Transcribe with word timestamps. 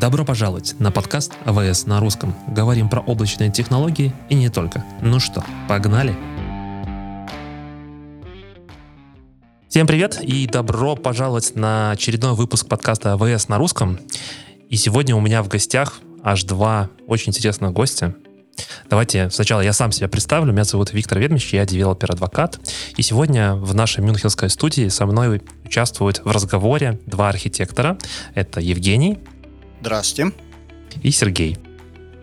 Добро 0.00 0.24
пожаловать 0.24 0.76
на 0.78 0.92
подкаст 0.92 1.32
AWS 1.44 1.86
на 1.86 1.98
русском. 1.98 2.32
Говорим 2.46 2.88
про 2.88 3.00
облачные 3.00 3.50
технологии 3.50 4.12
и 4.28 4.36
не 4.36 4.48
только. 4.48 4.84
Ну 5.02 5.18
что, 5.18 5.44
погнали? 5.68 6.16
Всем 9.68 9.88
привет 9.88 10.22
и 10.22 10.46
добро 10.46 10.94
пожаловать 10.94 11.56
на 11.56 11.90
очередной 11.90 12.34
выпуск 12.34 12.68
подкаста 12.68 13.14
AWS 13.14 13.48
на 13.48 13.58
русском. 13.58 13.98
И 14.68 14.76
сегодня 14.76 15.16
у 15.16 15.20
меня 15.20 15.42
в 15.42 15.48
гостях 15.48 15.98
аж 16.22 16.44
два 16.44 16.90
очень 17.08 17.30
интересных 17.30 17.72
гостя. 17.72 18.14
Давайте 18.88 19.30
сначала 19.30 19.62
я 19.62 19.72
сам 19.72 19.90
себя 19.90 20.08
представлю. 20.08 20.52
Меня 20.52 20.64
зовут 20.64 20.92
Виктор 20.92 21.18
Ведмич, 21.18 21.52
я 21.52 21.66
developer 21.66 22.13
advocate. 22.13 22.60
И 22.96 23.02
сегодня 23.02 23.56
в 23.56 23.74
нашей 23.74 24.04
мюнхенской 24.04 24.48
студии 24.48 24.88
со 24.88 25.06
мной 25.06 25.42
участвуют 25.64 26.20
в 26.24 26.30
разговоре 26.30 27.00
два 27.06 27.30
архитектора. 27.30 27.98
Это 28.34 28.60
Евгений. 28.60 29.18
Здрасте. 29.80 30.32
И 31.02 31.10
Сергей. 31.10 31.56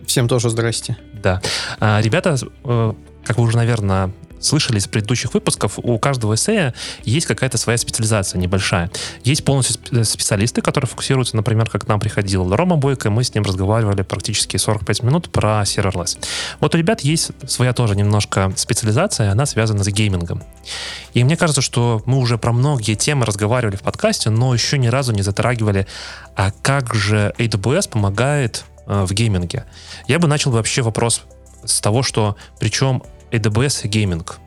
Всем 0.05 0.27
тоже 0.27 0.49
здрасте. 0.49 0.97
Да. 1.13 1.41
А, 1.79 2.01
ребята, 2.01 2.37
э, 2.63 2.93
как 3.23 3.37
вы 3.37 3.43
уже, 3.43 3.57
наверное, 3.57 4.11
слышали 4.39 4.77
из 4.77 4.87
предыдущих 4.87 5.33
выпусков, 5.33 5.73
у 5.77 5.97
каждого 5.99 6.35
эссея 6.35 6.73
есть 7.03 7.25
какая-то 7.25 7.57
своя 7.57 7.77
специализация 7.77 8.39
небольшая. 8.39 8.91
Есть 9.23 9.43
полностью 9.43 9.75
специалисты, 10.05 10.61
которые 10.61 10.87
фокусируются, 10.87 11.35
например, 11.35 11.69
как 11.69 11.85
к 11.85 11.87
нам 11.87 11.99
приходил 11.99 12.55
Рома 12.55 12.75
Бойко, 12.75 13.09
и 13.09 13.11
мы 13.11 13.23
с 13.23 13.33
ним 13.33 13.43
разговаривали 13.43 14.01
практически 14.01 14.57
45 14.57 15.03
минут 15.03 15.29
про 15.29 15.61
serverless. 15.63 16.17
Вот 16.59 16.75
у 16.75 16.77
ребят 16.77 17.01
есть 17.01 17.31
своя 17.47 17.73
тоже 17.73 17.95
немножко 17.95 18.53
специализация, 18.55 19.31
она 19.31 19.45
связана 19.45 19.83
с 19.83 19.87
геймингом. 19.87 20.43
И 21.13 21.23
мне 21.23 21.37
кажется, 21.37 21.61
что 21.61 22.01
мы 22.05 22.17
уже 22.17 22.37
про 22.37 22.51
многие 22.51 22.95
темы 22.95 23.25
разговаривали 23.25 23.75
в 23.75 23.81
подкасте, 23.81 24.29
но 24.29 24.53
еще 24.53 24.77
ни 24.77 24.87
разу 24.87 25.13
не 25.13 25.21
затрагивали, 25.21 25.87
а 26.35 26.51
как 26.61 26.93
же 26.93 27.33
AWS 27.37 27.89
помогает 27.89 28.65
э, 28.87 29.05
в 29.05 29.13
гейминге. 29.13 29.65
Я 30.07 30.19
бы 30.19 30.27
начал 30.27 30.51
вообще 30.51 30.81
вопрос 30.81 31.23
с 31.63 31.81
того, 31.81 32.03
что 32.03 32.35
причем 32.59 33.03
AWS 33.35 33.85
и 33.85 33.87
гейминг. 33.87 34.39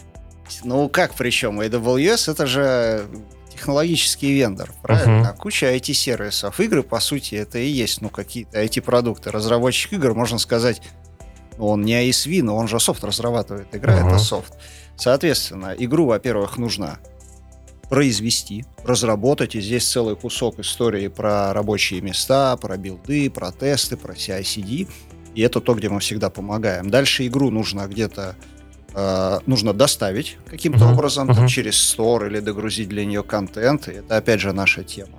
Ну 0.64 0.88
как 0.88 1.14
причем? 1.14 1.60
AWS 1.60 2.30
это 2.30 2.46
же 2.46 3.06
технологический 3.52 4.32
вендор, 4.34 4.72
правильно? 4.82 5.34
Uh-huh. 5.34 5.36
Куча 5.36 5.74
IT-сервисов. 5.74 6.60
Игры, 6.60 6.82
по 6.82 7.00
сути, 7.00 7.34
это 7.34 7.58
и 7.58 7.66
есть 7.66 8.00
ну, 8.00 8.08
какие-то 8.08 8.62
IT-продукты. 8.62 9.30
Разработчик 9.30 9.94
игр, 9.94 10.14
можно 10.14 10.38
сказать, 10.38 10.80
ну, 11.58 11.66
он 11.66 11.82
не 11.82 12.08
ISV, 12.08 12.42
но 12.42 12.56
он 12.56 12.68
же 12.68 12.78
софт 12.78 13.02
разрабатывает. 13.04 13.74
Игра 13.74 13.98
uh-huh. 13.98 14.08
это 14.08 14.18
софт. 14.18 14.54
Соответственно, 14.96 15.74
игру, 15.76 16.06
во-первых, 16.06 16.56
нужно 16.56 16.98
произвести, 17.88 18.64
разработать. 18.84 19.54
И 19.54 19.60
здесь 19.60 19.88
целый 19.88 20.16
кусок 20.16 20.60
истории 20.60 21.08
про 21.08 21.52
рабочие 21.52 22.00
места, 22.00 22.56
про 22.56 22.76
билды, 22.76 23.30
про 23.30 23.50
тесты, 23.50 23.96
про 23.96 24.14
CI-CD. 24.14 24.88
И 25.34 25.42
это 25.42 25.60
то, 25.60 25.74
где 25.74 25.88
мы 25.88 26.00
всегда 26.00 26.30
помогаем. 26.30 26.90
Дальше 26.90 27.26
игру 27.26 27.50
нужно 27.50 27.86
где-то 27.86 28.36
э, 28.94 29.38
нужно 29.46 29.72
доставить 29.72 30.38
каким-то 30.46 30.84
uh-huh. 30.84 30.92
образом, 30.92 31.30
uh-huh. 31.30 31.34
Там, 31.34 31.48
через 31.48 31.74
Store 31.74 32.26
или 32.26 32.40
догрузить 32.40 32.88
для 32.88 33.04
нее 33.04 33.22
контент. 33.22 33.88
И 33.88 33.92
это, 33.92 34.16
опять 34.16 34.40
же, 34.40 34.52
наша 34.52 34.82
тема. 34.84 35.18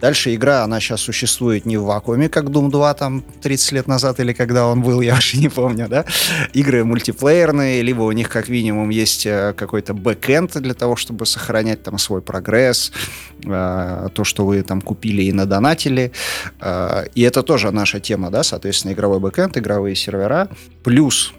Дальше 0.00 0.34
игра, 0.34 0.62
она 0.62 0.78
сейчас 0.78 1.00
существует 1.00 1.64
не 1.64 1.78
в 1.78 1.84
вакууме, 1.84 2.28
как 2.28 2.44
Doom 2.46 2.70
2 2.70 2.94
там 2.94 3.24
30 3.40 3.72
лет 3.72 3.86
назад 3.86 4.20
или 4.20 4.34
когда 4.34 4.66
он 4.66 4.82
был, 4.82 5.00
я 5.02 5.14
уже 5.14 5.38
не 5.38 5.48
помню, 5.48 5.88
да. 5.88 6.04
Игры 6.52 6.84
мультиплеерные, 6.84 7.82
либо 7.82 8.02
у 8.02 8.12
них 8.12 8.28
как 8.28 8.48
минимум 8.48 8.90
есть 8.90 9.24
э, 9.24 9.54
какой-то 9.56 9.94
бэкэнд 9.94 10.60
для 10.60 10.74
того, 10.74 10.96
чтобы 10.96 11.24
сохранять 11.24 11.82
там 11.82 11.98
свой 11.98 12.20
прогресс, 12.20 12.92
э, 13.44 14.08
то, 14.12 14.24
что 14.24 14.44
вы 14.44 14.62
там 14.62 14.82
купили 14.82 15.22
и 15.22 15.32
надонатили. 15.32 16.12
Э, 16.60 17.06
и 17.14 17.22
это 17.22 17.42
тоже 17.42 17.70
наша 17.70 17.98
тема, 17.98 18.30
да, 18.30 18.42
соответственно, 18.42 18.92
игровой 18.92 19.18
бэкэнд, 19.18 19.56
игровые 19.56 19.96
сервера. 19.96 20.48
Плюс 20.84 21.32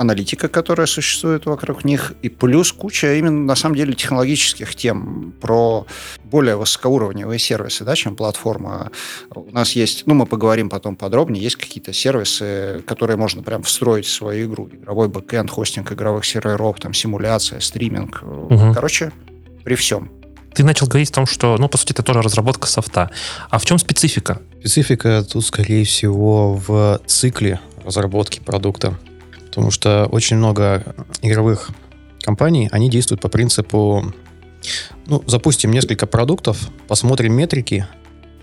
аналитика, 0.00 0.48
которая 0.48 0.86
существует 0.86 1.44
вокруг 1.44 1.84
них, 1.84 2.14
и 2.22 2.30
плюс 2.30 2.72
куча 2.72 3.18
именно, 3.18 3.44
на 3.44 3.54
самом 3.54 3.76
деле, 3.76 3.92
технологических 3.92 4.74
тем 4.74 5.34
про 5.42 5.86
более 6.24 6.56
высокоуровневые 6.56 7.38
сервисы, 7.38 7.84
да, 7.84 7.94
чем 7.94 8.16
платформа. 8.16 8.90
У 9.34 9.50
нас 9.52 9.72
есть, 9.72 10.04
ну, 10.06 10.14
мы 10.14 10.24
поговорим 10.24 10.70
потом 10.70 10.96
подробнее, 10.96 11.44
есть 11.44 11.56
какие-то 11.56 11.92
сервисы, 11.92 12.82
которые 12.86 13.18
можно 13.18 13.42
прям 13.42 13.62
встроить 13.62 14.06
в 14.06 14.10
свою 14.10 14.48
игру. 14.48 14.70
Игровой 14.72 15.08
бэкэнд, 15.08 15.50
хостинг 15.50 15.92
игровых 15.92 16.24
серверов, 16.24 16.80
там, 16.80 16.94
симуляция, 16.94 17.60
стриминг. 17.60 18.22
Угу. 18.22 18.72
Короче, 18.72 19.12
при 19.64 19.74
всем. 19.74 20.10
Ты 20.54 20.64
начал 20.64 20.86
говорить 20.86 21.10
о 21.10 21.14
том, 21.14 21.26
что, 21.26 21.58
ну, 21.58 21.68
по 21.68 21.76
сути, 21.76 21.92
это 21.92 22.02
тоже 22.02 22.22
разработка 22.22 22.66
софта. 22.66 23.10
А 23.50 23.58
в 23.58 23.66
чем 23.66 23.78
специфика? 23.78 24.40
Специфика 24.60 25.22
тут, 25.30 25.44
скорее 25.44 25.84
всего, 25.84 26.54
в 26.54 27.02
цикле 27.06 27.60
разработки 27.84 28.40
продукта. 28.40 28.98
Потому 29.50 29.70
что 29.70 30.06
очень 30.06 30.36
много 30.36 30.94
игровых 31.22 31.70
компаний, 32.22 32.68
они 32.72 32.88
действуют 32.88 33.20
по 33.20 33.28
принципу, 33.28 34.14
ну, 35.06 35.22
запустим 35.26 35.72
несколько 35.72 36.06
продуктов, 36.06 36.70
посмотрим 36.86 37.32
метрики 37.34 37.86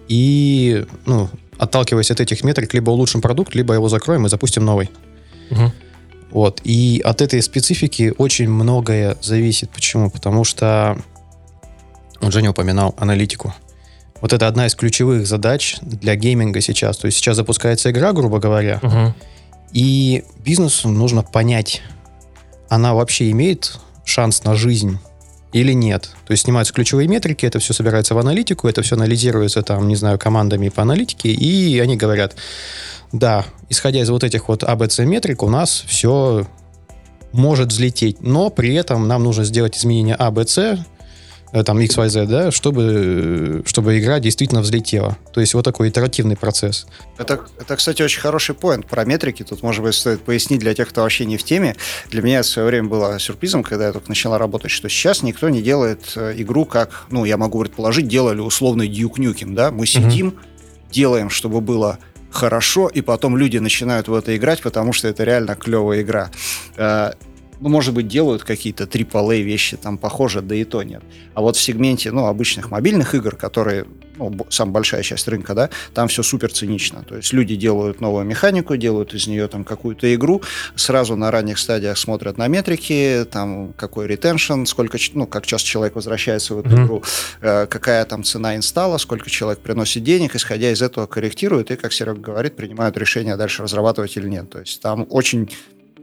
и, 0.08 0.86
ну, 1.06 1.30
отталкиваясь 1.58 2.12
от 2.12 2.20
этих 2.20 2.44
метрик, 2.44 2.74
либо 2.74 2.92
улучшим 2.92 3.22
продукт, 3.22 3.56
либо 3.56 3.74
его 3.74 3.90
закроем 3.90 4.26
и 4.26 4.30
запустим 4.30 4.66
новый. 4.66 4.90
Угу. 5.50 5.72
Вот. 6.32 6.62
И 6.64 7.02
от 7.04 7.22
этой 7.22 7.42
специфики 7.42 8.14
очень 8.18 8.50
многое 8.50 9.18
зависит. 9.22 9.70
Почему? 9.70 10.10
Потому 10.10 10.44
что 10.44 10.98
вот 12.20 12.34
Женя 12.34 12.52
упоминал 12.52 12.96
аналитику. 12.98 13.54
Вот 14.22 14.34
это 14.34 14.48
одна 14.48 14.66
из 14.66 14.76
ключевых 14.76 15.28
задач 15.28 15.78
для 15.82 16.16
гейминга 16.16 16.60
сейчас. 16.62 16.98
То 16.98 17.06
есть 17.06 17.18
сейчас 17.18 17.38
запускается 17.38 17.92
игра, 17.92 18.14
грубо 18.14 18.40
говоря, 18.40 18.80
угу. 18.82 19.14
И 19.72 20.24
бизнесу 20.44 20.90
нужно 20.90 21.24
понять, 21.24 21.82
она 22.70 22.94
вообще 22.94 23.32
имеет 23.32 23.80
шанс 24.06 24.44
на 24.44 24.56
жизнь 24.56 25.00
или 25.54 25.74
нет. 25.74 26.12
То 26.26 26.32
есть 26.32 26.44
снимаются 26.44 26.74
ключевые 26.74 27.08
метрики, 27.08 27.46
это 27.46 27.60
все 27.60 27.74
собирается 27.74 28.16
в 28.16 28.18
аналитику, 28.18 28.68
это 28.68 28.82
все 28.82 28.96
анализируется 28.96 29.62
там, 29.62 29.88
не 29.88 29.96
знаю, 29.96 30.20
командами 30.20 30.70
по 30.70 30.82
аналитике, 30.82 31.30
и 31.30 31.80
они 31.80 31.98
говорят, 31.98 32.36
да, 33.12 33.46
исходя 33.70 34.02
из 34.02 34.10
вот 34.10 34.24
этих 34.24 34.48
вот 34.48 34.64
ABC 34.64 35.06
метрик, 35.06 35.44
у 35.44 35.50
нас 35.50 35.84
все 35.88 36.48
может 37.32 37.70
взлететь, 37.70 38.22
но 38.22 38.50
при 38.50 38.74
этом 38.74 39.08
нам 39.08 39.24
нужно 39.24 39.44
сделать 39.44 39.78
изменения 39.78 40.16
ABC, 40.18 40.80
Э, 40.80 40.84
там 41.52 41.80
XYZ, 41.80 42.26
да, 42.26 42.52
чтобы, 42.52 43.64
чтобы 43.66 44.00
игра 44.00 44.20
действительно 44.20 44.62
взлетела. 44.62 45.18
То 45.34 45.42
есть 45.42 45.54
вот 45.54 45.64
такой 45.64 45.90
итеративный 45.90 46.36
процесс. 46.36 46.88
Это, 47.18 47.42
это, 47.60 47.76
кстати, 47.76 48.02
очень 48.02 48.20
хороший 48.20 48.54
поинт 48.56 48.86
про 48.86 49.06
метрики. 49.06 49.44
Тут, 49.44 49.64
может 49.64 49.84
быть, 49.84 49.96
стоит 49.96 50.22
пояснить 50.22 50.60
для 50.60 50.74
тех, 50.74 50.90
кто 50.90 51.02
вообще 51.02 51.26
не 51.26 51.38
в 51.38 51.44
теме. 51.44 51.76
Для 52.10 52.22
меня 52.22 52.40
это 52.40 52.48
в 52.48 52.52
свое 52.52 52.68
время 52.68 52.90
было 52.90 53.18
сюрпризом, 53.20 53.64
когда 53.64 53.88
я 53.88 53.94
только 53.94 54.10
начала 54.10 54.38
работать, 54.38 54.72
что 54.72 54.90
сейчас 54.90 55.24
никто 55.24 55.50
не 55.50 55.62
делает 55.62 56.14
э, 56.16 56.34
игру 56.38 56.66
как, 56.66 57.06
ну, 57.10 57.26
я 57.26 57.38
могу 57.38 57.60
предположить, 57.62 58.08
делали 58.08 58.40
условный 58.40 58.90
Duke 58.90 59.16
Nukem, 59.16 59.54
да? 59.54 59.72
Мы 59.72 59.86
сидим, 59.86 60.30
mm-hmm. 60.30 60.92
делаем, 60.92 61.30
чтобы 61.30 61.62
было 61.62 61.98
хорошо, 62.30 62.88
и 62.88 63.02
потом 63.02 63.38
люди 63.38 63.58
начинают 63.58 64.08
в 64.08 64.14
это 64.14 64.36
играть, 64.36 64.62
потому 64.62 64.94
что 64.94 65.08
это 65.08 65.24
реально 65.24 65.56
клевая 65.56 66.02
игра. 66.02 66.30
Ну, 67.60 67.70
может 67.70 67.94
быть, 67.94 68.08
делают 68.08 68.44
какие-то 68.44 68.84
AAA 68.84 69.42
вещи 69.42 69.78
там 69.78 69.98
похоже, 69.98 70.42
да 70.42 70.56
и 70.56 70.64
то 70.64 70.84
нет. 70.84 71.02
А 71.34 71.42
вот 71.42 71.56
в 71.56 71.62
сегменте, 71.62 72.12
ну, 72.12 72.28
обычных 72.28 72.72
мобильных 72.72 73.16
игр, 73.16 73.36
которые, 73.36 73.86
ну, 74.18 74.36
самая 74.50 74.74
большая 74.74 75.04
часть 75.04 75.28
рынка, 75.28 75.56
да, 75.56 75.70
там 75.94 76.08
все 76.08 76.24
супер 76.24 76.52
цинично. 76.52 77.04
То 77.04 77.16
есть 77.16 77.34
люди 77.34 77.56
делают 77.56 78.02
новую 78.02 78.26
механику, 78.26 78.76
делают 78.78 79.14
из 79.14 79.28
нее 79.28 79.48
там 79.48 79.64
какую-то 79.64 80.14
игру, 80.14 80.42
сразу 80.76 81.16
на 81.16 81.32
ранних 81.32 81.58
стадиях 81.58 81.98
смотрят 81.98 82.38
на 82.38 82.48
метрики, 82.48 83.26
там, 83.32 83.74
какой 83.74 84.08
ретеншн, 84.08 84.66
сколько, 84.66 84.98
ну, 85.14 85.26
как 85.26 85.46
часто 85.46 85.68
человек 85.68 85.96
возвращается 85.96 86.54
в 86.56 86.60
эту 86.60 86.70
mm-hmm. 86.70 86.86
игру, 86.86 87.04
э, 87.42 87.66
какая 87.68 88.06
там 88.06 88.24
цена 88.24 88.56
инсталла, 88.56 88.98
сколько 88.98 89.30
человек 89.30 89.60
приносит 89.60 90.04
денег, 90.04 90.36
исходя 90.36 90.72
из 90.72 90.82
этого 90.82 91.08
корректируют 91.08 91.72
и, 91.72 91.76
как 91.76 91.94
Серега 91.94 92.20
говорит, 92.20 92.56
принимают 92.56 92.98
решение 92.98 93.36
дальше 93.36 93.64
разрабатывать 93.64 94.16
или 94.18 94.28
нет. 94.28 94.50
То 94.50 94.60
есть 94.60 94.82
там 94.82 95.08
очень 95.10 95.50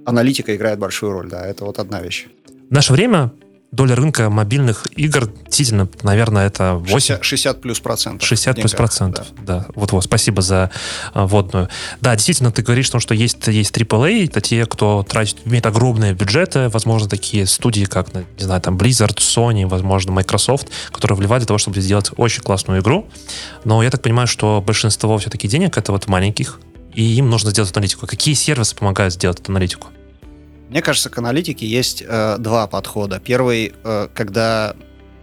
аналитика 0.04 0.54
играет 0.54 0.78
большую 0.78 1.12
роль, 1.12 1.28
да, 1.28 1.46
это 1.46 1.64
вот 1.64 1.78
одна 1.78 2.00
вещь. 2.00 2.26
В 2.70 2.72
наше 2.72 2.92
время 2.92 3.32
доля 3.74 3.96
рынка 3.96 4.30
мобильных 4.30 4.86
игр 4.96 5.30
действительно, 5.46 5.88
наверное, 6.02 6.46
это 6.46 6.74
8... 6.74 6.90
60, 6.92 7.24
60 7.24 7.60
плюс 7.60 7.80
процентов. 7.80 8.26
60 8.26 8.56
плюс 8.56 8.72
процентов, 8.72 9.26
да. 9.36 9.58
да. 9.58 9.66
Вот, 9.74 9.92
вот, 9.92 10.04
спасибо 10.04 10.42
за 10.42 10.70
а, 11.12 11.26
вводную. 11.26 11.68
Да, 12.00 12.14
действительно, 12.14 12.52
ты 12.52 12.62
говоришь, 12.62 12.86
что, 12.86 13.00
что 13.00 13.14
есть, 13.14 13.46
есть 13.48 13.76
AAA, 13.76 14.26
это 14.26 14.40
те, 14.40 14.64
кто 14.66 15.02
тратит, 15.02 15.38
имеет 15.44 15.66
огромные 15.66 16.14
бюджеты, 16.14 16.68
возможно, 16.68 17.08
такие 17.08 17.46
студии, 17.46 17.84
как, 17.84 18.14
не 18.14 18.24
знаю, 18.38 18.60
там, 18.60 18.76
Blizzard, 18.76 19.16
Sony, 19.16 19.66
возможно, 19.66 20.12
Microsoft, 20.12 20.68
которые 20.92 21.18
вливают 21.18 21.42
для 21.42 21.48
того, 21.48 21.58
чтобы 21.58 21.80
сделать 21.80 22.10
очень 22.16 22.42
классную 22.42 22.80
игру. 22.80 23.08
Но 23.64 23.82
я 23.82 23.90
так 23.90 24.02
понимаю, 24.02 24.28
что 24.28 24.62
большинство 24.64 25.18
все-таки 25.18 25.48
денег 25.48 25.76
это 25.76 25.92
вот 25.92 26.06
маленьких, 26.06 26.60
и 26.94 27.02
им 27.16 27.28
нужно 27.28 27.50
сделать 27.50 27.72
аналитику. 27.74 28.06
Какие 28.06 28.34
сервисы 28.34 28.76
помогают 28.76 29.14
сделать 29.14 29.40
эту 29.40 29.50
аналитику? 29.50 29.88
Мне 30.74 30.82
кажется, 30.82 31.08
к 31.08 31.16
аналитике 31.18 31.68
есть 31.68 32.02
э, 32.04 32.36
два 32.40 32.66
подхода. 32.66 33.20
Первый, 33.20 33.72
э, 33.84 34.08
когда 34.12 34.74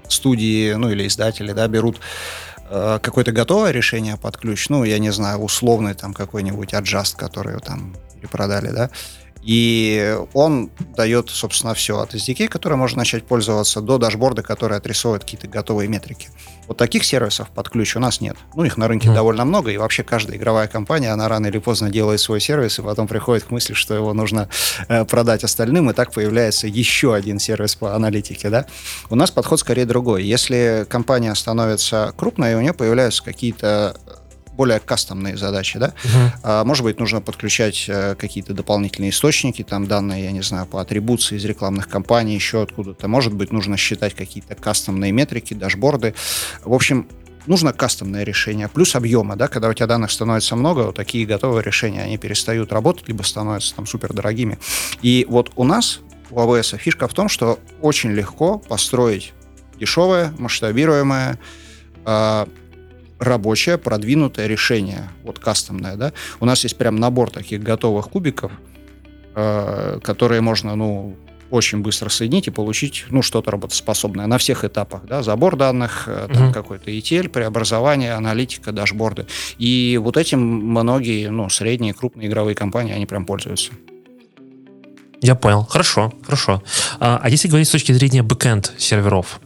студии, 0.08 0.72
ну 0.76 0.90
или 0.90 1.06
издатели, 1.06 1.52
да, 1.52 1.68
берут 1.68 2.00
э, 2.70 3.00
какое-то 3.04 3.34
готовое 3.34 3.72
решение 3.72 4.16
под 4.16 4.38
ключ, 4.38 4.70
ну, 4.70 4.86
я 4.86 4.98
не 4.98 5.12
знаю, 5.12 5.40
условный 5.40 5.94
там 5.94 6.14
какой-нибудь 6.14 6.74
аджаст, 6.74 7.18
который 7.18 7.60
там 7.60 7.98
продали, 8.32 8.70
да, 8.70 8.92
и 9.44 10.18
он 10.34 10.70
дает, 10.96 11.30
собственно, 11.30 11.74
все 11.74 12.00
от 12.00 12.14
SDK, 12.14 12.48
который 12.48 12.78
можно 12.78 13.00
начать 13.00 13.26
пользоваться, 13.26 13.82
до 13.82 13.98
дашборда, 13.98 14.44
который 14.44 14.78
отрисовывает 14.78 15.24
какие-то 15.24 15.48
готовые 15.48 15.88
метрики. 15.88 16.30
Вот 16.68 16.78
таких 16.78 17.04
сервисов 17.04 17.50
под 17.50 17.70
ключ 17.70 17.96
у 17.96 18.00
нас 18.00 18.22
нет. 18.22 18.38
Ну, 18.56 18.64
их 18.64 18.78
на 18.78 18.88
рынке 18.88 19.10
mm. 19.10 19.14
довольно 19.14 19.44
много, 19.44 19.72
и 19.72 19.78
вообще 19.78 20.04
каждая 20.04 20.38
игровая 20.38 20.68
компания, 20.68 21.12
она 21.12 21.28
рано 21.28 21.48
или 21.48 21.58
поздно 21.58 21.90
делает 21.90 22.20
свой 22.20 22.40
сервис, 22.40 22.80
и 22.80 22.82
потом 22.82 23.08
приходит 23.08 23.46
к 23.46 23.52
мысли, 23.52 23.74
что 23.74 23.96
его 23.96 24.14
нужно 24.14 24.48
э, 24.88 25.06
продать 25.06 25.44
остальным, 25.44 25.90
и 25.90 25.94
так 25.94 26.14
появляется 26.14 26.68
еще 26.68 27.16
один 27.16 27.40
сервис 27.40 27.76
по 27.76 27.96
аналитике, 27.96 28.50
да. 28.50 28.68
У 29.10 29.16
нас 29.16 29.32
подход 29.32 29.60
скорее 29.60 29.86
другой. 29.86 30.24
Если 30.24 30.86
компания 30.88 31.34
становится 31.36 32.14
крупной, 32.16 32.54
у 32.56 32.62
нее 32.62 32.74
появляются 32.74 33.24
какие-то 33.24 33.98
более 34.62 34.80
кастомные 34.80 35.38
задачи, 35.38 35.80
да. 35.80 35.88
Uh-huh. 35.88 36.30
А, 36.44 36.64
может 36.64 36.84
быть, 36.84 37.00
нужно 37.00 37.20
подключать 37.20 37.88
а, 37.90 38.14
какие-то 38.14 38.54
дополнительные 38.54 39.10
источники, 39.10 39.64
там 39.64 39.88
данные, 39.88 40.26
я 40.26 40.32
не 40.32 40.44
знаю, 40.44 40.68
по 40.68 40.80
атрибуции 40.80 41.36
из 41.36 41.46
рекламных 41.46 41.90
кампаний, 41.90 42.36
еще 42.36 42.62
откуда-то. 42.62 43.08
Может 43.08 43.34
быть, 43.34 43.52
нужно 43.52 43.76
считать 43.76 44.14
какие-то 44.14 44.54
кастомные 44.54 45.12
метрики, 45.12 45.56
дашборды. 45.56 46.14
В 46.64 46.76
общем, 46.76 47.08
нужно 47.48 47.74
кастомное 47.74 48.24
решение, 48.24 48.68
плюс 48.68 48.96
объемы, 48.96 49.36
да, 49.36 49.48
когда 49.48 49.68
у 49.68 49.74
тебя 49.74 49.88
данных 49.88 50.12
становится 50.12 50.56
много, 50.56 50.82
вот 50.82 50.96
такие 50.96 51.26
готовые 51.26 51.64
решения, 51.64 52.04
они 52.04 52.20
перестают 52.20 52.72
работать, 52.72 53.08
либо 53.08 53.24
становятся 53.24 53.74
там 53.74 53.88
супер 53.88 54.14
дорогими. 54.14 54.60
И 55.02 55.26
вот 55.28 55.52
у 55.56 55.64
нас, 55.64 56.02
у 56.30 56.36
AWS, 56.36 56.78
фишка 56.78 57.08
в 57.08 57.16
том, 57.16 57.30
что 57.30 57.58
очень 57.82 58.12
легко 58.12 58.60
построить 58.60 59.34
дешевое, 59.80 60.36
масштабируемое, 60.38 61.40
э, 62.06 62.46
рабочее, 63.22 63.78
продвинутое 63.78 64.48
решение, 64.48 65.10
вот 65.24 65.40
кастомное, 65.40 65.96
да. 65.96 66.12
У 66.40 66.46
нас 66.46 66.64
есть 66.64 66.78
прям 66.78 66.96
набор 66.96 67.30
таких 67.30 67.62
готовых 67.62 68.10
кубиков, 68.10 68.52
э, 69.36 70.00
которые 70.04 70.42
можно, 70.42 70.76
ну, 70.76 71.16
очень 71.52 71.82
быстро 71.82 72.10
соединить 72.10 72.48
и 72.48 72.52
получить, 72.52 73.06
ну, 73.10 73.22
что-то 73.22 73.52
работоспособное 73.52 74.26
на 74.26 74.38
всех 74.38 74.64
этапах, 74.66 75.06
да, 75.06 75.22
забор 75.22 75.56
данных, 75.56 76.06
э, 76.08 76.30
там 76.34 76.46
угу. 76.46 76.54
какой-то 76.54 76.90
ETL, 76.90 77.30
преобразование, 77.30 78.14
аналитика, 78.14 78.72
дашборды. 78.72 79.28
И 79.60 80.00
вот 80.02 80.18
этим 80.18 80.42
многие, 80.42 81.30
ну, 81.30 81.50
средние, 81.50 81.94
крупные 81.94 82.28
игровые 82.28 82.56
компании, 82.56 82.94
они 82.94 83.06
прям 83.06 83.26
пользуются. 83.26 83.72
Я 85.22 85.36
понял. 85.36 85.64
Хорошо, 85.70 86.12
хорошо. 86.24 86.64
А, 87.00 87.20
а 87.22 87.30
если 87.30 87.48
говорить 87.48 87.68
с 87.68 87.72
точки 87.72 87.92
зрения 87.92 88.24
бэкэнд 88.24 88.74
серверов, 88.80 89.40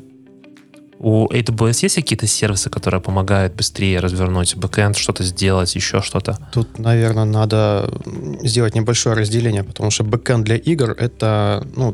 у 1.06 1.28
AWS 1.28 1.84
есть 1.84 1.96
какие-то 1.96 2.25
сервисы, 2.25 2.72
которые 2.72 3.00
помогают 3.00 3.54
быстрее 3.54 4.00
развернуть 4.00 4.56
бэкэнд, 4.56 4.98
что-то 4.98 5.24
сделать, 5.24 5.75
еще 5.75 6.02
что-то? 6.02 6.40
Тут, 6.52 6.80
наверное, 6.80 7.25
надо 7.25 7.94
сделать 8.42 8.74
небольшое 8.74 9.16
разделение, 9.16 9.63
потому 9.63 9.92
что 9.92 10.04
бэкэнд 10.04 10.44
для 10.44 10.56
игр— 10.56 10.92
это, 10.98 11.68
ну, 11.75 11.94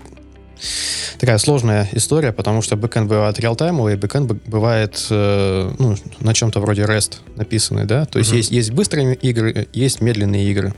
такая 1.19 1.37
сложная 1.37 1.87
история, 1.93 2.31
потому 2.31 2.61
что 2.61 2.75
бэкэнд 2.75 3.09
бывает 3.09 3.39
реалтаймовый, 3.39 3.95
бэкэнд 3.95 4.31
бывает 4.45 5.07
э, 5.09 5.73
ну, 5.77 5.95
на 6.19 6.33
чем-то 6.33 6.59
вроде 6.59 6.83
REST 6.83 7.17
написанный, 7.35 7.85
да, 7.85 8.05
то 8.05 8.19
есть 8.19 8.31
uh-huh. 8.31 8.37
есть, 8.37 8.51
есть 8.51 8.71
быстрые 8.71 9.15
игры, 9.15 9.67
есть 9.73 10.01
медленные 10.01 10.49
игры. 10.51 10.73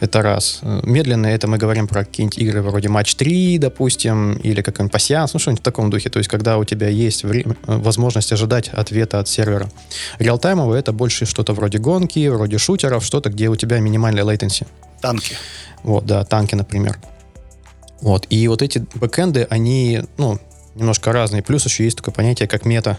Это 0.00 0.22
раз. 0.22 0.60
Медленные, 0.62 1.34
это 1.34 1.46
мы 1.48 1.58
говорим 1.58 1.88
про 1.88 2.04
какие-нибудь 2.04 2.38
игры 2.38 2.62
вроде 2.62 2.88
Match 2.88 3.16
3, 3.16 3.58
допустим, 3.58 4.34
или 4.34 4.62
какой-нибудь 4.62 4.92
пассианс, 4.92 5.34
ну 5.34 5.40
что-нибудь 5.40 5.60
в 5.60 5.64
таком 5.64 5.90
духе, 5.90 6.10
то 6.10 6.18
есть 6.18 6.28
когда 6.28 6.58
у 6.58 6.64
тебя 6.64 6.88
есть 6.88 7.24
время, 7.24 7.56
возможность 7.66 8.32
ожидать 8.32 8.68
ответа 8.68 9.18
от 9.18 9.28
сервера. 9.28 9.70
Реалтаймовый 10.18 10.78
это 10.78 10.92
больше 10.92 11.26
что-то 11.26 11.52
вроде 11.52 11.78
гонки, 11.78 12.28
вроде 12.28 12.58
шутеров, 12.58 13.04
что-то, 13.04 13.30
где 13.30 13.48
у 13.48 13.56
тебя 13.56 13.78
минимальная 13.78 14.24
latency. 14.24 14.66
Танки. 15.00 15.36
Вот, 15.82 16.06
да, 16.06 16.24
танки, 16.24 16.54
например. 16.54 16.98
Вот. 18.02 18.26
И 18.28 18.46
вот 18.48 18.60
эти 18.60 18.84
бэкэнды, 18.94 19.46
они, 19.48 20.02
ну, 20.18 20.38
немножко 20.74 21.12
разные. 21.12 21.42
Плюс 21.42 21.64
еще 21.64 21.84
есть 21.84 21.96
такое 21.96 22.12
понятие, 22.12 22.48
как 22.48 22.66
мета. 22.66 22.98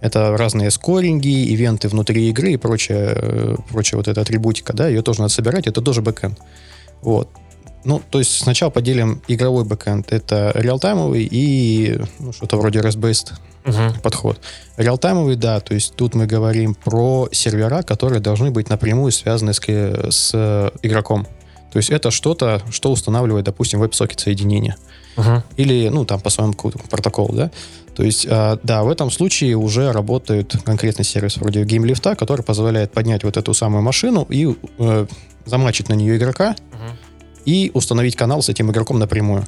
Это 0.00 0.36
разные 0.36 0.70
скоринги, 0.70 1.28
ивенты 1.28 1.88
внутри 1.88 2.28
игры 2.28 2.52
и 2.52 2.56
прочее, 2.58 3.14
э, 3.16 3.56
прочее 3.70 3.96
вот 3.96 4.06
эта 4.06 4.20
атрибутика, 4.20 4.74
да, 4.74 4.86
ее 4.86 5.00
тоже 5.00 5.20
надо 5.20 5.32
собирать, 5.32 5.66
это 5.66 5.80
тоже 5.80 6.02
бэкэнд. 6.02 6.38
Вот. 7.00 7.30
Ну, 7.84 8.02
то 8.10 8.18
есть 8.18 8.38
сначала 8.38 8.70
поделим 8.70 9.22
игровой 9.28 9.64
бэкэнд. 9.64 10.12
Это 10.12 10.52
реалтаймовый 10.54 11.26
и 11.30 11.98
ну, 12.18 12.32
что-то 12.32 12.56
вроде 12.56 12.80
REST-based 12.80 13.32
uh-huh. 13.64 14.00
подход. 14.00 14.40
Реалтаймовый, 14.76 15.36
да, 15.36 15.60
то 15.60 15.74
есть 15.74 15.94
тут 15.94 16.14
мы 16.14 16.26
говорим 16.26 16.74
про 16.74 17.28
сервера, 17.32 17.82
которые 17.82 18.20
должны 18.20 18.50
быть 18.50 18.68
напрямую 18.68 19.12
связаны 19.12 19.54
с, 19.54 19.60
с 19.60 20.72
игроком. 20.82 21.26
То 21.74 21.78
есть 21.78 21.90
это 21.90 22.12
что-то, 22.12 22.62
что 22.70 22.92
устанавливает, 22.92 23.46
допустим, 23.46 23.80
веб-сокет 23.80 24.20
соединения. 24.20 24.76
Uh-huh. 25.16 25.42
Или, 25.56 25.88
ну, 25.88 26.04
там, 26.04 26.20
по 26.20 26.30
своему 26.30 26.52
протоколу, 26.52 27.34
да. 27.34 27.50
То 27.96 28.04
есть, 28.04 28.26
э, 28.30 28.58
да, 28.62 28.84
в 28.84 28.88
этом 28.88 29.10
случае 29.10 29.56
уже 29.56 29.90
работает 29.90 30.54
конкретный 30.64 31.04
сервис 31.04 31.36
вроде 31.36 31.64
GameLift, 31.64 32.14
который 32.14 32.42
позволяет 32.42 32.92
поднять 32.92 33.24
вот 33.24 33.36
эту 33.36 33.54
самую 33.54 33.82
машину 33.82 34.24
и 34.30 34.54
э, 34.78 35.06
замачить 35.46 35.88
на 35.88 35.94
нее 35.94 36.16
игрока 36.16 36.54
uh-huh. 36.54 36.92
и 37.44 37.72
установить 37.74 38.14
канал 38.14 38.40
с 38.40 38.48
этим 38.48 38.70
игроком 38.70 39.00
напрямую. 39.00 39.44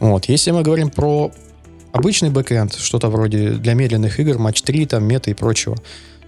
Вот. 0.00 0.24
Если 0.24 0.50
мы 0.50 0.62
говорим 0.62 0.90
про 0.90 1.30
обычный 1.92 2.30
бэкэнд, 2.30 2.74
что-то 2.74 3.08
вроде 3.08 3.50
для 3.50 3.74
медленных 3.74 4.18
игр, 4.18 4.36
матч 4.38 4.62
3, 4.62 4.86
там, 4.86 5.04
мета 5.04 5.30
и 5.30 5.34
прочего, 5.34 5.76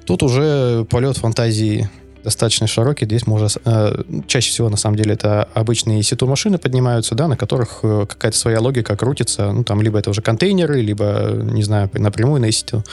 тут 0.04 0.22
уже 0.22 0.86
полет 0.88 1.16
фантазии 1.16 1.90
достаточно 2.24 2.66
широкий. 2.66 3.04
Здесь 3.04 3.26
можно... 3.26 3.48
Э, 3.64 4.02
чаще 4.26 4.50
всего, 4.50 4.68
на 4.68 4.76
самом 4.76 4.96
деле, 4.96 5.14
это 5.14 5.48
обычные 5.54 6.02
ситу-машины 6.02 6.58
поднимаются, 6.58 7.14
да, 7.14 7.28
на 7.28 7.36
которых 7.36 7.80
э, 7.82 8.06
какая-то 8.08 8.36
своя 8.36 8.60
логика 8.60 8.96
крутится. 8.96 9.52
Ну, 9.52 9.64
там 9.64 9.82
либо 9.82 9.98
это 9.98 10.10
уже 10.10 10.22
контейнеры, 10.22 10.80
либо, 10.80 11.32
не 11.42 11.62
знаю, 11.62 11.90
напрямую 11.94 12.40
на 12.40 12.50
сету. 12.52 12.84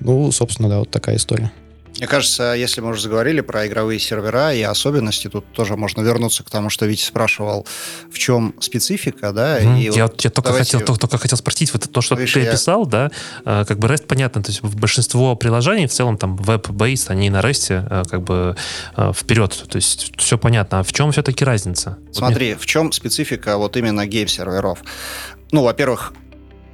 Ну, 0.00 0.30
собственно, 0.32 0.68
да, 0.68 0.78
вот 0.80 0.90
такая 0.90 1.16
история. 1.16 1.50
Мне 1.98 2.06
кажется, 2.06 2.54
если 2.54 2.80
мы 2.80 2.90
уже 2.90 3.02
заговорили 3.02 3.40
про 3.40 3.66
игровые 3.66 3.98
сервера 3.98 4.52
и 4.52 4.62
особенности, 4.62 5.28
тут 5.28 5.50
тоже 5.52 5.76
можно 5.76 6.02
вернуться 6.02 6.44
к 6.44 6.50
тому, 6.50 6.68
что 6.68 6.86
Витя 6.86 7.04
спрашивал, 7.04 7.66
в 8.10 8.18
чем 8.18 8.54
специфика, 8.60 9.32
да? 9.32 9.60
Mm. 9.60 9.80
И 9.80 9.96
я, 9.96 10.06
вот 10.06 10.20
я 10.22 10.30
только, 10.30 10.50
давайте... 10.50 10.72
хотел, 10.72 10.86
только, 10.86 11.00
только 11.00 11.18
хотел 11.18 11.38
спросить, 11.38 11.72
вот 11.72 11.90
то, 11.90 12.00
что 12.00 12.14
Видишь, 12.14 12.34
ты 12.34 12.40
я... 12.40 12.50
описал, 12.50 12.86
да, 12.86 13.10
э, 13.44 13.64
как 13.66 13.78
бы 13.78 13.88
REST 13.88 14.06
понятно, 14.06 14.42
то 14.42 14.50
есть 14.50 14.62
большинство 14.62 15.36
приложений 15.36 15.86
в 15.86 15.92
целом 15.92 16.18
там 16.18 16.36
веб-based, 16.36 17.08
они 17.08 17.30
на 17.30 17.40
REST 17.40 17.86
э, 17.88 18.02
как 18.10 18.22
бы 18.22 18.56
э, 18.96 19.12
вперед, 19.14 19.64
то 19.68 19.76
есть 19.76 20.12
все 20.18 20.36
понятно. 20.36 20.80
А 20.80 20.82
в 20.82 20.92
чем 20.92 21.12
все-таки 21.12 21.44
разница? 21.44 21.98
Смотри, 22.12 22.54
вот 22.54 22.62
в 22.62 22.66
чем 22.66 22.92
специфика 22.92 23.56
вот 23.56 23.76
именно 23.76 24.06
гейм-серверов? 24.06 24.80
Ну, 25.52 25.62
во-первых, 25.62 26.12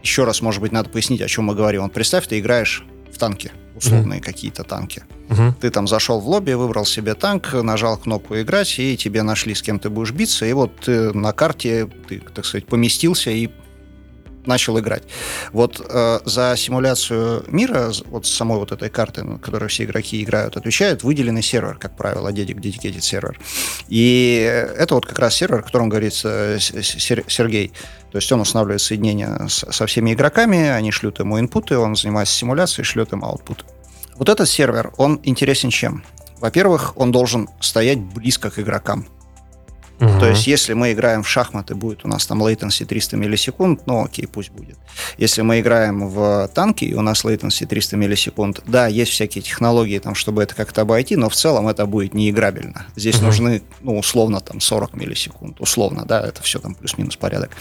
еще 0.03 0.25
раз, 0.25 0.41
может 0.41 0.61
быть, 0.61 0.73
надо 0.73 0.89
пояснить, 0.89 1.21
о 1.21 1.29
чем 1.29 1.45
мы 1.45 1.55
говорим. 1.55 1.83
Вот 1.83 1.93
представь, 1.93 2.27
ты 2.27 2.39
играешь 2.39 2.85
в 3.13 3.19
танки 3.19 3.53
условные 3.75 4.21
mm-hmm. 4.21 4.25
какие-то 4.25 4.65
танки. 4.65 5.03
Mm-hmm. 5.29 5.55
Ты 5.61 5.71
там 5.71 5.89
зашел 5.89 6.21
в 6.21 6.29
лобби, 6.29 6.53
выбрал 6.53 6.85
себе 6.85 7.15
танк, 7.15 7.55
нажал 7.55 7.97
кнопку 7.97 8.39
«Играть», 8.39 8.79
и 8.79 8.97
тебе 8.97 9.23
нашли, 9.23 9.55
с 9.55 9.63
кем 9.63 9.79
ты 9.79 9.89
будешь 9.89 10.13
биться, 10.13 10.47
и 10.47 10.53
вот 10.53 10.77
ты 10.77 11.13
на 11.13 11.33
карте, 11.33 11.89
ты, 12.09 12.23
так 12.35 12.45
сказать, 12.45 12.67
поместился 12.67 13.31
и 13.31 13.49
начал 14.47 14.79
играть. 14.79 15.05
Вот 15.53 15.85
э, 15.89 16.21
за 16.25 16.55
симуляцию 16.57 17.45
мира, 17.49 17.93
вот 18.07 18.27
самой 18.27 18.59
вот 18.59 18.73
этой 18.73 18.91
карты, 18.91 19.23
на 19.25 19.39
которой 19.39 19.69
все 19.69 19.85
игроки 19.85 20.23
играют, 20.23 20.57
отвечает 20.57 21.03
выделенный 21.03 21.43
сервер, 21.43 21.79
как 21.79 21.97
правило, 21.97 22.29
dedicated 22.33 23.01
сервер. 23.01 23.39
И 23.89 24.67
это 24.77 24.95
вот 24.95 25.07
как 25.07 25.19
раз 25.19 25.37
сервер, 25.37 25.61
о 25.61 25.63
котором 25.63 25.89
говорит 25.89 26.21
э, 26.25 26.59
Сергей. 26.59 27.73
То 28.11 28.19
есть 28.19 28.31
он 28.31 28.41
устанавливает 28.41 28.83
соединение 28.83 29.49
со 29.49 29.87
всеми 29.87 30.13
игроками, 30.13 30.69
они 30.69 30.91
шлют 30.91 31.19
ему 31.19 31.41
инпуты, 31.41 31.79
он 31.79 31.97
занимается 31.97 32.35
симуляцией, 32.35 32.85
шлет 32.85 33.13
им 33.13 33.25
аутпут. 33.25 33.65
Вот 34.17 34.29
этот 34.29 34.49
сервер, 34.49 34.93
он 34.99 35.21
интересен 35.25 35.71
чем? 35.71 36.05
Во-первых, 36.39 36.97
он 36.97 37.13
должен 37.13 37.49
стоять 37.61 38.01
близко 38.01 38.51
к 38.51 38.59
игрокам. 38.59 39.07
Угу. 40.03 40.19
То 40.19 40.29
есть, 40.31 40.49
если 40.49 40.73
мы 40.73 40.93
играем 40.93 41.23
в 41.23 41.29
шахматы, 41.29 41.77
будет 41.77 42.05
у 42.05 42.09
нас 42.09 42.27
там 42.27 42.43
latency 42.43 42.85
300 42.85 43.17
миллисекунд, 43.17 43.87
ну 43.87 44.05
окей, 44.05 44.27
пусть 44.27 44.51
будет. 44.51 44.77
Если 45.17 45.43
мы 45.43 45.61
играем 45.61 46.09
в 46.09 46.49
танки, 46.53 46.85
и 46.85 46.95
у 46.95 47.03
нас 47.03 47.25
latency 47.25 47.67
300 47.67 47.97
миллисекунд, 47.97 48.63
да, 48.67 48.89
есть 48.89 49.13
всякие 49.13 49.43
технологии, 49.43 49.99
там, 50.01 50.17
чтобы 50.17 50.43
это 50.43 50.57
как-то 50.57 50.81
обойти, 50.83 51.15
но 51.15 51.29
в 51.29 51.37
целом 51.37 51.69
это 51.69 51.87
будет 51.87 52.15
неиграбельно. 52.15 52.87
Здесь 52.97 53.17
угу. 53.17 53.27
нужны, 53.27 53.63
ну, 53.81 53.97
условно, 53.97 54.41
там, 54.41 54.61
40 54.61 54.95
миллисекунд, 54.95 55.61
условно, 55.61 56.05
да, 56.05 56.21
это 56.21 56.43
все 56.43 56.59
там 56.59 56.75
плюс-минус 56.75 57.15
порядок. 57.15 57.53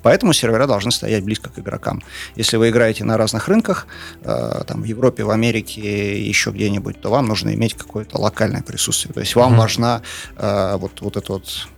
Поэтому 0.00 0.32
сервера 0.32 0.66
должны 0.66 0.92
стоять 0.92 1.22
близко 1.22 1.50
к 1.50 1.58
игрокам. 1.58 2.02
Если 2.34 2.56
вы 2.56 2.70
играете 2.70 3.04
на 3.04 3.18
разных 3.18 3.46
рынках, 3.48 3.86
э, 4.22 4.62
там, 4.66 4.80
в 4.80 4.84
Европе, 4.84 5.24
в 5.24 5.30
Америке, 5.30 6.26
еще 6.26 6.50
где-нибудь, 6.50 6.98
то 7.02 7.10
вам 7.10 7.26
нужно 7.26 7.52
иметь 7.54 7.74
какое-то 7.74 8.18
локальное 8.18 8.62
присутствие. 8.62 9.12
То 9.12 9.20
есть 9.20 9.34
вам 9.36 9.52
угу. 9.52 9.60
важна 9.60 10.00
э, 10.38 10.76
вот, 10.78 11.02
вот 11.02 11.18
эта 11.18 11.32
вот 11.32 11.68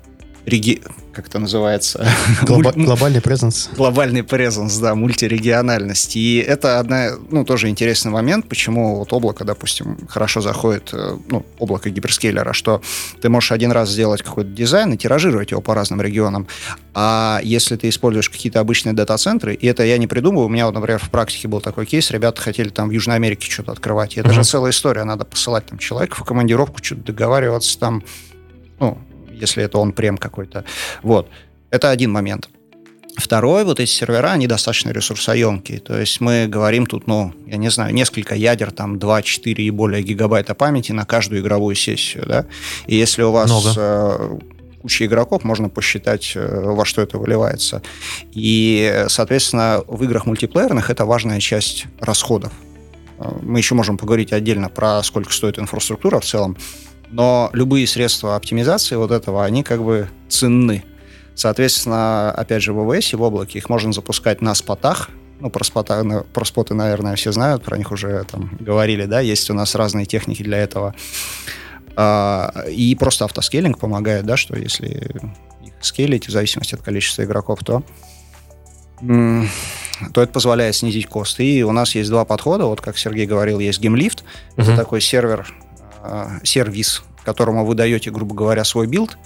реги... 0.47 0.83
как 1.13 1.29
это 1.29 1.39
называется? 1.39 2.07
Глоба- 2.43 2.73
глобальный 2.73 3.21
презенс. 3.21 3.71
Глобальный 3.77 4.23
презенс, 4.23 4.77
да, 4.79 4.95
мультирегиональность. 4.95 6.17
И 6.17 6.39
это 6.39 6.79
одна, 6.79 7.11
ну, 7.31 7.45
тоже 7.45 7.69
интересный 7.69 8.11
момент, 8.11 8.49
почему 8.49 8.97
вот 8.97 9.13
облако, 9.13 9.45
допустим, 9.45 9.99
хорошо 10.09 10.41
заходит, 10.41 10.91
э, 10.93 11.17
ну, 11.29 11.47
облако 11.59 11.91
гиперскейлера, 11.91 12.53
что 12.53 12.83
ты 13.21 13.29
можешь 13.29 13.53
один 13.53 13.73
раз 13.73 13.91
сделать 13.91 14.23
какой-то 14.23 14.51
дизайн 14.51 14.93
и 14.93 14.97
тиражировать 14.97 15.51
его 15.51 15.61
по 15.61 15.75
разным 15.75 16.01
регионам. 16.01 16.47
А 16.95 17.41
если 17.43 17.77
ты 17.77 17.89
используешь 17.89 18.29
какие-то 18.29 18.61
обычные 18.61 18.93
дата-центры, 18.93 19.55
и 19.55 19.67
это 19.67 19.85
я 19.85 19.99
не 19.99 20.07
придумываю, 20.07 20.47
у 20.47 20.51
меня 20.51 20.67
вот, 20.67 20.75
например, 20.75 20.99
в 20.99 21.11
практике 21.11 21.49
был 21.49 21.61
такой 21.61 21.87
кейс, 21.87 22.11
ребята 22.11 22.41
хотели 22.41 22.69
там 22.69 22.89
в 22.89 22.93
Южной 22.93 23.17
Америке 23.17 23.51
что-то 23.51 23.73
открывать, 23.73 24.17
и 24.17 24.21
это 24.21 24.31
uh-huh. 24.31 24.35
же 24.35 24.45
целая 24.45 24.73
история, 24.73 25.05
надо 25.05 25.25
посылать 25.25 25.67
там 25.67 25.79
человека 25.79 26.17
в 26.17 26.25
командировку, 26.25 26.83
что-то 26.83 27.03
договариваться 27.03 27.79
там, 27.79 28.03
ну, 28.79 28.99
если 29.43 29.63
это 29.63 29.79
он 29.79 29.93
прем 29.93 30.17
какой-то. 30.17 30.65
Вот. 31.03 31.29
Это 31.71 31.91
один 31.91 32.11
момент. 32.13 32.49
Второй, 33.17 33.65
вот 33.65 33.79
эти 33.79 33.91
сервера, 33.91 34.33
они 34.33 34.47
достаточно 34.47 34.91
ресурсоемкие. 34.91 35.81
То 35.81 35.99
есть 35.99 36.21
мы 36.21 36.47
говорим 36.49 36.87
тут, 36.87 37.07
ну, 37.07 37.35
я 37.47 37.59
не 37.59 37.71
знаю, 37.71 37.93
несколько 37.93 38.35
ядер, 38.35 38.71
там 38.71 38.99
2, 38.99 39.23
4 39.23 39.65
и 39.65 39.71
более 39.71 40.03
гигабайта 40.03 40.55
памяти 40.55 40.93
на 40.93 41.05
каждую 41.05 41.43
игровую 41.43 41.75
сессию, 41.75 42.25
да. 42.27 42.47
И 42.87 42.97
если 42.97 43.23
у 43.23 43.31
вас 43.31 43.51
Много. 43.51 43.75
Э, 43.77 44.39
куча 44.81 45.05
игроков, 45.07 45.45
можно 45.45 45.69
посчитать, 45.69 46.33
э, 46.35 46.63
во 46.65 46.85
что 46.85 47.03
это 47.03 47.19
выливается. 47.19 47.83
И, 48.33 49.05
соответственно, 49.09 49.83
в 49.87 50.03
играх 50.05 50.27
мультиплеерных 50.27 50.91
это 50.91 51.05
важная 51.05 51.39
часть 51.39 51.85
расходов. 52.01 52.53
Э, 53.19 53.31
мы 53.43 53.59
еще 53.59 53.75
можем 53.75 53.99
поговорить 53.99 54.33
отдельно 54.33 54.69
про 54.69 55.03
сколько 55.03 55.33
стоит 55.33 55.59
инфраструктура 55.59 56.19
в 56.19 56.25
целом. 56.25 56.57
Но 57.13 57.51
любые 57.53 57.87
средства 57.87 58.37
оптимизации 58.37 58.97
вот 58.97 59.11
этого, 59.11 59.45
они 59.45 59.63
как 59.63 59.83
бы 59.83 60.09
ценны. 60.29 60.83
Соответственно, 61.35 62.31
опять 62.33 62.63
же, 62.63 62.73
в 62.73 62.85
ВВС 62.85 63.13
и 63.13 63.17
в 63.17 63.23
облаке 63.23 63.59
их 63.59 63.69
можно 63.69 63.93
запускать 63.93 64.41
на 64.41 64.55
спотах. 64.55 65.11
Ну, 65.41 65.51
про, 65.51 65.65
спота, 65.65 66.25
про 66.33 66.45
споты, 66.45 66.75
наверное, 66.75 67.17
все 67.17 67.33
знают, 67.33 67.65
про 67.65 67.77
них 67.77 67.91
уже 67.91 68.25
там 68.31 68.57
говорили, 68.61 69.07
да, 69.07 69.21
есть 69.21 69.51
у 69.51 69.55
нас 69.55 69.75
разные 69.75 70.07
техники 70.07 70.43
для 70.43 70.59
этого. 70.59 70.95
А, 71.97 72.65
и 72.71 72.95
просто 72.95 73.25
autoscaling 73.25 73.79
помогает, 73.79 74.25
да, 74.25 74.37
что 74.37 74.57
если 74.57 75.11
их 75.65 75.73
скейлить 75.81 76.29
в 76.29 76.31
зависимости 76.31 76.75
от 76.75 76.83
количества 76.83 77.25
игроков, 77.25 77.61
то 77.65 77.83
то 80.15 80.23
это 80.23 80.33
позволяет 80.33 80.77
снизить 80.77 81.07
косты. 81.07 81.45
И 81.45 81.63
у 81.63 81.73
нас 81.73 81.95
есть 81.95 82.09
два 82.09 82.25
подхода. 82.25 82.67
Вот 82.67 82.81
как 82.81 82.97
Сергей 82.97 83.27
говорил, 83.27 83.59
есть 83.59 83.81
GameLift. 83.81 84.23
Uh-huh. 84.57 84.63
Это 84.63 84.77
такой 84.77 85.01
сервер, 85.01 85.53
сервис, 86.43 87.03
которому 87.25 87.65
вы 87.65 87.75
даете, 87.75 88.11
грубо 88.11 88.35
говоря, 88.35 88.65
свой 88.65 88.87
билд, 88.87 89.17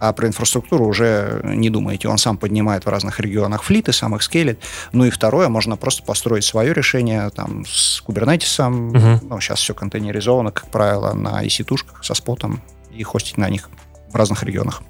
а 0.00 0.14
про 0.14 0.26
инфраструктуру 0.26 0.86
уже 0.86 1.42
не 1.44 1.68
думаете. 1.68 2.08
Он 2.08 2.16
сам 2.16 2.38
поднимает 2.38 2.86
в 2.86 2.88
разных 2.88 3.20
регионах 3.20 3.62
флиты, 3.62 3.92
сам 3.92 4.16
их 4.16 4.22
скейлит. 4.22 4.58
Ну 4.92 5.04
и 5.04 5.10
второе, 5.10 5.48
можно 5.48 5.76
просто 5.76 6.02
построить 6.02 6.44
свое 6.44 6.72
решение 6.72 7.28
там 7.30 7.66
с 7.66 8.00
Kubernetes 8.00 8.68
ом. 8.68 8.88
Угу. 8.88 9.26
Ну, 9.28 9.40
сейчас 9.40 9.60
все 9.60 9.74
контейнеризовано, 9.74 10.52
как 10.52 10.70
правило, 10.70 11.12
на 11.12 11.44
EC2-шках 11.44 12.02
со 12.02 12.14
спотом 12.14 12.62
и 12.90 13.02
хостить 13.02 13.36
на 13.36 13.50
них 13.50 13.68
в 14.10 14.16
разных 14.16 14.42
регионах. 14.42 14.82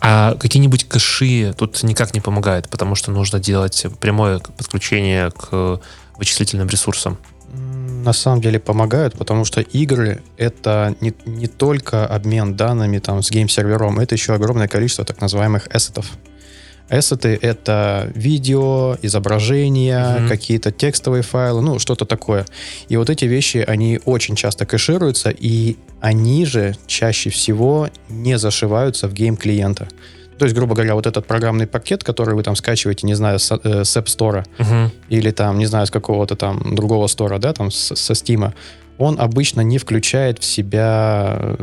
А 0.00 0.36
какие-нибудь 0.36 0.88
кэши 0.88 1.54
тут 1.56 1.82
никак 1.82 2.14
не 2.14 2.20
помогают, 2.20 2.68
потому 2.68 2.94
что 2.94 3.10
нужно 3.10 3.40
делать 3.40 3.84
прямое 4.00 4.38
подключение 4.38 5.32
к 5.32 5.80
вычислительным 6.18 6.68
ресурсам 6.68 7.18
на 8.02 8.12
самом 8.12 8.40
деле 8.40 8.58
помогают, 8.58 9.14
потому 9.14 9.44
что 9.44 9.60
игры— 9.60 10.22
это 10.36 10.94
не, 11.00 11.14
не 11.24 11.46
только 11.46 12.06
обмен 12.06 12.54
данными 12.54 12.98
там, 12.98 13.22
с 13.22 13.30
гейм-сервером, 13.30 14.00
это 14.00 14.14
еще 14.14 14.34
огромное 14.34 14.68
количество 14.68 15.04
так 15.04 15.20
называемых 15.20 15.68
эссетов. 15.74 16.12
Эссеты— 16.90 17.38
это 17.42 18.10
видео, 18.14 18.96
изображения, 19.00 19.98
mm-hmm. 19.98 20.28
какие-то 20.28 20.72
текстовые 20.72 21.22
файлы, 21.22 21.62
ну, 21.62 21.78
что-то 21.78 22.04
такое. 22.04 22.44
И 22.88 22.96
вот 22.96 23.08
эти 23.08 23.24
вещи, 23.24 23.64
они 23.66 24.00
очень 24.04 24.36
часто 24.36 24.66
кэшируются, 24.66 25.30
и 25.30 25.76
они 26.00 26.44
же 26.44 26.76
чаще 26.86 27.30
всего 27.30 27.88
не 28.08 28.36
зашиваются 28.36 29.08
в 29.08 29.14
гейм 29.14 29.36
клиента. 29.36 29.88
То 30.42 30.46
есть, 30.46 30.56
грубо 30.56 30.74
говоря, 30.74 30.96
вот 30.96 31.06
этот 31.06 31.24
программный 31.24 31.68
пакет, 31.68 32.02
который 32.02 32.34
вы 32.34 32.42
там 32.42 32.56
скачиваете, 32.56 33.06
не 33.06 33.14
знаю, 33.14 33.38
с, 33.38 33.52
э, 33.62 33.84
с 33.84 33.96
App 33.96 34.06
Store 34.06 34.44
uh-huh. 34.58 34.90
или 35.08 35.30
там, 35.30 35.56
не 35.56 35.66
знаю, 35.66 35.86
с 35.86 35.90
какого-то 35.92 36.34
там 36.34 36.74
другого 36.74 37.06
стора, 37.06 37.38
да, 37.38 37.52
там 37.52 37.70
с, 37.70 37.94
со 37.94 38.12
Steam, 38.12 38.52
он 38.98 39.20
обычно 39.20 39.60
не 39.60 39.78
включает 39.78 40.40
в 40.40 40.44
себя 40.44 41.56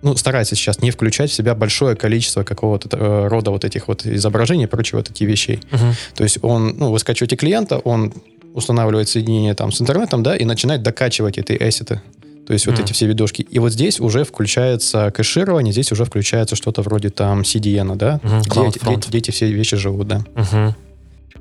ну, 0.00 0.16
старается 0.16 0.56
сейчас 0.56 0.80
не 0.80 0.90
включать 0.90 1.30
в 1.30 1.34
себя 1.34 1.54
большое 1.54 1.94
количество 1.94 2.42
какого-то 2.42 2.96
э, 2.96 3.28
рода 3.28 3.50
вот 3.50 3.66
этих 3.66 3.88
вот 3.88 4.06
изображений 4.06 4.64
и 4.64 4.66
прочего 4.66 5.00
вот 5.00 5.10
этих 5.10 5.26
вещей. 5.28 5.60
Uh-huh. 5.70 5.92
То 6.14 6.24
есть 6.24 6.38
он, 6.40 6.74
ну, 6.78 6.90
вы 6.90 6.98
скачиваете 6.98 7.36
клиента, 7.36 7.80
он 7.80 8.14
устанавливает 8.54 9.10
соединение 9.10 9.54
там 9.54 9.72
с 9.72 9.82
интернетом, 9.82 10.22
да, 10.22 10.34
и 10.34 10.46
начинает 10.46 10.80
докачивать 10.82 11.36
эти 11.36 11.52
эссеты. 11.52 12.00
То 12.52 12.54
есть 12.54 12.66
mm. 12.66 12.70
вот 12.72 12.80
эти 12.80 12.92
все 12.92 13.06
видошки. 13.06 13.40
И 13.40 13.58
вот 13.58 13.72
здесь 13.72 13.98
уже 13.98 14.24
включается 14.24 15.10
кэширование, 15.10 15.72
здесь 15.72 15.90
уже 15.90 16.04
включается 16.04 16.54
что-то 16.54 16.82
вроде 16.82 17.08
там 17.08 17.40
CDN, 17.40 17.96
да, 17.96 18.20
mm-hmm. 18.22 18.42
где, 18.42 18.68
эти, 18.68 18.78
где, 18.78 19.08
где 19.08 19.18
эти 19.18 19.30
все 19.30 19.50
вещи 19.50 19.78
живут, 19.78 20.06
да. 20.06 20.22
Mm-hmm. 20.34 20.72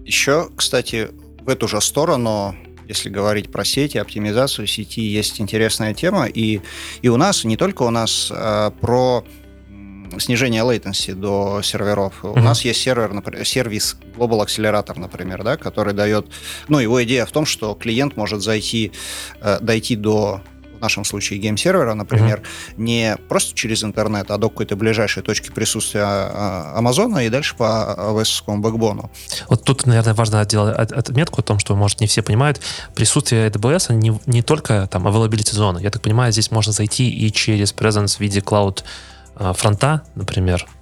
Еще, 0.06 0.48
кстати, 0.56 1.10
в 1.42 1.50
эту 1.50 1.68
же 1.68 1.82
сторону 1.82 2.56
если 2.88 3.10
говорить 3.10 3.52
про 3.52 3.66
сети, 3.66 3.98
оптимизацию 3.98 4.68
сети, 4.68 5.02
есть 5.02 5.42
интересная 5.42 5.94
тема. 5.94 6.28
И, 6.28 6.62
и 7.02 7.10
у 7.10 7.18
нас, 7.18 7.44
не 7.44 7.58
только 7.58 7.84
у 7.84 7.90
нас, 7.90 8.32
а, 8.34 8.72
про 8.72 9.26
снижение 10.18 10.64
latency 10.64 11.14
до 11.14 11.62
серверов. 11.62 12.24
Mm-hmm. 12.24 12.40
У 12.40 12.42
нас 12.42 12.64
есть 12.66 12.82
сервер, 12.82 13.14
например, 13.14 13.46
сервис 13.46 13.98
Global 14.16 14.46
Accelerator, 14.46 14.98
например, 14.98 15.44
да, 15.44 15.58
который 15.58 15.94
дает... 15.94 16.28
Ну, 16.68 16.80
его 16.80 17.04
идея 17.04 17.26
в 17.26 17.32
том, 17.32 17.46
что 17.46 17.76
клиент 17.76 18.18
может 18.18 18.42
зайти, 18.42 18.92
э, 19.42 19.60
дойти 19.62 19.96
до 19.96 20.42
в 20.82 20.84
нашем 20.84 21.06
случае 21.06 21.40
гейм-сервера, 21.40 21.94
например, 21.94 22.40
mm-hmm. 22.40 22.82
не 22.82 23.18
просто 23.30 23.56
через 23.56 23.84
интернет, 23.84 24.32
а 24.32 24.38
до 24.40 24.50
какой-то 24.50 24.76
ближайшей 24.76 25.22
точки 25.22 25.52
присутствия 25.52 26.02
а, 26.04 26.74
Амазона 26.76 27.20
и 27.20 27.30
дальше 27.30 27.56
по 27.56 27.96
AWS 27.98 28.58
бэкбону. 28.58 29.12
Вот 29.48 29.64
тут, 29.64 29.86
наверное, 29.86 30.16
важно 30.16 30.44
сделать 30.44 30.92
отметку 30.92 31.42
о 31.42 31.44
том, 31.44 31.60
что, 31.60 31.76
может, 31.76 32.02
не 32.02 32.08
все 32.08 32.24
понимают, 32.24 32.62
присутствие 32.96 33.50
AWS 33.50 33.94
не, 33.94 34.20
не 34.26 34.42
только 34.42 34.88
там 34.88 35.08
availability 35.08 35.54
зона. 35.54 35.78
Я 35.78 35.92
так 35.92 36.02
понимаю, 36.02 36.32
здесь 36.32 36.50
можно 36.50 36.74
зайти 36.74 37.10
и 37.12 37.32
через 37.32 37.76
presence 37.76 38.18
в 38.18 38.20
виде 38.20 38.40
Cloud 38.40 38.84
а, 39.36 39.54
фронта, 39.54 40.02
например, 40.16 40.66
а, 40.66 40.81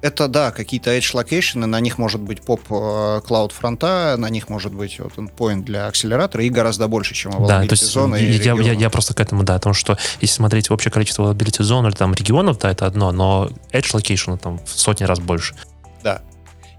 это, 0.00 0.28
да, 0.28 0.50
какие-то 0.50 0.96
edge 0.96 1.14
location, 1.14 1.66
на 1.66 1.78
них 1.80 1.98
может 1.98 2.20
быть 2.20 2.42
поп 2.42 2.60
э, 2.70 2.74
CloudFront 2.74 3.52
а, 3.52 4.16
на 4.18 4.28
них 4.28 4.48
может 4.48 4.72
быть 4.74 4.98
вот 4.98 5.12
endpoint 5.16 5.62
для 5.62 5.86
акселератора 5.86 6.44
и 6.44 6.50
гораздо 6.50 6.88
больше, 6.88 7.14
чем 7.14 7.32
да, 7.46 7.60
то 7.62 7.72
есть 7.72 7.84
зоны 7.84 8.16
я, 8.16 8.54
я, 8.54 8.72
я 8.72 8.90
просто 8.90 9.14
к 9.14 9.20
этому, 9.20 9.44
да, 9.44 9.54
потому 9.54 9.74
что 9.74 9.96
если 10.20 10.34
смотреть 10.34 10.70
общее 10.70 10.90
количество 10.90 11.32
availability 11.32 11.62
зон 11.62 11.86
или 11.86 11.94
там 11.94 12.12
регионов, 12.14 12.58
да, 12.58 12.70
это 12.70 12.86
одно, 12.86 13.12
но 13.12 13.50
edge 13.72 13.94
location 13.94 14.36
там 14.36 14.58
в 14.64 14.68
сотни 14.68 15.04
раз 15.04 15.20
больше. 15.20 15.54
Да, 16.02 16.22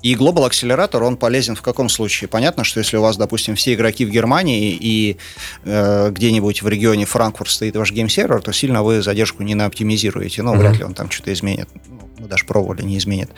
и 0.03 0.15
Global 0.15 0.49
Accelerator, 0.49 1.01
он 1.01 1.15
полезен 1.15 1.55
в 1.55 1.61
каком 1.61 1.87
случае? 1.87 2.27
Понятно, 2.27 2.65
что 2.65 2.79
если 2.79 2.97
у 2.97 3.01
вас, 3.01 3.15
допустим, 3.15 3.55
все 3.55 3.73
игроки 3.73 4.05
в 4.05 4.09
Германии 4.09 4.77
и 4.79 5.17
э, 5.63 6.11
где-нибудь 6.11 6.61
в 6.61 6.67
регионе 6.67 7.05
Франкфурт 7.05 7.49
стоит 7.49 7.77
ваш 7.77 7.93
гейм-сервер, 7.93 8.41
то 8.41 8.51
сильно 8.51 8.83
вы 8.83 9.01
задержку 9.01 9.43
не 9.43 9.55
наоптимизируете. 9.55 10.43
Ну, 10.43 10.53
mm-hmm. 10.53 10.57
вряд 10.57 10.77
ли 10.77 10.83
он 10.83 10.93
там 10.93 11.09
что-то 11.09 11.31
изменит. 11.31 11.69
Ну, 11.87 12.09
мы 12.19 12.27
даже 12.27 12.43
пробовали, 12.45 12.81
не 12.81 12.97
изменит. 12.97 13.31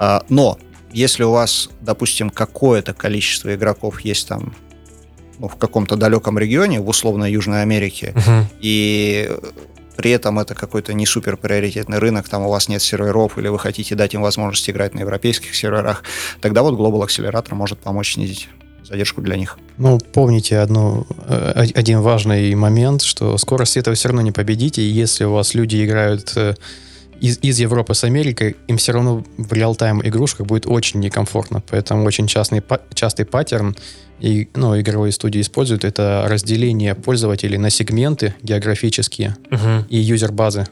А, 0.00 0.24
но 0.28 0.58
если 0.92 1.22
у 1.22 1.30
вас, 1.30 1.70
допустим, 1.80 2.30
какое-то 2.30 2.92
количество 2.92 3.54
игроков 3.54 4.00
есть 4.00 4.26
там 4.26 4.52
ну, 5.38 5.46
в 5.46 5.54
каком-то 5.54 5.94
далеком 5.94 6.38
регионе, 6.38 6.80
в 6.80 6.88
условно 6.88 7.24
Южной 7.30 7.62
Америке, 7.62 8.12
uh-huh. 8.16 8.44
и 8.60 9.30
при 9.96 10.10
этом 10.10 10.38
это 10.38 10.54
какой-то 10.54 10.92
не 10.94 11.06
супер 11.06 11.36
приоритетный 11.36 11.98
рынок, 11.98 12.28
там 12.28 12.42
у 12.42 12.50
вас 12.50 12.68
нет 12.68 12.82
серверов, 12.82 13.38
или 13.38 13.48
вы 13.48 13.58
хотите 13.58 13.94
дать 13.94 14.14
им 14.14 14.22
возможность 14.22 14.68
играть 14.68 14.94
на 14.94 15.00
европейских 15.00 15.54
серверах, 15.54 16.02
тогда 16.40 16.62
вот 16.62 16.74
Global 16.74 17.06
Accelerator 17.06 17.54
может 17.54 17.78
помочь 17.78 18.14
снизить 18.14 18.48
задержку 18.84 19.22
для 19.22 19.36
них. 19.36 19.58
Ну, 19.78 19.98
помните 19.98 20.58
одну, 20.58 21.06
э, 21.26 21.66
один 21.74 22.00
важный 22.00 22.54
момент, 22.54 23.02
что 23.02 23.38
скорость 23.38 23.76
этого 23.76 23.96
все 23.96 24.08
равно 24.08 24.22
не 24.22 24.32
победите, 24.32 24.82
и 24.82 24.86
если 24.86 25.24
у 25.24 25.32
вас 25.32 25.54
люди 25.54 25.84
играют 25.84 26.32
э, 26.36 26.54
из, 27.20 27.38
из 27.42 27.58
Европы 27.58 27.94
с 27.94 28.04
Америкой, 28.04 28.56
им 28.68 28.76
все 28.76 28.92
равно 28.92 29.24
в 29.36 29.52
реал-тайм 29.52 30.00
игрушках 30.06 30.46
будет 30.46 30.66
очень 30.66 31.00
некомфортно. 31.00 31.62
Поэтому 31.70 32.04
очень 32.04 32.26
частный, 32.26 32.62
частый 32.94 33.24
паттерн 33.24 33.76
и, 34.20 34.48
ну, 34.54 34.78
игровые 34.80 35.12
студии 35.12 35.40
используют 35.40 35.84
это 35.84 36.24
разделение 36.28 36.94
пользователей 36.94 37.58
на 37.58 37.70
сегменты 37.70 38.34
географические 38.42 39.36
uh-huh. 39.50 39.84
и 39.88 39.98
юзер-базы. 39.98 40.66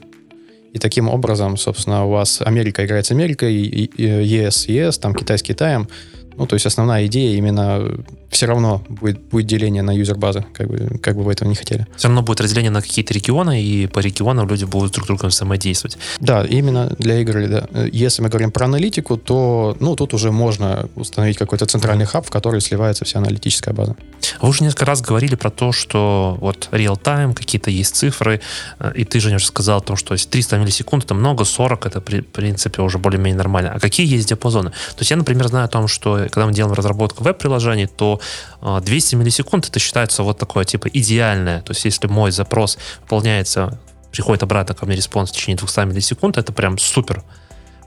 И 0.73 0.79
таким 0.79 1.07
образом, 1.07 1.55
собственно, 1.55 2.05
у 2.05 2.09
вас 2.09 2.41
Америка 2.41 2.83
играет 2.83 3.05
с 3.05 3.11
Америкой, 3.11 3.53
и, 3.53 3.85
и, 3.85 3.89
и 3.95 4.25
ЕС, 4.25 4.67
ЕС, 4.67 4.97
там 4.97 5.13
Китай 5.13 5.37
с 5.37 5.43
Китаем. 5.43 5.87
Ну, 6.37 6.45
то 6.45 6.55
есть 6.55 6.65
основная 6.65 7.05
идея 7.05 7.37
именно 7.37 7.81
все 8.29 8.47
равно 8.47 8.83
будет, 8.89 9.21
будет 9.21 9.45
деление 9.45 9.83
на 9.83 9.91
юзер-базы, 9.91 10.45
как 10.53 10.67
бы, 10.67 10.99
как 10.99 11.15
бы 11.15 11.23
вы 11.23 11.31
этого 11.31 11.47
не 11.47 11.55
хотели. 11.55 11.87
Все 11.95 12.07
равно 12.07 12.21
будет 12.23 12.41
разделение 12.41 12.71
на 12.71 12.81
какие-то 12.81 13.13
регионы, 13.13 13.61
и 13.61 13.87
по 13.87 13.99
регионам 13.99 14.47
люди 14.47 14.65
будут 14.65 14.93
друг 14.93 15.05
с 15.05 15.07
другом 15.07 15.29
взаимодействовать. 15.29 15.97
Да, 16.19 16.43
именно 16.43 16.93
для 16.97 17.19
игр, 17.19 17.47
да. 17.47 17.67
Если 17.91 18.21
мы 18.21 18.29
говорим 18.29 18.51
про 18.51 18.65
аналитику, 18.65 19.17
то, 19.17 19.77
ну, 19.79 19.95
тут 19.95 20.13
уже 20.13 20.31
можно 20.31 20.89
установить 20.95 21.37
какой-то 21.37 21.65
центральный 21.65 22.05
хаб, 22.05 22.25
в 22.25 22.29
который 22.29 22.61
сливается 22.61 23.05
вся 23.05 23.19
аналитическая 23.19 23.73
база. 23.73 23.95
Вы 24.41 24.49
уже 24.49 24.63
несколько 24.63 24.85
раз 24.85 25.01
говорили 25.01 25.35
про 25.35 25.49
то, 25.49 25.71
что 25.71 26.37
вот 26.39 26.69
real-time, 26.71 27.33
какие-то 27.33 27.69
есть 27.69 27.95
цифры, 27.95 28.41
э, 28.79 28.91
и 28.95 29.05
ты, 29.05 29.19
Женя, 29.19 29.35
уже 29.35 29.45
сказал 29.45 29.77
о 29.77 29.81
том, 29.81 29.95
что 29.95 30.15
300 30.15 30.57
миллисекунд 30.57 31.05
это 31.05 31.13
много, 31.13 31.43
40 31.45 31.85
это, 31.85 32.01
в 32.01 32.03
принципе, 32.03 32.81
уже 32.81 32.97
более-менее 32.97 33.37
нормально. 33.37 33.71
А 33.75 33.79
какие 33.79 34.07
есть 34.07 34.29
диапазоны? 34.29 34.71
То 34.71 34.99
есть 34.99 35.11
я, 35.11 35.17
например, 35.17 35.47
знаю 35.47 35.65
о 35.65 35.67
том, 35.67 35.87
что 35.87 36.22
когда 36.29 36.45
мы 36.45 36.53
делаем 36.53 36.73
разработку 36.73 37.23
веб-приложений, 37.23 37.87
то 37.95 38.19
200 38.61 39.15
а, 39.15 39.17
миллисекунд 39.17 39.67
это 39.69 39.79
считается 39.79 40.23
вот 40.23 40.37
такое 40.37 40.65
типа 40.65 40.87
идеальное. 40.87 41.61
То 41.61 41.71
есть 41.71 41.85
если 41.85 42.07
мой 42.07 42.31
запрос 42.31 42.77
выполняется, 43.01 43.79
приходит 44.11 44.43
обратно 44.43 44.75
ко 44.75 44.85
мне 44.85 44.95
response 44.95 45.31
в 45.31 45.33
течение 45.33 45.57
200 45.57 45.79
миллисекунд, 45.81 46.37
это 46.37 46.53
прям 46.53 46.77
супер. 46.77 47.23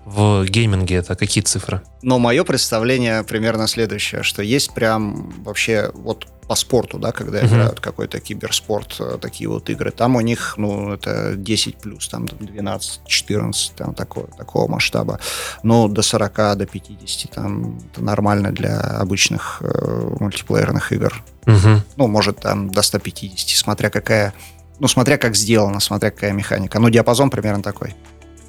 В 0.06 0.44
гейминге 0.44 0.94
это 0.94 1.16
какие 1.16 1.42
цифры? 1.42 1.82
Но 2.00 2.20
мое 2.20 2.44
представление 2.44 3.24
примерно 3.24 3.66
следующее, 3.66 4.22
что 4.22 4.40
есть 4.40 4.72
прям 4.72 5.30
вообще 5.42 5.90
вот 5.94 6.28
по 6.46 6.54
спорту, 6.54 7.00
да, 7.00 7.10
когда 7.10 7.40
uh-huh. 7.40 7.48
играют 7.48 7.80
какой-то 7.80 8.20
киберспорт, 8.20 8.94
э, 9.00 9.18
такие 9.20 9.50
вот 9.50 9.68
игры, 9.68 9.90
там 9.90 10.14
у 10.14 10.20
них, 10.20 10.54
ну, 10.58 10.92
это 10.92 11.34
10 11.34 11.78
плюс, 11.78 12.06
там 12.06 12.26
12, 12.26 13.00
14, 13.04 13.74
там 13.74 13.94
такого, 13.94 14.28
такого 14.28 14.70
масштаба. 14.70 15.18
Ну, 15.64 15.88
до 15.88 16.02
40, 16.02 16.56
до 16.56 16.66
50, 16.66 17.32
там, 17.32 17.80
это 17.92 18.00
нормально 18.00 18.52
для 18.52 18.78
обычных 18.78 19.58
э, 19.60 20.16
мультиплеерных 20.20 20.92
игр. 20.92 21.20
Uh-huh. 21.46 21.80
Ну, 21.96 22.06
может, 22.06 22.38
там 22.38 22.70
до 22.70 22.82
150, 22.82 23.58
смотря 23.58 23.90
какая, 23.90 24.32
ну, 24.78 24.86
смотря 24.86 25.18
как 25.18 25.34
сделано, 25.34 25.80
смотря 25.80 26.12
какая 26.12 26.30
механика. 26.30 26.78
Ну, 26.78 26.90
диапазон 26.90 27.28
примерно 27.28 27.64
такой. 27.64 27.96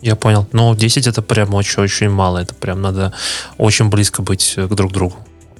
Я 0.01 0.15
понял. 0.15 0.47
Но 0.51 0.75
10 0.75 1.07
это 1.07 1.21
прям 1.21 1.53
очень-очень 1.53 2.09
мало. 2.09 2.39
Это 2.39 2.53
прям 2.53 2.81
надо 2.81 3.13
очень 3.57 3.89
близко 3.89 4.21
быть 4.21 4.53
к 4.55 4.73
друг 4.75 4.91
другу. 4.91 5.17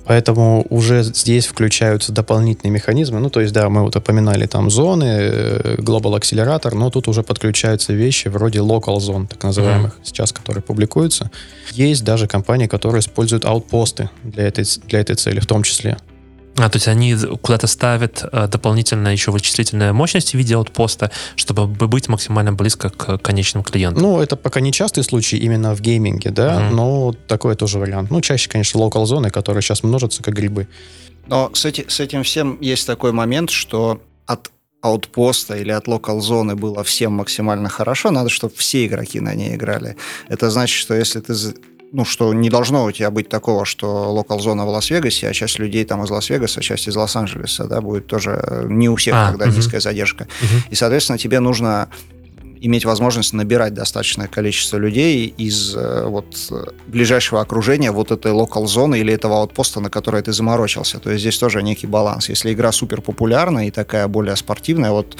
Поэтому 0.08 0.66
уже 0.70 1.04
здесь 1.04 1.48
включаются 1.48 2.14
дополнительные 2.14 2.72
механизмы. 2.72 3.20
Ну, 3.20 3.30
то 3.30 3.42
есть, 3.42 3.54
да, 3.54 3.68
мы 3.68 3.84
вот 3.84 3.96
упоминали 3.98 4.46
там 4.46 4.70
зоны, 4.70 5.04
э, 5.04 5.76
Global 5.80 6.18
Accelerator, 6.18 6.74
но 6.76 6.90
тут 6.90 7.10
уже 7.10 7.24
подключаются 7.24 7.92
вещи 7.92 8.30
вроде 8.30 8.60
local 8.60 9.02
зон, 9.02 9.28
так 9.28 9.44
называемых, 9.44 9.96
mm-hmm. 9.96 10.06
сейчас, 10.06 10.32
которые 10.32 10.64
публикуются. 10.64 11.30
Есть 11.74 12.06
даже 12.06 12.28
компании, 12.28 12.68
которые 12.68 13.02
используют 13.02 13.44
аутпосты 13.44 14.10
для 14.24 14.48
этой, 14.48 14.64
для 14.88 15.02
этой 15.02 15.18
цели 15.18 15.42
в 15.42 15.46
том 15.46 15.64
числе. 15.64 15.98
А, 16.58 16.70
то 16.70 16.78
есть 16.78 16.88
они 16.88 17.16
куда-то 17.42 17.68
ставят 17.68 18.24
э, 18.24 18.48
дополнительно 18.48 19.10
еще 19.10 19.32
вычислительные 19.32 19.94
мощности 19.94 20.36
в 20.36 20.40
виде 20.40 20.56
аутпоста, 20.56 21.12
чтобы 21.36 21.68
быть 21.68 22.10
максимально 22.10 22.54
близко 22.54 22.90
к 22.90 23.18
конечным 23.20 23.64
клиентам. 23.64 24.02
Ну, 24.02 24.20
это 24.20 24.36
пока 24.36 24.60
не 24.60 24.72
частый 24.72 25.04
случай 25.04 25.38
именно 25.38 25.76
в 25.76 25.82
гейминге, 25.82 26.32
да, 26.32 26.60
mm-hmm. 26.60 26.70
но 26.72 27.14
такой 27.28 27.56
тоже 27.56 27.78
вариант. 27.80 28.10
Ну, 28.10 28.22
чаще, 28.22 28.50
конечно, 28.50 28.80
локал 28.80 29.06
зоны, 29.06 29.30
которые 29.30 29.62
сейчас 29.62 29.84
множатся 29.84 30.24
как 30.24 30.34
грибы. 30.34 30.68
Но 31.28 31.52
с, 31.54 31.66
эти, 31.66 31.86
с 31.88 32.00
этим 32.00 32.24
всем 32.24 32.58
есть 32.62 32.88
такой 32.88 33.12
момент, 33.12 33.50
что 33.50 34.02
от 34.26 34.52
аутпоста 34.82 35.58
или 35.58 35.72
от 35.72 35.88
локал 35.88 36.22
зоны 36.22 36.56
было 36.56 36.84
всем 36.84 37.14
максимально 37.14 37.70
хорошо, 37.70 38.12
надо, 38.12 38.30
чтобы 38.30 38.54
все 38.56 38.86
игроки 38.86 39.20
на 39.20 39.36
ней 39.36 39.56
играли. 39.56 39.96
Это 40.30 40.50
значит, 40.50 40.78
что 40.80 40.94
если 40.94 41.20
ты 41.20 41.34
ну, 41.92 42.06
что 42.06 42.34
не 42.34 42.50
должно 42.50 42.86
у 42.86 42.92
тебя 42.92 43.12
быть 43.12 43.30
такого, 43.30 43.66
что 43.66 44.12
локал-зона 44.14 44.66
в 44.66 44.70
Лас-Вегасе, 44.70 45.30
а 45.30 45.34
часть 45.34 45.60
людей 45.60 45.86
там 45.86 46.04
из 46.04 46.10
Лас-Вегаса, 46.10 46.60
а 46.60 46.64
часть 46.64 46.88
из 46.88 46.96
Лос-Анджелеса, 46.96 47.66
да, 47.66 47.82
будет 47.82 48.08
тоже 48.08 48.66
не 48.68 48.90
у 48.90 48.96
всех 48.96 49.16
а, 49.16 49.30
тогда 49.30 49.46
угу. 49.46 49.56
низкая 49.56 49.80
задержка. 49.80 50.28
Угу. 50.42 50.72
И, 50.72 50.76
соответственно, 50.76 51.18
тебе 51.18 51.40
нужно 51.40 51.90
иметь 52.62 52.86
возможность 52.86 53.34
набирать 53.34 53.74
достаточное 53.74 54.28
количество 54.28 54.78
людей 54.78 55.28
из 55.28 55.76
э, 55.76 56.06
вот 56.06 56.52
ближайшего 56.88 57.42
окружения 57.42 57.92
вот 57.92 58.12
этой 58.12 58.32
локал-зоны 58.32 59.00
или 59.00 59.14
этого 59.14 59.40
аутпоста, 59.42 59.80
на 59.80 59.90
который 59.90 60.22
ты 60.22 60.34
заморочился. 60.34 61.00
То 61.00 61.12
есть 61.12 61.22
здесь 61.22 61.38
тоже 61.38 61.64
некий 61.64 61.88
баланс. 61.88 62.30
Если 62.30 62.54
игра 62.54 62.72
супер 62.72 63.02
популярная 63.02 63.68
и 63.68 63.72
такая 63.72 64.08
более 64.08 64.36
спортивная, 64.36 64.92
вот, 64.92 65.18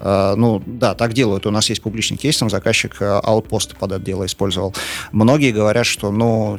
э, 0.00 0.34
ну, 0.36 0.62
да, 0.66 0.94
так 0.94 1.12
делают. 1.12 1.46
У 1.46 1.50
нас 1.50 1.68
есть 1.68 1.82
публичный 1.82 2.16
кейс, 2.16 2.38
там 2.38 2.50
заказчик 2.50 2.96
э, 3.00 3.20
аутпост 3.22 3.76
под 3.76 3.92
это 3.92 4.04
дело 4.04 4.26
использовал. 4.26 4.74
Многие 5.12 5.52
говорят, 5.52 5.86
что, 5.86 6.10
ну, 6.10 6.58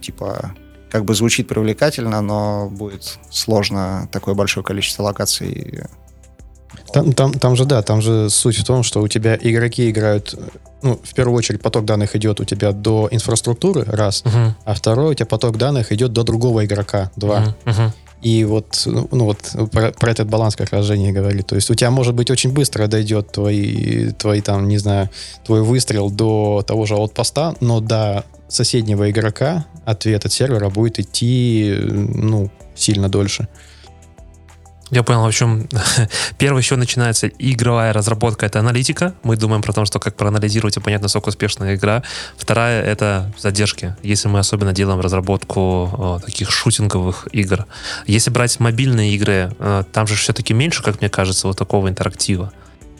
типа, 0.00 0.54
как 0.90 1.04
бы 1.04 1.14
звучит 1.14 1.48
привлекательно, 1.48 2.20
но 2.20 2.68
будет 2.70 3.18
сложно 3.30 4.08
такое 4.12 4.34
большое 4.34 4.64
количество 4.64 5.02
локаций 5.02 5.82
там, 6.92 7.12
там, 7.12 7.32
там 7.32 7.56
же, 7.56 7.64
да, 7.64 7.82
там 7.82 8.00
же 8.02 8.30
суть 8.30 8.56
в 8.56 8.64
том, 8.64 8.82
что 8.82 9.02
у 9.02 9.08
тебя 9.08 9.38
игроки 9.40 9.90
играют, 9.90 10.34
ну, 10.82 11.00
в 11.02 11.14
первую 11.14 11.36
очередь 11.36 11.60
поток 11.60 11.84
данных 11.84 12.16
идет 12.16 12.40
у 12.40 12.44
тебя 12.44 12.72
до 12.72 13.08
инфраструктуры, 13.10 13.84
раз, 13.84 14.22
uh-huh. 14.24 14.52
а 14.64 14.74
второй 14.74 15.12
у 15.12 15.14
тебя 15.14 15.26
поток 15.26 15.56
данных 15.56 15.92
идет 15.92 16.12
до 16.12 16.22
другого 16.22 16.64
игрока, 16.64 17.10
два. 17.16 17.54
Uh-huh. 17.64 17.72
Uh-huh. 17.72 17.92
И 18.24 18.44
вот, 18.44 18.82
ну, 18.86 19.06
ну 19.12 19.24
вот 19.26 19.70
про, 19.70 19.92
про 19.92 20.10
этот 20.10 20.28
баланс 20.28 20.56
как 20.56 20.70
раз 20.70 20.86
Женя 20.86 21.12
говорит. 21.12 21.46
То 21.46 21.56
есть 21.56 21.70
у 21.70 21.74
тебя, 21.74 21.90
может 21.90 22.14
быть, 22.14 22.30
очень 22.30 22.52
быстро 22.52 22.86
дойдет 22.86 23.30
твой, 23.32 24.14
твой 24.18 24.40
там, 24.40 24.66
не 24.66 24.78
знаю, 24.78 25.10
твой 25.44 25.62
выстрел 25.62 26.10
до 26.10 26.64
того 26.66 26.86
же 26.86 26.94
аутпоста, 26.94 27.54
но 27.60 27.80
до 27.80 28.24
соседнего 28.48 29.10
игрока 29.10 29.66
ответ 29.84 30.24
от 30.24 30.32
сервера 30.32 30.70
будет 30.70 30.98
идти, 30.98 31.76
ну, 31.82 32.50
сильно 32.74 33.10
дольше. 33.10 33.46
Я 34.94 35.02
понял, 35.02 35.22
в 35.22 35.26
общем, 35.26 35.68
первое 36.38 36.62
еще 36.62 36.76
начинается 36.76 37.26
игровая 37.26 37.92
разработка, 37.92 38.46
это 38.46 38.60
аналитика. 38.60 39.12
Мы 39.24 39.36
думаем 39.36 39.60
про 39.60 39.72
то, 39.72 39.84
что 39.84 39.98
как 39.98 40.14
проанализировать 40.14 40.76
и 40.76 40.80
понять, 40.80 41.02
насколько 41.02 41.30
успешная 41.30 41.74
игра. 41.74 42.04
Вторая— 42.36 42.80
это 42.84 43.32
задержки, 43.36 43.96
если 44.04 44.28
мы 44.28 44.38
особенно 44.38 44.72
делаем 44.72 45.00
разработку 45.00 45.60
о, 45.60 46.20
таких 46.24 46.52
шутинговых 46.52 47.26
игр. 47.32 47.66
Если 48.06 48.30
брать 48.30 48.60
мобильные 48.60 49.12
игры, 49.14 49.52
э, 49.58 49.82
там 49.90 50.06
же 50.06 50.14
все-таки 50.14 50.54
меньше, 50.54 50.80
как 50.84 51.00
мне 51.00 51.10
кажется, 51.10 51.48
вот 51.48 51.58
такого 51.58 51.88
интерактива. 51.88 52.52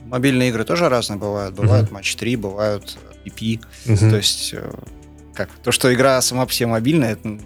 Мобильные 0.07 0.49
игры 0.49 0.65
тоже 0.65 0.89
разные 0.89 1.17
бывают. 1.17 1.55
Бывают 1.55 1.91
uh-huh. 1.91 1.95
матч 1.95 2.17
3, 2.17 2.35
бывают 2.35 2.99
EP. 3.25 3.61
Uh-huh. 3.87 4.11
То 4.11 4.17
есть 4.17 4.53
э, 4.53 4.69
как 5.33 5.49
то, 5.63 5.71
что 5.71 5.95
игра 5.95 6.21
сама 6.23 6.45
по 6.45 6.53
себе 6.53 6.67
мобильная, 6.67 7.13
это 7.13 7.39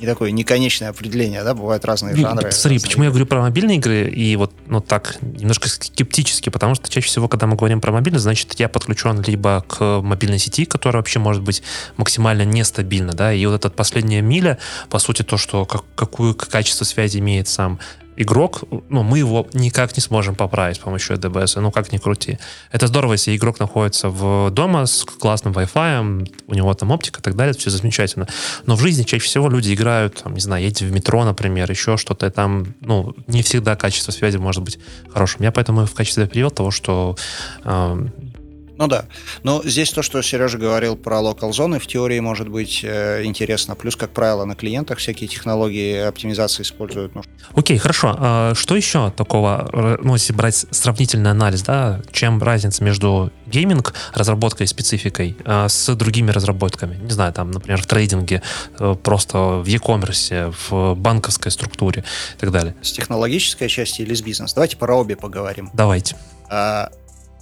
не 0.00 0.06
такое 0.06 0.30
неконечное 0.30 0.90
определение, 0.90 1.42
да, 1.42 1.54
бывают 1.54 1.84
разные 1.84 2.14
ну, 2.14 2.22
жанры. 2.22 2.52
Смотри, 2.52 2.78
почему 2.78 3.04
игры. 3.04 3.04
я 3.04 3.10
говорю 3.10 3.26
про 3.26 3.40
мобильные 3.40 3.78
игры 3.78 4.08
и 4.10 4.36
вот, 4.36 4.52
ну 4.66 4.80
так, 4.80 5.16
немножко 5.22 5.68
скептически, 5.68 6.50
потому 6.50 6.74
что 6.74 6.88
чаще 6.88 7.06
всего, 7.06 7.28
когда 7.28 7.46
мы 7.46 7.56
говорим 7.56 7.80
про 7.80 7.92
мобильные, 7.92 8.20
значит, 8.20 8.54
я 8.60 8.68
подключен 8.68 9.22
либо 9.22 9.64
к 9.66 10.02
мобильной 10.02 10.38
сети, 10.38 10.64
которая 10.66 11.00
вообще 11.00 11.18
может 11.18 11.42
быть 11.42 11.62
максимально 11.96 12.42
нестабильна, 12.42 13.12
да, 13.12 13.32
и 13.32 13.44
вот 13.46 13.54
эта 13.54 13.70
последняя 13.70 14.20
миля, 14.20 14.58
по 14.90 14.98
сути, 14.98 15.22
то, 15.22 15.38
что 15.38 15.64
как, 15.64 15.84
какое 15.94 16.34
качество 16.34 16.84
связи 16.84 17.18
имеет 17.18 17.48
сам 17.48 17.78
игрок, 18.16 18.64
ну, 18.88 19.02
мы 19.02 19.18
его 19.18 19.46
никак 19.52 19.96
не 19.96 20.00
сможем 20.00 20.34
поправить 20.34 20.76
с 20.76 20.78
помощью 20.80 21.16
ADBS, 21.16 21.60
ну, 21.60 21.70
как 21.70 21.92
ни 21.92 21.98
крути. 21.98 22.38
Это 22.72 22.86
здорово, 22.86 23.12
если 23.12 23.36
игрок 23.36 23.60
находится 23.60 24.08
в 24.08 24.50
дома 24.50 24.86
с 24.86 25.04
классным 25.04 25.52
Wi-Fi, 25.52 26.32
у 26.46 26.54
него 26.54 26.74
там 26.74 26.90
оптика 26.90 27.20
и 27.20 27.22
так 27.22 27.36
далее, 27.36 27.54
все 27.54 27.70
замечательно. 27.70 28.26
Но 28.66 28.76
в 28.76 28.80
жизни 28.80 29.02
чаще 29.02 29.24
всего 29.24 29.48
люди 29.48 29.74
играют, 29.74 30.22
там, 30.22 30.34
не 30.34 30.40
знаю, 30.40 30.62
едете 30.62 30.86
в 30.86 30.92
метро, 30.92 31.24
например, 31.24 31.70
еще 31.70 31.96
что-то, 31.96 32.30
там, 32.30 32.74
ну, 32.80 33.14
не 33.26 33.42
всегда 33.42 33.76
качество 33.76 34.12
связи 34.12 34.38
может 34.38 34.62
быть 34.62 34.78
хорошим. 35.12 35.42
Я 35.42 35.52
поэтому 35.52 35.86
в 35.86 35.94
качестве 35.94 36.26
привел 36.26 36.50
того, 36.50 36.70
что 36.70 37.16
э, 37.64 38.06
ну 38.78 38.86
да. 38.86 39.06
Но 39.42 39.62
здесь 39.64 39.90
то, 39.90 40.02
что 40.02 40.20
Сережа 40.22 40.58
говорил 40.58 40.96
про 40.96 41.20
локал 41.20 41.52
зоны, 41.52 41.78
в 41.78 41.86
теории 41.86 42.20
может 42.20 42.48
быть 42.48 42.80
э, 42.82 43.24
интересно. 43.24 43.74
Плюс, 43.74 43.96
как 43.96 44.10
правило, 44.10 44.44
на 44.44 44.54
клиентах 44.54 44.98
всякие 44.98 45.28
технологии 45.28 45.98
оптимизации 45.98 46.62
используют. 46.62 47.14
Ну. 47.14 47.22
Окей, 47.54 47.78
хорошо. 47.78 48.14
А 48.18 48.54
что 48.54 48.76
еще 48.76 49.10
такого, 49.10 49.98
ну, 50.02 50.14
если 50.14 50.32
брать 50.32 50.66
сравнительный 50.70 51.30
анализ, 51.30 51.62
да, 51.62 52.00
чем 52.12 52.42
разница 52.42 52.84
между 52.84 53.32
гейминг 53.46 53.94
разработкой 54.12 54.66
спецификой 54.66 55.36
а, 55.44 55.68
с 55.68 55.94
другими 55.94 56.30
разработками? 56.30 56.96
Не 56.96 57.10
знаю, 57.10 57.32
там, 57.32 57.50
например, 57.50 57.80
в 57.80 57.86
трейдинге, 57.86 58.42
э, 58.78 58.94
просто 59.02 59.38
в 59.38 59.66
e-commerce, 59.66 60.54
в 60.68 60.94
банковской 60.94 61.50
структуре 61.50 62.04
и 62.36 62.40
так 62.40 62.50
далее. 62.50 62.74
С 62.82 62.92
технологической 62.92 63.68
части 63.68 64.02
или 64.02 64.14
с 64.14 64.22
бизнес? 64.22 64.52
Давайте 64.54 64.76
про 64.76 64.96
обе 64.96 65.16
поговорим. 65.16 65.70
Давайте. 65.72 66.16
А, 66.50 66.90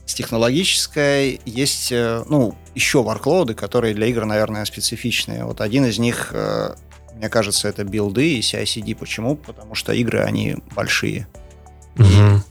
с 0.07 0.15
технологической 0.15 1.41
есть, 1.45 1.91
э, 1.91 2.25
ну, 2.29 2.55
еще 2.75 3.03
ворклоуды, 3.03 3.55
которые 3.55 3.95
для 3.95 4.07
игр, 4.07 4.25
наверное, 4.25 4.65
специфичные. 4.65 5.45
Вот 5.45 5.61
один 5.61 5.87
из 5.87 5.99
них, 5.99 6.31
э, 6.33 6.75
мне 7.17 7.29
кажется, 7.29 7.69
это 7.69 7.85
билды 7.85 8.35
и 8.35 8.41
CI/CD. 8.41 8.95
Почему? 8.95 9.37
Потому 9.37 9.75
что 9.75 9.93
игры, 9.93 10.21
они 10.21 10.57
большие. 10.75 11.27
Угу. 11.97 12.43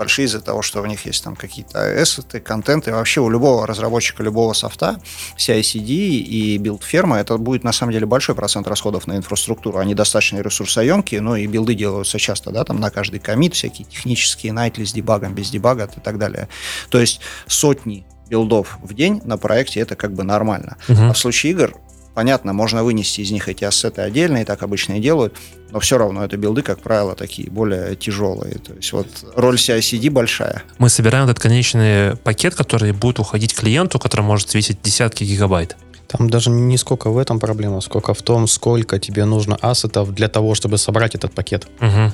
Большие 0.00 0.24
из-за 0.24 0.40
того, 0.40 0.62
что 0.62 0.80
у 0.80 0.86
них 0.86 1.04
есть 1.04 1.22
там 1.22 1.36
какие-то 1.36 2.02
эссеты, 2.02 2.40
контенты. 2.40 2.90
Вообще 2.90 3.20
у 3.20 3.28
любого 3.28 3.66
разработчика, 3.66 4.22
любого 4.22 4.54
софта, 4.54 4.98
CI/CD 5.36 5.90
и 5.90 6.56
билд-ферма, 6.56 7.18
это 7.18 7.36
будет 7.36 7.64
на 7.64 7.72
самом 7.72 7.92
деле 7.92 8.06
большой 8.06 8.34
процент 8.34 8.66
расходов 8.66 9.06
на 9.06 9.16
инфраструктуру. 9.18 9.78
Они 9.78 9.94
достаточно 9.94 10.40
ресурсоемкие, 10.40 11.20
но 11.20 11.36
и 11.36 11.46
билды 11.46 11.74
делаются 11.74 12.18
часто, 12.18 12.50
да, 12.50 12.64
там 12.64 12.80
на 12.80 12.90
каждый 12.90 13.20
комит, 13.20 13.52
всякие 13.52 13.86
технические, 13.86 14.54
nightly 14.54 14.84
с 14.84 14.92
дебагом, 14.94 15.34
без 15.34 15.50
дебага 15.50 15.90
и 15.94 16.00
так 16.00 16.16
далее. 16.16 16.48
То 16.88 16.98
есть 16.98 17.20
сотни 17.46 18.06
билдов 18.30 18.78
в 18.82 18.94
день 18.94 19.20
на 19.24 19.36
проекте 19.36 19.80
это 19.80 19.96
как 19.96 20.14
бы 20.14 20.22
нормально. 20.22 20.78
Угу. 20.88 21.02
А 21.10 21.12
в 21.12 21.18
случае 21.18 21.52
игр 21.52 21.74
Понятно, 22.20 22.52
можно 22.52 22.84
вынести 22.84 23.22
из 23.22 23.30
них 23.30 23.48
эти 23.48 23.64
ассеты 23.64 24.02
отдельно, 24.02 24.42
и 24.42 24.44
так 24.44 24.62
обычно 24.62 24.98
и 24.98 25.00
делают, 25.00 25.38
но 25.70 25.80
все 25.80 25.96
равно 25.96 26.22
это 26.22 26.36
билды, 26.36 26.60
как 26.60 26.80
правило, 26.80 27.14
такие 27.14 27.50
более 27.50 27.96
тяжелые. 27.96 28.56
То 28.56 28.74
есть 28.74 28.92
вот 28.92 29.06
роль 29.36 29.56
CI-CD 29.56 30.10
большая. 30.10 30.62
Мы 30.76 30.90
собираем 30.90 31.24
этот 31.24 31.38
конечный 31.38 32.16
пакет, 32.16 32.54
который 32.54 32.92
будет 32.92 33.20
уходить 33.20 33.54
клиенту, 33.54 33.98
который 33.98 34.20
может 34.20 34.52
весить 34.52 34.82
десятки 34.82 35.24
гигабайт. 35.24 35.78
Там 36.08 36.28
даже 36.28 36.50
не 36.50 36.76
сколько 36.76 37.08
в 37.08 37.16
этом 37.16 37.40
проблема, 37.40 37.80
сколько 37.80 38.12
в 38.12 38.20
том, 38.20 38.46
сколько 38.48 38.98
тебе 38.98 39.24
нужно 39.24 39.56
ассетов 39.56 40.12
для 40.12 40.28
того, 40.28 40.54
чтобы 40.54 40.76
собрать 40.76 41.14
этот 41.14 41.32
пакет. 41.32 41.68
Угу. 41.80 42.12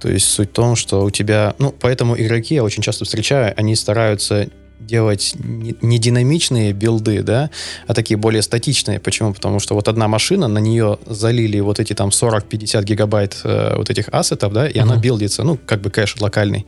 То 0.00 0.08
есть 0.08 0.26
суть 0.26 0.50
в 0.50 0.52
том, 0.52 0.74
что 0.74 1.04
у 1.04 1.10
тебя... 1.10 1.54
Ну, 1.60 1.72
поэтому 1.80 2.20
игроки, 2.20 2.56
я 2.56 2.64
очень 2.64 2.82
часто 2.82 3.04
встречаю, 3.04 3.54
они 3.56 3.76
стараются 3.76 4.48
делать 4.80 5.34
не 5.38 5.98
динамичные 5.98 6.72
билды, 6.72 7.22
да, 7.22 7.50
а 7.86 7.94
такие 7.94 8.16
более 8.16 8.42
статичные. 8.42 9.00
Почему? 9.00 9.32
Потому 9.32 9.60
что 9.60 9.74
вот 9.74 9.88
одна 9.88 10.08
машина, 10.08 10.48
на 10.48 10.58
нее 10.58 10.98
залили 11.06 11.60
вот 11.60 11.80
эти 11.80 11.94
там 11.94 12.10
40-50 12.10 12.84
гигабайт 12.84 13.40
э, 13.44 13.74
вот 13.76 13.90
этих 13.90 14.08
ассетов, 14.10 14.52
да, 14.52 14.68
и 14.68 14.74
uh-huh. 14.74 14.82
она 14.82 14.96
билдится, 14.96 15.42
ну, 15.42 15.58
как 15.64 15.80
бы 15.80 15.90
кэш 15.90 16.16
локальный. 16.20 16.66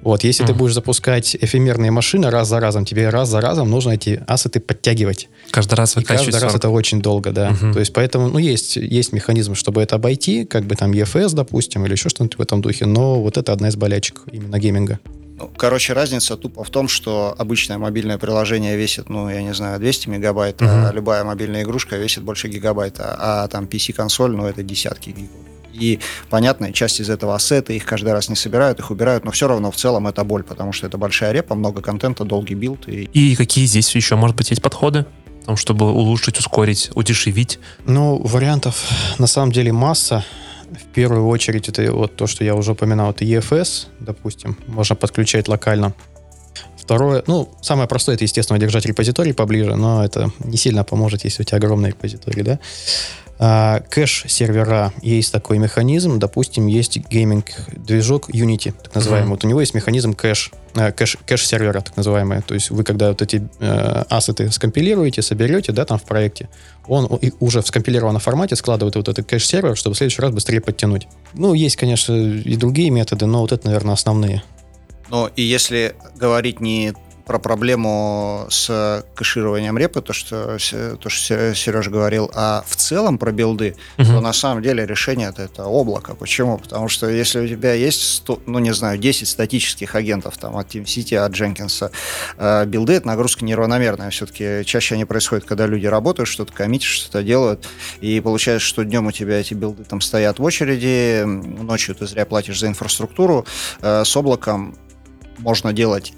Вот, 0.00 0.24
если 0.24 0.44
uh-huh. 0.44 0.48
ты 0.48 0.54
будешь 0.54 0.74
запускать 0.74 1.36
эфемерные 1.40 1.92
машины 1.92 2.28
раз 2.28 2.48
за 2.48 2.58
разом, 2.58 2.84
тебе 2.84 3.08
раз 3.08 3.28
за 3.28 3.40
разом 3.40 3.70
нужно 3.70 3.92
эти 3.92 4.20
ассеты 4.26 4.58
подтягивать. 4.58 5.28
Каждый 5.52 5.74
раз 5.74 5.94
выкачивать 5.94 6.32
Каждый 6.32 6.40
40. 6.40 6.42
раз 6.42 6.54
это 6.56 6.68
очень 6.70 7.00
долго, 7.00 7.30
да. 7.30 7.50
Uh-huh. 7.50 7.72
То 7.72 7.78
есть 7.78 7.92
поэтому, 7.92 8.28
ну, 8.28 8.38
есть, 8.38 8.76
есть 8.76 9.12
механизм, 9.12 9.54
чтобы 9.54 9.80
это 9.80 9.94
обойти, 9.94 10.44
как 10.44 10.64
бы 10.64 10.74
там 10.74 10.90
EFS, 10.90 11.34
допустим, 11.34 11.86
или 11.86 11.92
еще 11.92 12.08
что-нибудь 12.08 12.38
в 12.38 12.42
этом 12.42 12.60
духе, 12.60 12.86
но 12.86 13.22
вот 13.22 13.36
это 13.36 13.52
одна 13.52 13.68
из 13.68 13.76
болячек 13.76 14.22
именно 14.32 14.58
гейминга. 14.58 14.98
Ну, 15.38 15.50
короче, 15.56 15.92
разница 15.92 16.36
тупо 16.36 16.62
в 16.62 16.70
том, 16.70 16.88
что 16.88 17.34
обычное 17.38 17.78
мобильное 17.78 18.18
приложение 18.18 18.76
весит, 18.76 19.08
ну, 19.08 19.28
я 19.28 19.42
не 19.42 19.54
знаю, 19.54 19.78
200 19.80 20.08
мегабайт, 20.08 20.60
uh-huh. 20.60 20.90
а 20.90 20.92
любая 20.92 21.24
мобильная 21.24 21.62
игрушка 21.62 21.96
весит 21.96 22.22
больше 22.22 22.48
гигабайта, 22.48 23.16
а 23.18 23.48
там 23.48 23.64
PC, 23.64 23.84
консоль, 23.84 24.36
ну, 24.36 24.46
это 24.46 24.62
десятки 24.62 25.10
гигов. 25.10 25.40
И, 25.72 26.00
понятно, 26.28 26.72
часть 26.72 27.00
из 27.00 27.08
этого 27.08 27.34
ассета, 27.34 27.72
их 27.72 27.86
каждый 27.86 28.12
раз 28.12 28.28
не 28.28 28.36
собирают, 28.36 28.78
их 28.78 28.90
убирают, 28.90 29.24
но 29.24 29.30
все 29.30 29.48
равно 29.48 29.70
в 29.70 29.76
целом 29.76 30.06
это 30.06 30.22
боль, 30.22 30.42
потому 30.42 30.72
что 30.72 30.86
это 30.86 30.98
большая 30.98 31.32
репа, 31.32 31.54
много 31.54 31.80
контента, 31.80 32.24
долгий 32.24 32.54
build. 32.54 32.88
И, 32.88 33.04
и 33.12 33.34
какие 33.36 33.64
здесь 33.64 33.94
еще, 33.94 34.16
может 34.16 34.36
быть, 34.36 34.50
есть 34.50 34.62
подходы? 34.62 35.06
Там, 35.46 35.56
чтобы 35.56 35.90
улучшить, 35.90 36.38
ускорить, 36.38 36.90
удешевить? 36.94 37.58
Ну, 37.86 38.18
вариантов 38.18 38.84
на 39.18 39.26
самом 39.26 39.50
деле 39.50 39.72
масса 39.72 40.24
в 40.76 40.92
первую 40.94 41.26
очередь 41.26 41.68
это 41.68 41.92
вот 41.92 42.16
то, 42.16 42.26
что 42.26 42.44
я 42.44 42.54
уже 42.54 42.72
упоминал, 42.72 43.10
это 43.10 43.24
EFS, 43.24 43.86
допустим, 44.00 44.56
можно 44.66 44.96
подключать 44.96 45.48
локально. 45.48 45.94
Второе, 46.76 47.22
ну, 47.26 47.48
самое 47.62 47.88
простое, 47.88 48.16
это, 48.16 48.24
естественно, 48.24 48.58
держать 48.58 48.86
репозиторий 48.86 49.32
поближе, 49.32 49.76
но 49.76 50.04
это 50.04 50.32
не 50.40 50.56
сильно 50.56 50.82
поможет, 50.82 51.24
если 51.24 51.42
у 51.42 51.46
тебя 51.46 51.58
огромный 51.58 51.90
репозиторий, 51.90 52.42
да. 52.42 52.58
А, 53.44 53.80
кэш-сервера 53.80 54.92
есть 55.02 55.32
такой 55.32 55.58
механизм. 55.58 56.20
Допустим, 56.20 56.68
есть 56.68 56.98
gaming-движок 56.98 58.30
Unity, 58.30 58.72
так 58.80 58.94
называемый. 58.94 59.26
Mm-hmm. 59.26 59.30
Вот 59.30 59.44
у 59.44 59.48
него 59.48 59.60
есть 59.60 59.74
механизм 59.74 60.14
кэш, 60.14 60.52
э, 60.76 60.92
cache, 60.92 61.16
cache-сервера, 61.26 61.80
так 61.80 61.96
называемый. 61.96 62.42
То 62.42 62.54
есть 62.54 62.70
вы, 62.70 62.84
когда 62.84 63.08
вот 63.08 63.20
эти 63.20 63.42
э, 63.58 64.04
ассеты 64.08 64.48
скомпилируете, 64.52 65.22
соберете, 65.22 65.72
да, 65.72 65.84
там 65.84 65.98
в 65.98 66.04
проекте, 66.04 66.50
он 66.86 67.08
уже 67.40 67.62
в 67.62 67.66
скомпилированном 67.66 68.20
формате 68.20 68.54
складывает 68.54 68.94
вот 68.94 69.08
этот 69.08 69.26
кэш-сервер, 69.26 69.76
чтобы 69.76 69.94
в 69.94 69.98
следующий 69.98 70.22
раз 70.22 70.30
быстрее 70.32 70.60
подтянуть. 70.60 71.08
Ну, 71.34 71.52
есть, 71.52 71.74
конечно, 71.74 72.14
и 72.14 72.54
другие 72.54 72.90
методы, 72.90 73.26
но 73.26 73.40
вот 73.40 73.50
это, 73.50 73.66
наверное, 73.66 73.94
основные. 73.94 74.44
Ну, 75.10 75.28
и 75.34 75.42
если 75.42 75.96
говорить 76.14 76.60
не 76.60 76.94
про 77.24 77.38
проблему 77.38 78.46
с 78.50 79.04
кэшированием 79.14 79.78
репы, 79.78 80.02
то, 80.02 80.12
что, 80.12 80.58
то, 81.00 81.08
что 81.08 81.54
Сереж 81.54 81.88
говорил, 81.88 82.30
а 82.34 82.64
в 82.66 82.76
целом 82.76 83.18
про 83.18 83.32
билды, 83.32 83.76
uh-huh. 83.96 84.04
то 84.04 84.20
на 84.20 84.32
самом 84.32 84.62
деле 84.62 84.86
решение 84.86 85.28
это, 85.28 85.42
это 85.42 85.64
облако. 85.64 86.14
Почему? 86.14 86.58
Потому 86.58 86.88
что 86.88 87.08
если 87.08 87.40
у 87.40 87.48
тебя 87.48 87.74
есть, 87.74 88.02
100, 88.16 88.42
ну 88.46 88.58
не 88.58 88.72
знаю, 88.72 88.98
10 88.98 89.28
статических 89.28 89.94
агентов 89.94 90.36
там, 90.38 90.56
от 90.56 90.74
TeamCity, 90.74 91.16
от 91.16 91.32
Jenkins'а, 91.32 91.90
э, 92.36 92.64
билды— 92.66 92.92
это 92.94 93.06
нагрузка 93.06 93.44
неравномерная. 93.44 94.10
Все-таки 94.10 94.64
чаще 94.64 94.94
они 94.94 95.04
происходят, 95.04 95.44
когда 95.44 95.66
люди 95.66 95.86
работают, 95.86 96.28
что-то 96.28 96.52
коммитят, 96.52 96.88
что-то 96.88 97.22
делают, 97.22 97.66
и 98.00 98.20
получается, 98.20 98.66
что 98.66 98.84
днем 98.84 99.06
у 99.06 99.12
тебя 99.12 99.40
эти 99.40 99.54
билды 99.54 99.84
там 99.84 100.00
стоят 100.00 100.38
в 100.38 100.42
очереди, 100.42 101.24
ночью 101.24 101.94
ты 101.94 102.06
зря 102.06 102.26
платишь 102.26 102.58
за 102.58 102.66
инфраструктуру, 102.66 103.46
э, 103.80 104.04
с 104.04 104.16
облаком 104.16 104.76
можно 105.38 105.72
делать 105.72 106.12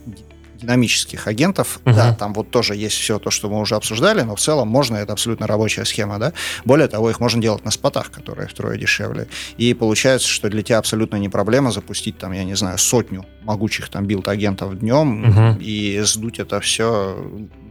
динамических 0.65 1.27
агентов. 1.27 1.81
Угу. 1.85 1.95
Да, 1.95 2.15
там 2.15 2.33
вот 2.35 2.51
тоже 2.51 2.75
есть 2.75 2.97
все 2.97 3.19
то, 3.19 3.31
что 3.31 3.49
мы 3.49 3.61
уже 3.61 3.77
обсуждали, 3.77 4.23
но 4.23 4.35
в 4.35 4.41
целом 4.41 4.69
можно, 4.69 4.97
это 4.97 5.13
абсолютно 5.13 5.47
рабочая 5.47 5.85
схема, 5.85 6.19
да. 6.19 6.33
Более 6.65 6.89
того, 6.89 7.11
их 7.11 7.21
можно 7.21 7.41
делать 7.41 7.65
на 7.65 7.71
спотах, 7.71 8.11
которые 8.11 8.49
втрое 8.49 8.79
дешевле. 8.79 9.29
И 9.57 9.75
получается, 9.75 10.29
что 10.29 10.49
для 10.49 10.63
тебя 10.63 10.79
абсолютно 10.79 11.17
не 11.17 11.29
проблема 11.29 11.71
запустить 11.71 12.19
там, 12.19 12.33
я 12.33 12.45
не 12.45 12.55
знаю, 12.55 12.79
сотню 12.79 13.25
могучих 13.43 13.89
там 13.89 14.07
билд-агентов 14.07 14.79
днем 14.79 15.29
угу. 15.29 15.61
и 15.61 16.01
сдуть 16.05 16.39
это 16.39 16.61
все 16.61 17.17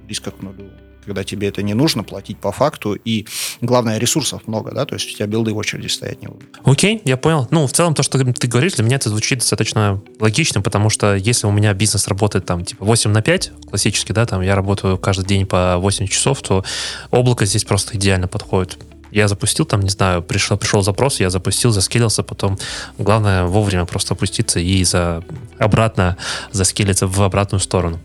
близко 0.06 0.32
к 0.32 0.41
нулю 0.41 0.71
когда 1.05 1.23
тебе 1.23 1.47
это 1.47 1.61
не 1.61 1.73
нужно, 1.73 2.03
платить 2.03 2.37
по 2.37 2.51
факту, 2.51 2.93
и, 2.93 3.25
главное, 3.61 3.97
ресурсов 3.97 4.47
много, 4.47 4.71
да, 4.71 4.85
то 4.85 4.95
есть 4.95 5.11
у 5.11 5.15
тебя 5.15 5.27
билды 5.27 5.53
в 5.53 5.57
очереди 5.57 5.87
стоять 5.87 6.21
не 6.21 6.27
будут. 6.27 6.43
Окей, 6.63 7.01
я 7.05 7.17
понял. 7.17 7.47
Ну, 7.51 7.67
в 7.67 7.71
целом, 7.71 7.93
то, 7.93 8.03
что 8.03 8.17
ты 8.17 8.47
говоришь, 8.47 8.73
для 8.73 8.83
меня 8.83 8.97
это 8.97 9.09
звучит 9.09 9.39
достаточно 9.39 10.01
логично, 10.19 10.61
потому 10.61 10.89
что 10.89 11.15
если 11.15 11.47
у 11.47 11.51
меня 11.51 11.73
бизнес 11.73 12.07
работает 12.07 12.45
там, 12.45 12.65
типа, 12.65 12.85
8 12.85 13.11
на 13.11 13.21
5, 13.21 13.51
классически, 13.69 14.11
да, 14.11 14.25
там, 14.25 14.41
я 14.41 14.55
работаю 14.55 14.97
каждый 14.97 15.25
день 15.25 15.45
по 15.45 15.77
8 15.77 16.07
часов, 16.07 16.41
то 16.41 16.63
облако 17.11 17.45
здесь 17.45 17.63
просто 17.63 17.97
идеально 17.97 18.27
подходит. 18.27 18.77
Я 19.13 19.27
запустил 19.27 19.65
там, 19.65 19.81
не 19.81 19.89
знаю, 19.89 20.23
пришел, 20.23 20.57
пришел 20.57 20.81
запрос, 20.81 21.19
я 21.19 21.29
запустил, 21.29 21.71
заскилился, 21.71 22.23
потом 22.23 22.57
главное 22.97 23.45
вовремя 23.45 23.85
просто 23.85 24.15
опуститься 24.15 24.59
и 24.59 24.83
за, 24.83 25.23
обратно 25.59 26.17
заскилиться 26.51 27.05
в 27.05 27.21
обратную 27.21 27.59
сторону. 27.59 27.99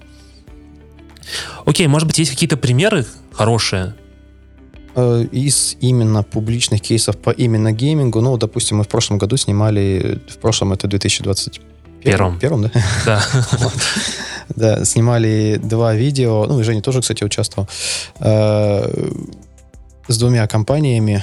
Окей, 1.64 1.86
может 1.86 2.06
быть, 2.06 2.18
есть 2.18 2.30
какие-то 2.30 2.56
примеры 2.56 3.06
хорошие? 3.32 3.94
Э, 4.94 5.24
из 5.30 5.76
именно 5.80 6.22
публичных 6.22 6.80
кейсов 6.80 7.16
по 7.18 7.30
именно 7.30 7.72
геймингу, 7.72 8.20
ну, 8.20 8.36
допустим, 8.36 8.78
мы 8.78 8.84
в 8.84 8.88
прошлом 8.88 9.18
году 9.18 9.36
снимали, 9.36 10.20
в 10.28 10.38
прошлом 10.38 10.72
это 10.72 10.88
2020 10.88 11.60
Первом. 12.02 12.38
Первом, 12.38 12.62
да? 12.62 12.70
Да. 13.04 13.22
Да, 14.56 14.82
снимали 14.86 15.60
два 15.62 15.94
видео, 15.94 16.46
ну, 16.46 16.58
и 16.58 16.62
Женя 16.62 16.80
тоже, 16.80 17.02
кстати, 17.02 17.22
участвовал, 17.22 17.68
э, 18.18 19.10
с 20.08 20.18
двумя 20.18 20.46
компаниями, 20.46 21.22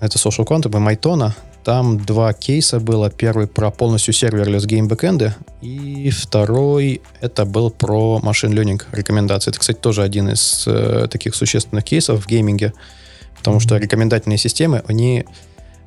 это 0.00 0.16
Social 0.16 0.46
Quantum 0.46 0.74
и 0.74 0.80
Майтона, 0.80 1.34
там 1.64 1.98
два 2.04 2.32
кейса 2.32 2.78
было. 2.78 3.10
Первый 3.10 3.46
про 3.46 3.70
полностью 3.70 4.12
serverless 4.12 4.66
game 4.66 4.86
backend'ы, 4.86 5.34
и 5.62 6.10
второй 6.10 7.00
это 7.20 7.44
был 7.44 7.70
про 7.70 8.20
machine 8.20 8.52
learning 8.52 8.82
рекомендации. 8.92 9.50
Это, 9.50 9.58
кстати, 9.58 9.78
тоже 9.78 10.02
один 10.02 10.28
из 10.28 10.64
э, 10.66 11.08
таких 11.10 11.34
существенных 11.34 11.84
кейсов 11.84 12.22
в 12.22 12.28
gaming'е, 12.28 12.74
потому 13.38 13.60
что 13.60 13.78
рекомендательные 13.78 14.38
системы, 14.38 14.82
они 14.86 15.24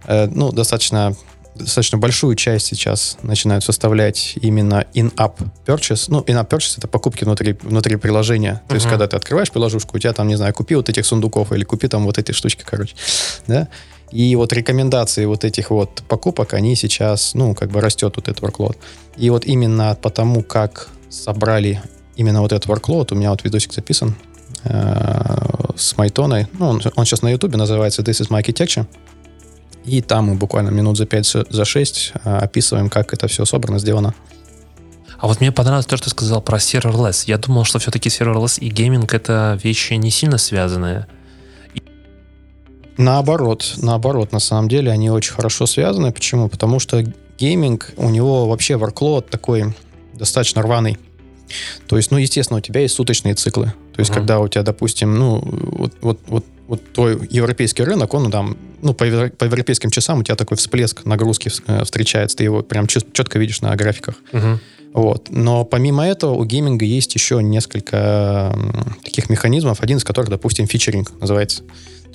э, 0.07 0.27
ну, 0.27 0.51
достаточно 0.51 1.15
достаточно 1.55 1.97
большую 1.97 2.35
часть 2.35 2.67
сейчас 2.67 3.17
начинают 3.23 3.63
составлять 3.63 4.35
именно 4.41 4.85
in-app 4.93 5.37
purchase. 5.65 6.05
Ну, 6.07 6.21
in-app 6.21 6.47
purchase— 6.49 6.75
это 6.77 6.87
покупки 6.87 7.23
внутри, 7.23 7.53
внутри 7.61 7.95
приложения. 7.95 8.61
То 8.67 8.73
uh-huh. 8.73 8.77
есть, 8.77 8.87
когда 8.87 9.07
ты 9.07 9.15
открываешь 9.15 9.51
приложушку, 9.51 9.97
у 9.97 9.99
тебя 9.99 10.13
там, 10.13 10.27
не 10.27 10.35
знаю, 10.35 10.53
купи 10.53 10.75
вот 10.75 10.87
этих 10.89 11.03
сундуков 11.03 11.51
или 11.51 11.63
купи 11.63 11.87
там 11.87 12.05
вот 12.05 12.19
эти 12.19 12.31
штучки, 12.31 12.63
короче. 12.63 12.95
Да? 13.47 13.67
И 14.11 14.35
вот 14.35 14.53
рекомендации 14.53 15.25
вот 15.25 15.43
этих 15.43 15.69
вот 15.69 16.03
покупок, 16.07 16.53
они 16.53 16.75
сейчас, 16.75 17.33
ну, 17.33 17.53
как 17.53 17.71
бы 17.71 17.81
растет 17.81 18.13
вот 18.15 18.27
этот 18.27 18.41
workload. 18.41 18.77
И 19.17 19.29
вот 19.29 19.45
именно 19.45 19.97
потому, 20.01 20.43
как 20.43 20.89
собрали 21.09 21.81
именно 22.15 22.41
вот 22.41 22.53
этот 22.53 22.69
workload, 22.69 23.09
у 23.11 23.15
меня 23.15 23.31
вот 23.31 23.43
видосик 23.43 23.73
записан 23.73 24.15
э, 24.63 25.35
с 25.75 25.97
Майтоной. 25.97 26.47
Ну, 26.53 26.69
он, 26.69 26.81
он 26.95 27.05
сейчас 27.05 27.21
на 27.21 27.29
Ютубе 27.29 27.57
называется 27.57 28.01
This 28.01 28.21
is 28.21 28.29
my 28.29 28.41
architecture. 28.41 28.85
И 29.83 30.01
там 30.01 30.25
мы 30.25 30.35
буквально 30.35 30.69
минут 30.69 30.97
за 30.97 31.05
5, 31.05 31.25
за 31.49 31.65
6 31.65 32.13
э, 32.13 32.37
описываем, 32.37 32.89
как 32.89 33.13
это 33.13 33.27
все 33.27 33.45
собрано, 33.45 33.79
сделано. 33.79 34.13
А 35.19 35.27
вот 35.27 35.39
мне 35.39 35.51
понравилось 35.51 35.85
то, 35.85 35.97
что 35.97 36.05
ты 36.05 36.11
сказал 36.11 36.41
про 36.41 36.57
serverless. 36.57 37.23
Я 37.25 37.37
думал, 37.37 37.63
что 37.65 37.79
все-таки 37.79 38.09
serverless 38.09 38.59
и 38.59 38.69
гейминг 38.69 39.13
это 39.13 39.59
вещи 39.63 39.93
не 39.93 40.11
сильно 40.11 40.37
связанные. 40.37 41.07
Наоборот, 42.97 43.75
наоборот, 43.77 44.31
на 44.31 44.39
самом 44.39 44.69
деле 44.69 44.91
они 44.91 45.09
очень 45.09 45.33
хорошо 45.33 45.65
связаны. 45.65 46.11
Почему? 46.11 46.49
Потому 46.49 46.79
что 46.79 47.03
gaming, 47.37 47.93
у 47.97 48.09
него 48.09 48.47
вообще 48.47 48.73
workload 48.73 49.29
такой 49.29 49.75
достаточно 50.13 50.61
рваный. 50.61 50.97
То 51.87 51.95
есть, 51.95 52.11
ну, 52.11 52.17
естественно, 52.17 52.57
у 52.57 52.61
тебя 52.61 52.81
есть 52.81 52.95
суточные 52.95 53.35
циклы. 53.35 53.67
То 53.93 53.99
есть, 53.99 54.11
uh-huh. 54.11 54.15
когда 54.15 54.39
у 54.39 54.47
тебя, 54.47 54.63
допустим, 54.63 55.15
ну, 55.15 55.39
вот, 55.41 55.93
вот, 56.01 56.19
вот, 56.27 56.45
вот 56.67 56.93
твой 56.93 57.25
европейский 57.29 57.83
рынок, 57.83 58.13
он 58.13 58.29
там, 58.29 58.57
ну, 58.81 58.93
по, 58.93 59.05
по 59.05 59.45
европейским 59.45 59.89
часам 59.89 60.19
у 60.19 60.23
тебя 60.23 60.35
такой 60.35 60.57
всплеск 60.57 61.05
нагрузки 61.05 61.49
э, 61.67 61.83
встречается, 61.85 62.37
ты 62.37 62.43
его 62.43 62.63
прям 62.63 62.87
четко 62.87 63.39
видишь 63.39 63.61
на 63.61 63.73
графиках. 63.75 64.15
Uh-huh. 64.33 64.59
Вот. 64.93 65.27
Но 65.29 65.63
помимо 65.63 66.05
этого 66.05 66.33
у 66.33 66.43
gaming'а 66.43 66.83
есть 66.83 67.13
еще 67.13 67.41
несколько 67.43 68.57
таких 69.03 69.29
механизмов, 69.29 69.81
один 69.81 69.97
из 69.97 70.03
которых, 70.03 70.29
допустим, 70.29 70.67
фичеринг 70.67 71.11
называется. 71.21 71.63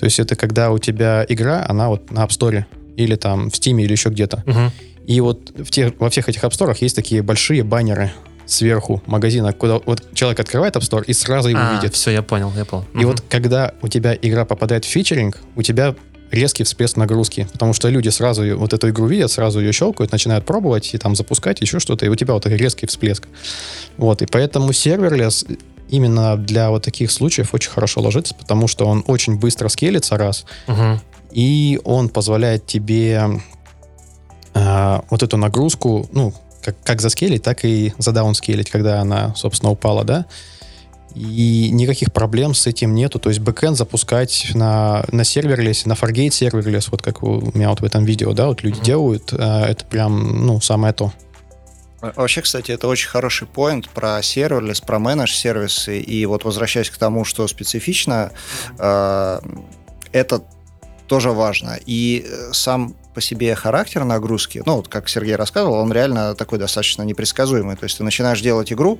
То 0.03 0.07
есть 0.07 0.19
это 0.19 0.35
когда 0.35 0.71
у 0.71 0.79
тебя 0.79 1.25
игра, 1.29 1.65
она 1.65 1.87
вот 1.87 2.11
на 2.11 2.25
App 2.25 2.31
Store 2.31 2.65
или 2.97 3.15
там 3.15 3.49
в 3.49 3.53
Steam 3.53 3.81
или 3.81 3.93
еще 3.93 4.09
где-то. 4.09 4.43
Uh-huh. 4.45 4.69
И 5.07 5.21
вот 5.21 5.53
в 5.55 5.71
тех, 5.71 5.93
во 5.97 6.09
всех 6.09 6.27
этих 6.27 6.43
App 6.43 6.49
Store 6.49 6.75
есть 6.81 6.93
такие 6.93 7.21
большие 7.21 7.63
баннеры 7.63 8.11
сверху 8.45 9.01
магазина, 9.05 9.53
куда 9.53 9.79
вот 9.85 10.03
человек 10.13 10.41
открывает 10.41 10.75
App 10.75 10.81
Store 10.81 11.05
и 11.05 11.13
сразу 11.13 11.47
его 11.47 11.61
а, 11.61 11.75
видит. 11.75 11.93
Все, 11.93 12.11
я 12.11 12.21
понял, 12.21 12.51
я 12.57 12.65
понял. 12.65 12.85
И 12.93 12.97
угу. 12.97 13.11
вот 13.11 13.23
когда 13.29 13.75
у 13.81 13.87
тебя 13.87 14.13
игра 14.21 14.43
попадает 14.43 14.83
в 14.83 14.89
фичеринг, 14.89 15.39
у 15.55 15.61
тебя 15.61 15.95
резкий 16.31 16.65
всплеск 16.65 16.97
нагрузки, 16.97 17.47
потому 17.53 17.71
что 17.71 17.87
люди 17.87 18.09
сразу 18.09 18.57
вот 18.57 18.73
эту 18.73 18.89
игру 18.89 19.05
видят, 19.07 19.31
сразу 19.31 19.61
ее 19.61 19.71
щелкают, 19.71 20.11
начинают 20.11 20.45
пробовать 20.45 20.93
и 20.93 20.97
там 20.97 21.15
запускать 21.15 21.61
еще 21.61 21.79
что-то, 21.79 22.05
и 22.05 22.09
у 22.09 22.15
тебя 22.15 22.33
вот 22.33 22.45
резкий 22.45 22.87
всплеск. 22.87 23.25
Вот, 23.95 24.21
и 24.21 24.25
поэтому 24.25 24.73
serverless 24.73 25.45
именно 25.93 26.37
для 26.37 26.71
вот 26.71 26.83
таких 26.83 27.11
случаев 27.11 27.53
очень 27.53 27.69
хорошо 27.69 28.01
ложится, 28.01 28.33
потому 28.33 28.67
что 28.67 28.87
он 28.87 29.03
очень 29.05 29.37
быстро 29.37 29.69
скелится, 29.69 30.17
раз, 30.17 30.45
угу. 30.67 30.99
и 31.31 31.79
он 31.83 32.09
позволяет 32.09 32.65
тебе 32.65 33.39
э, 34.55 34.99
вот 35.11 35.21
эту 35.21 35.37
нагрузку, 35.37 36.09
ну, 36.11 36.33
как, 36.63 36.75
как 36.83 36.99
заскелить, 36.99 37.43
так 37.43 37.63
и 37.63 37.93
задаунскелить, 37.99 38.71
когда 38.71 39.01
она, 39.01 39.35
собственно, 39.35 39.71
упала, 39.71 40.03
да. 40.03 40.25
И 41.13 41.69
никаких 41.71 42.11
проблем 42.11 42.55
с 42.55 42.65
этим 42.65 42.95
нету. 42.95 43.19
То 43.19 43.29
есть 43.29 43.39
backend 43.41 43.77
запускать 43.77 44.49
на, 44.55 45.05
на 45.11 45.23
serverless'е, 45.23 45.87
на 45.87 45.93
Fargate 45.93 46.31
serverless, 46.31 46.89
вот 46.89 47.03
как 47.03 47.21
у 47.21 47.51
меня 47.53 47.69
вот 47.69 47.81
в 47.81 47.83
этом 47.83 48.03
видео, 48.03 48.33
да, 48.33 48.47
вот 48.47 48.63
люди 48.63 48.79
mm-hmm. 48.79 48.85
делают, 48.85 49.33
а, 49.33 49.67
это 49.67 49.85
прям, 49.85 50.43
ну, 50.47 50.59
самое 50.59 50.91
то. 50.91 51.13
Вообще, 52.15 52.41
кстати, 52.41 52.71
это 52.71 52.87
очень 52.87 53.09
хороший 53.09 53.47
point 53.47 53.89
про 53.89 54.21
serverless, 54.21 54.81
про 54.81 54.99
managed-сервисы. 54.99 55.99
И 55.99 56.25
вот 56.25 56.43
возвращаясь 56.43 56.89
к 56.89 56.97
тому, 56.97 57.23
что 57.23 57.47
специфично, 57.47 58.31
э, 58.77 59.39
это 60.11 60.43
тоже 61.07 61.31
важно. 61.31 61.79
И 61.85 62.25
э, 62.25 62.53
сам 62.53 62.95
по 63.13 63.21
себе 63.21 63.55
характер 63.55 64.03
нагрузки, 64.03 64.61
ну, 64.65 64.77
вот 64.77 64.87
как 64.87 65.09
Сергей 65.09 65.35
рассказывал, 65.35 65.75
он 65.75 65.91
реально 65.91 66.35
такой 66.35 66.59
достаточно 66.59 67.03
непредсказуемый. 67.03 67.75
То 67.75 67.85
есть 67.85 67.97
ты 67.97 68.03
начинаешь 68.03 68.41
делать 68.41 68.71
игру, 68.73 68.99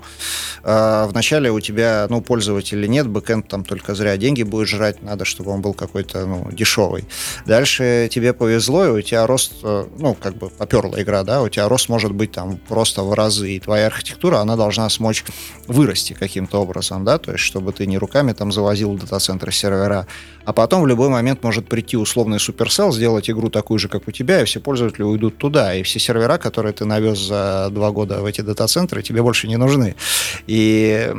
э, 0.64 1.06
вначале 1.08 1.52
у 1.52 1.60
тебя, 1.60 2.08
ну, 2.10 2.22
пользователей 2.22 2.88
нет, 2.88 3.08
backend 3.08 3.48
там 3.48 3.64
только 3.64 3.96
зря 3.96 4.18
деньги 4.18 4.44
будет 4.44 4.68
жрать, 4.68 5.02
надо, 5.02 5.26
чтобы 5.26 5.52
он 5.52 5.62
был 5.62 5.74
какой-то, 5.74 6.26
ну, 6.26 6.50
дешевый. 6.52 7.06
Дальше 7.46 8.10
тебе 8.12 8.34
повезло, 8.34 8.86
и 8.86 8.90
у 8.90 9.02
тебя 9.02 9.26
рост, 9.28 9.54
э, 9.64 9.86
ну, 9.98 10.14
как 10.14 10.36
бы 10.36 10.50
поперла 10.50 11.02
игра, 11.02 11.24
да, 11.24 11.42
у 11.42 11.50
тебя 11.50 11.68
рост 11.68 11.90
может 11.90 12.12
быть 12.12 12.32
там 12.32 12.58
просто 12.58 13.04
в 13.04 13.14
разы, 13.14 13.52
и 13.52 13.60
твоя 13.60 13.88
архитектура, 13.88 14.38
она 14.38 14.56
должна 14.56 14.90
смочь 14.90 15.24
вырасти 15.68 16.14
каким-то 16.14 16.62
образом, 16.62 17.04
да, 17.04 17.18
то 17.18 17.32
есть 17.32 17.44
чтобы 17.44 17.74
ты 17.74 17.86
не 17.86 17.98
руками 17.98 18.34
там 18.34 18.52
завозил 18.52 18.94
дата-центры 18.96 19.52
сервера, 19.52 20.08
а 20.46 20.54
потом 20.54 20.84
в 20.84 20.88
любой 20.88 21.10
момент 21.10 21.44
может 21.44 21.68
прийти 21.68 21.98
условный 21.98 22.38
Supercell, 22.38 22.92
сделать 22.92 23.30
игру 23.30 23.50
такую 23.50 23.80
же, 23.80 23.88
как 23.88 24.03
у 24.08 24.12
тебя, 24.12 24.42
и 24.42 24.46
все 24.46 24.60
пользователи 24.60 25.04
уйдут 25.04 25.38
туда, 25.38 25.76
и 25.76 25.84
все 25.84 26.00
сервера, 26.00 26.38
которые 26.38 26.74
ты 26.74 26.86
навез 26.86 27.20
за 27.20 27.70
два 27.72 27.92
года 27.92 28.22
в 28.22 28.26
эти 28.26 28.42
дата-центры, 28.42 29.02
тебе 29.02 29.22
больше 29.22 29.48
не 29.48 29.58
нужны. 29.58 29.96
И 30.48 31.12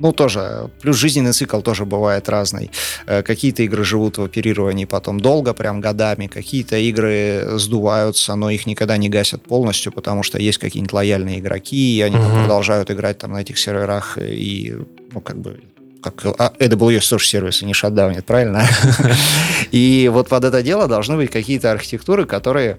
ну, 0.00 0.12
тоже. 0.12 0.70
Плюс 0.82 0.96
жизненный 0.96 1.32
цикл 1.32 1.60
тоже 1.60 1.84
бывает 1.84 2.28
разный. 2.28 2.70
Э, 3.06 3.22
какие-то 3.22 3.62
игры 3.62 3.84
живут 3.84 4.18
в 4.18 4.22
оперировании 4.22 4.86
потом 4.86 5.20
долго, 5.20 5.54
прям 5.54 5.80
годами. 5.80 6.26
Какие-то 6.26 6.76
игры 6.76 7.58
сдуваются, 7.58 8.34
но 8.34 8.50
их 8.50 8.66
никогда 8.66 8.96
не 8.96 9.08
гасят 9.08 9.42
полностью, 9.42 9.92
потому 9.92 10.22
что 10.22 10.38
есть 10.38 10.58
какие-нибудь 10.58 10.92
лояльные 10.92 11.38
игроки, 11.38 11.96
и 11.96 12.00
они 12.02 12.16
uh-huh. 12.16 12.40
продолжают 12.40 12.90
играть 12.90 13.18
там 13.18 13.32
на 13.32 13.42
этих 13.42 13.56
серверах, 13.56 14.18
и, 14.18 14.76
ну, 15.12 15.20
как 15.20 15.38
бы 15.38 15.60
как 16.04 16.24
а, 16.38 16.52
AWS 16.58 17.08
тоже 17.08 17.26
сервисы 17.26 17.64
не 17.64 17.72
шатдаунит, 17.72 18.26
правильно? 18.26 18.66
И 19.70 20.10
вот 20.12 20.28
под 20.28 20.44
это 20.44 20.62
дело 20.62 20.86
должны 20.86 21.16
быть 21.16 21.30
какие-то 21.30 21.72
архитектуры, 21.72 22.26
которые 22.26 22.78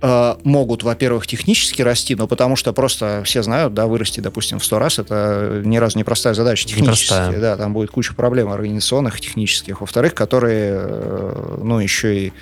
э, 0.00 0.34
могут, 0.44 0.84
во-первых, 0.84 1.26
технически 1.26 1.82
расти, 1.82 2.14
но 2.14 2.28
потому 2.28 2.54
что 2.54 2.72
просто 2.72 3.22
все 3.24 3.42
знают, 3.42 3.74
да, 3.74 3.86
вырасти, 3.88 4.20
допустим, 4.20 4.60
в 4.60 4.64
100 4.64 4.78
раз, 4.78 4.98
это 5.00 5.62
ни 5.64 5.76
разу 5.78 5.98
не 5.98 6.04
простая 6.04 6.34
задача 6.34 6.66
технически, 6.66 7.36
да, 7.38 7.56
там 7.56 7.72
будет 7.72 7.90
куча 7.90 8.14
проблем 8.14 8.50
организационных, 8.50 9.20
технических, 9.20 9.80
во-вторых, 9.80 10.14
которые, 10.14 10.74
э, 10.76 11.58
ну, 11.62 11.80
еще 11.80 12.26
и 12.26 12.32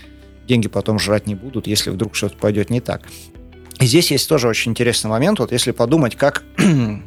деньги 0.47 0.69
потом 0.69 0.99
жрать 0.99 1.27
не 1.27 1.35
будут, 1.35 1.67
если 1.67 1.89
вдруг 1.89 2.15
что-то 2.15 2.37
пойдет 2.37 2.69
не 2.69 2.81
так. 2.81 3.03
И 3.81 3.87
здесь 3.87 4.11
есть 4.11 4.29
тоже 4.29 4.47
очень 4.47 4.73
интересный 4.73 5.09
момент, 5.09 5.39
вот 5.39 5.53
если 5.53 5.71
подумать, 5.71 6.17
как 6.17 6.43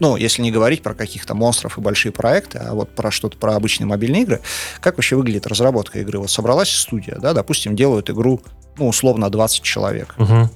ну, 0.00 0.16
если 0.16 0.42
не 0.42 0.50
говорить 0.50 0.82
про 0.82 0.94
каких-то 0.94 1.34
монстров 1.34 1.78
и 1.78 1.80
большие 1.80 2.10
проекты, 2.10 2.58
а 2.58 2.74
вот 2.74 2.94
про 2.94 3.10
что-то, 3.10 3.36
про 3.36 3.54
обычные 3.54 3.86
мобильные 3.86 4.22
игры, 4.22 4.40
как 4.80 4.96
вообще 4.96 5.14
выглядит 5.14 5.46
разработка 5.46 6.00
игры? 6.00 6.18
Вот 6.18 6.30
собралась 6.30 6.70
студия, 6.70 7.16
да, 7.16 7.34
допустим, 7.34 7.76
делают 7.76 8.10
игру, 8.10 8.40
ну, 8.78 8.88
условно, 8.88 9.30
20 9.30 9.62
человек, 9.62 10.14
угу. 10.18 10.50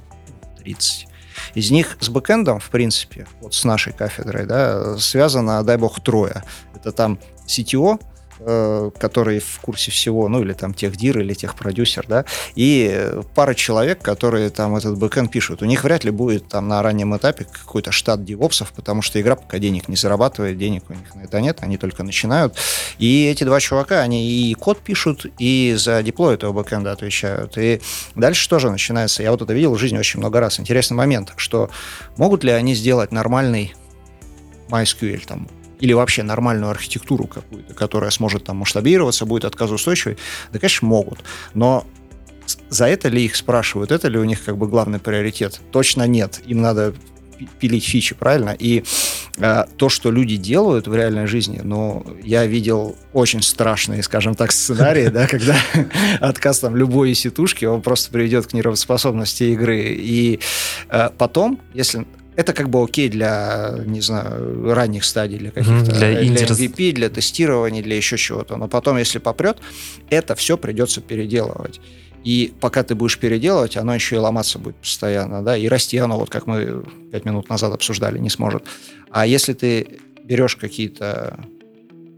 30. 0.59 1.07
Из 1.55 1.71
них 1.71 1.99
с 2.01 2.09
бэкэндом, 2.09 2.59
в 2.59 2.71
принципе, 2.71 3.27
вот 3.41 3.55
с 3.55 3.65
нашей 3.65 3.93
кафедрой, 3.93 4.47
да, 4.47 4.97
связано, 4.99 5.63
дай 5.63 5.77
бог, 5.77 6.01
трое. 6.01 6.43
Это 6.75 6.93
там 6.93 7.19
CTO, 7.47 8.01
который 8.39 9.41
в 9.41 9.61
курсе 9.61 9.91
всего, 9.91 10.29
ну 10.29 10.43
или 10.43 10.53
там 10.53 10.75
техдир 10.75 11.19
или 11.19 11.35
техпродюсер, 11.35 12.07
да, 12.09 12.25
и 12.55 13.11
пара 13.35 13.55
человек, 13.55 14.01
которые 14.03 14.51
там 14.51 14.77
этот 14.77 14.99
бэкэнд 14.99 15.31
пишут. 15.31 15.63
У 15.63 15.67
них 15.67 15.85
вряд 15.85 16.05
ли 16.05 16.11
будет 16.11 16.49
там 16.49 16.69
на 16.69 16.83
раннем 16.83 17.17
этапе 17.17 17.45
какой-то 17.45 17.93
штат 17.93 18.25
девопсов, 18.25 18.73
потому 18.73 19.03
что 19.03 19.21
игра 19.21 19.37
пока 19.37 19.59
денег 19.59 19.89
не 19.89 19.97
зарабатывает, 19.97 20.59
денег 20.59 20.85
у 20.89 20.95
них 20.95 21.15
на 21.15 21.23
это 21.23 21.41
нет, 21.41 21.59
они 21.61 21.77
только 21.77 22.03
начинают. 22.03 22.57
И 22.99 23.27
эти 23.27 23.45
два 23.45 23.61
чувака, 23.61 24.01
они 24.01 24.51
и 24.51 24.55
код 24.55 24.81
пишут, 24.81 25.27
и 25.39 25.75
за 25.77 26.03
деплой 26.03 26.35
этого 26.35 26.53
бэкэнда 26.53 26.93
отвечают. 26.93 27.57
И 27.59 27.81
дальше 28.15 28.49
тоже 28.49 28.71
начинается, 28.71 29.23
я 29.23 29.31
вот 29.31 29.43
это 29.43 29.53
видел 29.53 29.75
в 29.75 29.79
жизни 29.79 29.99
очень 29.99 30.21
много 30.21 30.41
раз, 30.41 30.61
интересный 30.61 30.97
момент, 30.97 31.33
что 31.37 31.71
могут 32.17 32.45
ли 32.45 32.51
они 32.51 32.75
сделать 32.75 33.13
нормальный 33.13 33.75
MySQL, 34.69 35.25
там, 35.27 35.49
или 35.81 35.93
вообще 35.93 36.23
нормальную 36.23 36.71
архитектуру 36.71 37.27
какую-то, 37.27 37.75
которая 37.75 38.11
сможет 38.11 38.45
там 38.45 38.59
масштабироваться, 38.59 39.27
будет 39.27 39.45
отказоустойчивой, 39.45 40.19
да, 40.53 40.59
конечно, 40.59 40.89
могут. 40.89 41.21
Но 41.55 41.87
за 42.69 42.87
это 42.87 43.09
ли 43.09 43.25
их 43.25 43.37
спрашивают, 43.37 43.91
это 43.91 44.09
ли 44.09 44.19
у 44.19 44.25
них 44.25 44.45
как 44.45 44.57
бы 44.57 44.69
главный 44.69 44.99
приоритет? 44.99 45.61
Точно 45.71 46.07
нет. 46.07 46.41
Им 46.47 46.63
надо 46.63 46.95
пилить 47.59 47.85
фичи, 47.85 48.15
правильно? 48.15 48.57
И 48.59 48.85
э, 49.39 49.65
то, 49.77 49.89
что 49.89 50.11
люди 50.11 50.37
делают 50.37 50.87
в 50.87 50.95
реальной 50.95 51.27
жизни, 51.27 51.61
ну, 51.63 52.07
я 52.23 52.47
видел 52.47 52.97
очень 53.13 53.43
страшные, 53.43 54.03
скажем 54.03 54.35
так, 54.35 54.53
сценарии, 54.53 55.09
да, 55.09 55.27
когда 55.27 55.57
отказ 56.21 56.61
там 56.61 56.77
любой 56.77 57.15
сетушки, 57.15 57.65
он 57.65 57.83
просто 57.83 58.11
приведет 58.11 58.47
к 58.47 58.53
неработоспособности 58.53 59.45
игры. 59.45 59.95
И 59.99 60.41
э, 60.89 61.11
потом, 61.17 61.61
если 61.73 62.07
это 62.37 62.53
как 62.53 62.69
бы 62.69 62.83
окей 62.83 63.09
для, 63.09 63.75
не 63.87 64.01
знаю, 64.01 64.75
ранних 64.75 65.05
стадий, 65.05 65.39
для 65.39 65.51
каких-то, 65.51 65.93
для, 65.93 66.15
для 66.15 66.47
MVP, 66.47 66.93
для 66.93 67.09
тестирования, 67.09 67.83
для 67.83 67.97
еще 67.97 68.17
чего-то. 68.17 68.57
Но 68.57 68.69
потом, 68.69 68.99
если 68.99 69.19
попрет, 69.19 69.59
это 70.11 70.35
все 70.35 70.57
придется 70.57 71.01
переделывать. 71.01 71.81
И 72.25 72.53
пока 72.61 72.83
ты 72.83 72.95
будешь 72.95 73.19
переделывать, 73.19 73.77
оно 73.77 73.95
еще 73.95 74.17
и 74.17 74.19
ломаться 74.19 74.59
будет 74.59 74.77
постоянно, 74.77 75.43
да, 75.43 75.57
и 75.57 75.69
расти 75.69 75.99
оно, 75.99 76.19
вот 76.19 76.31
как 76.31 76.47
мы 76.47 76.83
пять 77.13 77.27
минут 77.27 77.51
назад 77.51 77.75
обсуждали, 77.75 78.19
не 78.19 78.31
сможет. 78.31 78.65
А 79.11 79.27
если 79.27 79.53
ты 79.53 80.01
берешь 80.25 80.57
какие-то 80.57 81.39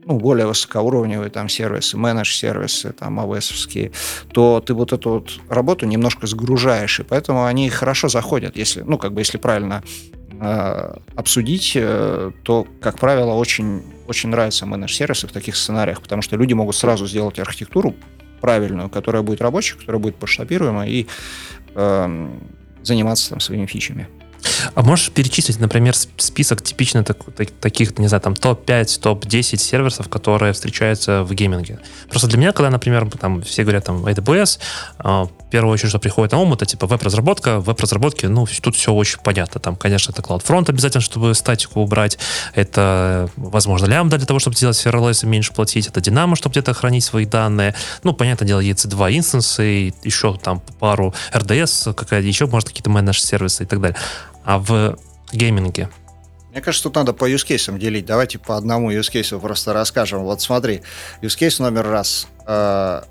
ну, 0.07 0.19
более 0.19 0.47
высокоуровневые 0.47 1.31
там 1.31 1.49
сервисы, 1.49 1.99
менедж-сервисы, 1.99 2.93
там, 2.93 3.19
AWS, 3.19 3.93
то 4.33 4.63
ты 4.65 4.73
вот 4.73 4.93
эту 4.93 5.11
вот 5.11 5.31
работу 5.49 5.85
немножко 5.85 6.27
сгружаешь, 6.29 7.01
и 7.01 7.03
поэтому 7.03 7.45
они 7.45 7.69
хорошо 7.71 8.09
заходят, 8.09 8.57
если, 8.57 8.83
ну, 8.83 8.99
как 8.99 9.13
бы, 9.13 9.21
если 9.21 9.39
правильно 9.39 9.83
э, 10.41 10.95
обсудить, 11.17 11.73
э, 11.75 12.31
то, 12.45 12.67
как 12.81 13.01
правило, 13.01 13.33
очень, 13.33 13.83
очень 14.07 14.29
нравятся 14.29 14.65
менедж-сервисы 14.65 15.27
в 15.27 15.33
таких 15.33 15.57
сценариях, 15.57 16.01
потому 16.01 16.23
что 16.23 16.37
люди 16.37 16.55
могут 16.55 16.77
сразу 16.77 17.07
сделать 17.09 17.41
архитектуру 17.41 17.97
правильную, 18.41 18.89
которая 18.89 19.23
будет 19.23 19.41
рабочей, 19.41 19.77
которая 19.77 20.01
будет 20.01 20.21
масштабируема 20.23 20.87
и 20.87 21.09
э, 21.75 22.29
заниматься 22.85 23.31
там 23.31 23.41
своими 23.41 23.67
фичами. 23.67 24.07
А 24.75 24.83
можешь 24.83 25.11
перечислить, 25.11 25.61
например, 25.61 25.95
список 25.95 26.63
типично 26.63 27.05
так, 27.05 27.19
так, 27.37 27.51
таких, 27.51 27.99
не 27.99 28.09
знаю, 28.09 28.21
там 28.21 28.35
топ-5, 28.35 29.01
топ-10 29.01 29.57
сервисов, 29.57 30.09
которые 30.09 30.53
встречаются 30.53 31.23
в 31.23 31.33
гейминге? 31.33 31.79
Просто 32.09 32.29
для 32.29 32.39
меня, 32.39 32.53
когда, 32.53 32.71
например, 32.71 33.09
там 33.11 33.43
все 33.43 33.63
говорят 33.63 33.85
там 33.85 34.05
AWS, 34.07 34.59
а, 34.99 35.29
первое 35.57 35.73
очередь, 35.73 35.89
что 35.89 35.99
приходит 35.99 36.33
на 36.33 36.39
ум, 36.39 36.53
это 36.53 36.67
типа 36.67 36.87
веб-разработка. 36.87 37.61
В 37.61 37.65
веб-разработке, 37.65 38.29
ну, 38.29 38.47
тут 38.61 38.77
все 38.77 38.93
очень 38.93 39.19
понятно. 39.25 39.59
Там, 39.59 39.75
конечно, 39.77 40.13
это 40.13 40.21
CloudFront 40.21 40.69
обязательно, 40.69 41.01
чтобы 41.01 41.35
статику 41.35 41.81
убрать. 41.81 42.19
Это, 42.55 43.31
возможно, 43.37 43.87
лямбда 43.87 44.19
для 44.19 44.27
того, 44.27 44.39
чтобы 44.39 44.57
сделать 44.57 44.77
serverless 44.77 45.25
и 45.25 45.27
меньше 45.27 45.55
платить. 45.55 45.87
Это 45.89 46.01
Dynamo, 46.01 46.37
чтобы 46.37 46.53
где-то 46.53 46.75
хранить 46.75 47.05
свои 47.05 47.25
данные. 47.25 47.75
Ну, 48.03 48.13
понятное 48.13 48.47
дело, 48.47 48.61
EC2 48.61 49.17
инстансы, 49.17 49.95
еще 50.05 50.37
там 50.37 50.61
пару 50.79 51.15
RDS, 51.33 51.95
какая-то 51.95 52.27
еще, 52.27 52.47
может, 52.47 52.69
какие-то 52.69 52.91
менедж-сервисы 52.91 53.63
и 53.63 53.67
так 53.67 53.81
далее. 53.81 53.97
А 54.47 54.59
в 54.59 54.97
гейминге 55.33 55.91
мне 56.57 56.63
кажется, 56.63 56.85
тут 56.85 56.95
надо 56.95 57.13
по 57.13 57.31
use 57.31 57.47
cases 57.47 57.79
делить. 57.79 58.07
Давайте 58.07 58.39
по 58.39 58.57
одному 58.57 58.91
use 58.91 59.13
case 59.13 59.39
просто 59.39 59.75
расскажем. 59.75 60.23
Вот 60.23 60.41
смотри, 60.41 60.81
use 61.21 61.39
case 61.39 61.63
номер 61.63 61.87
раз. 61.87 62.29
Э, 62.47 63.03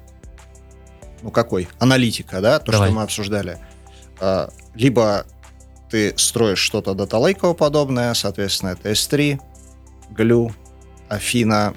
ну 1.22 1.30
какой? 1.30 1.68
Аналитика, 1.78 2.42
да? 2.42 2.58
То, 2.58 2.72
Давай. 2.72 2.88
что 2.88 2.96
мы 2.96 3.04
обсуждали. 3.04 3.60
Э, 4.20 4.48
либо 4.74 5.28
ты 5.92 6.16
строишь 6.18 6.58
что-то 6.58 6.96
дата 6.96 7.20
подобное, 7.54 8.16
соответственно, 8.16 8.72
это 8.72 8.90
S3, 8.90 9.40
Glue, 10.18 10.52
Афина, 11.08 11.76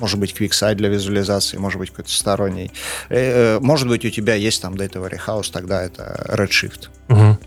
может 0.00 0.18
быть, 0.18 0.34
QuickSight 0.34 0.74
для 0.74 0.88
визуализации, 0.88 1.58
может 1.58 1.78
быть, 1.78 1.90
какой-то 1.90 2.10
сторонний. 2.10 2.72
Э, 3.10 3.58
э, 3.58 3.60
может 3.60 3.86
быть, 3.86 4.04
у 4.04 4.10
тебя 4.10 4.34
есть 4.34 4.60
там 4.60 4.74
Data 4.74 5.00
Warehouse, 5.00 5.52
тогда 5.52 5.84
это 5.84 6.26
Redshift. 6.28 6.88
Угу. 7.08 7.38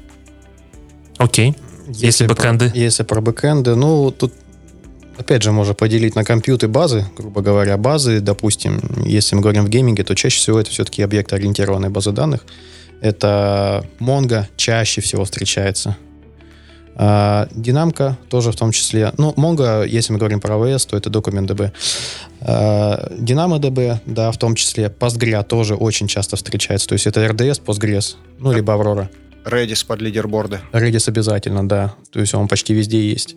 Окей. 1.18 1.56
Если, 1.88 2.06
если 2.06 2.28
бэкэнды? 2.28 2.70
Про, 2.70 2.78
если 2.78 3.04
про 3.04 3.22
бэкэнды, 3.22 3.76
ну, 3.76 4.12
тут 4.12 4.34
опять 5.18 5.44
же, 5.44 5.52
можно 5.52 5.74
поделить 5.74 6.16
на 6.16 6.24
компьютеры 6.24 6.72
базы, 6.72 7.06
грубо 7.18 7.42
говоря, 7.42 7.78
базы, 7.78 8.20
допустим, 8.20 8.82
если 9.06 9.36
мы 9.36 9.42
говорим 9.42 9.66
в 9.66 9.70
гейминге, 9.70 10.04
то 10.04 10.16
чаще 10.16 10.38
всего 10.38 10.60
это 10.60 10.72
все-таки 10.72 11.02
объектоориентированные 11.02 11.90
базы 11.90 12.12
данных. 12.12 12.46
Это 13.02 13.86
Mongo 14.00 14.46
чаще 14.56 15.02
всего 15.02 15.26
встречается. 15.26 15.98
А, 16.98 17.48
Динамка 17.52 18.18
тоже 18.30 18.52
в 18.52 18.56
том 18.56 18.72
числе. 18.72 19.12
Ну, 19.18 19.34
Mongo, 19.36 19.86
если 19.88 20.14
мы 20.14 20.20
говорим 20.20 20.40
про 20.40 20.56
AWS, 20.56 20.88
то 20.90 20.98
это 20.98 21.10
DocumentDB. 21.10 21.72
А, 22.42 23.12
DynamoDB, 23.18 24.00
да, 24.06 24.32
в 24.32 24.38
том 24.38 24.56
числе. 24.56 24.86
Postgre 24.86 25.44
тоже 25.44 25.76
очень 25.76 26.08
часто 26.08 26.38
встречается. 26.38 26.88
То 26.88 26.94
есть 26.94 27.06
это 27.06 27.26
RDS, 27.26 27.62
Postgres, 27.64 28.16
ну, 28.40 28.54
либо 28.54 28.74
Aurora. 28.74 29.10
Redis 29.46 29.86
под 29.86 30.02
лидерборды. 30.02 30.60
Redis 30.74 31.08
обязательно, 31.08 31.68
да. 31.68 31.96
То 32.12 32.20
есть 32.20 32.34
он 32.34 32.48
почти 32.48 32.74
везде 32.74 33.10
есть. 33.10 33.36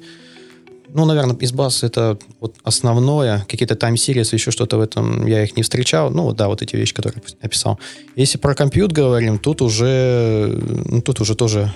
Ну, 0.95 1.05
наверное, 1.05 1.37
из 1.37 1.53
баз 1.53 1.83
это 1.83 2.19
вот 2.41 2.55
основное. 2.63 3.45
Какие-то 3.49 3.75
series, 3.75 4.31
еще 4.33 4.51
что-то 4.51 4.79
в 4.79 4.81
этом 4.81 5.27
я 5.27 5.45
их 5.45 5.57
не 5.57 5.63
встречал. 5.63 6.11
Ну, 6.11 6.33
да, 6.33 6.49
вот 6.49 6.63
эти 6.63 6.77
вещи, 6.77 6.95
которые 6.95 7.23
описал. 7.43 7.79
Если 8.17 8.39
про 8.39 8.55
компьют 8.55 8.93
говорим, 8.93 9.39
тут 9.39 9.61
уже, 9.61 10.59
ну, 10.87 11.03
тут 11.03 11.21
уже 11.21 11.35
тоже 11.35 11.75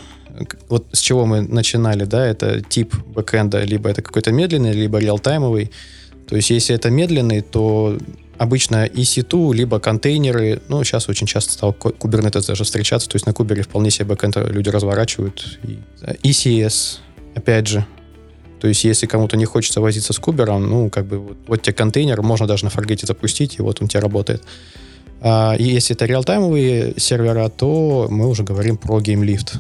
вот 0.71 0.87
с 0.92 1.01
чего 1.01 1.27
мы 1.27 1.42
начинали, 1.42 2.05
да, 2.05 2.27
это 2.27 2.62
тип 2.62 2.95
бэкэнда, 2.95 3.64
либо 3.64 3.90
это 3.90 4.01
какой-то 4.01 4.33
медленный, 4.33 4.73
либо 4.73 4.99
реалтаймовый. 4.99 5.71
То 6.27 6.37
есть, 6.37 6.49
если 6.51 6.75
это 6.75 6.88
медленный, 6.88 7.42
то 7.42 7.99
обычно 8.43 8.87
EC2, 8.87 9.55
либо 9.55 9.79
контейнеры, 9.79 10.61
ну, 10.69 10.83
сейчас 10.85 11.09
очень 11.09 11.27
часто 11.27 11.53
стал 11.53 11.73
Kubernetes 11.73 12.47
даже 12.47 12.65
встречаться, 12.65 13.09
то 13.09 13.17
есть 13.17 13.27
на 13.27 13.33
кубере 13.33 13.63
вполне 13.63 13.91
себе 13.91 14.07
бэкэнд 14.07 14.37
люди 14.51 14.69
разворачивают. 14.69 15.59
ECS, 16.23 16.99
опять 17.35 17.69
же, 17.69 17.87
то 18.61 18.69
есть, 18.69 18.85
если 18.85 19.07
кому-то 19.07 19.37
не 19.37 19.45
хочется 19.45 19.81
возиться 19.81 20.13
с 20.13 20.19
кубером, 20.19 20.69
ну, 20.69 20.89
как 20.89 21.07
бы 21.07 21.19
вот, 21.19 21.37
вот 21.49 21.63
тебе 21.63 21.73
контейнер, 21.73 22.23
можно 22.23 22.47
даже 22.47 22.65
на 22.65 22.71
фаргете 22.71 23.07
запустить, 23.07 23.59
и 23.59 23.63
вот 23.63 23.83
он 23.83 23.89
тебе 23.89 24.01
работает. 24.01 24.45
А, 25.21 25.57
и 25.59 25.65
если 25.65 25.97
это 25.97 26.05
real-time'овые 26.05 26.95
сервера, 26.97 27.49
то 27.49 28.07
мы 28.09 28.29
уже 28.29 28.45
говорим 28.45 28.77
про 28.77 29.01
GameLift. 29.01 29.57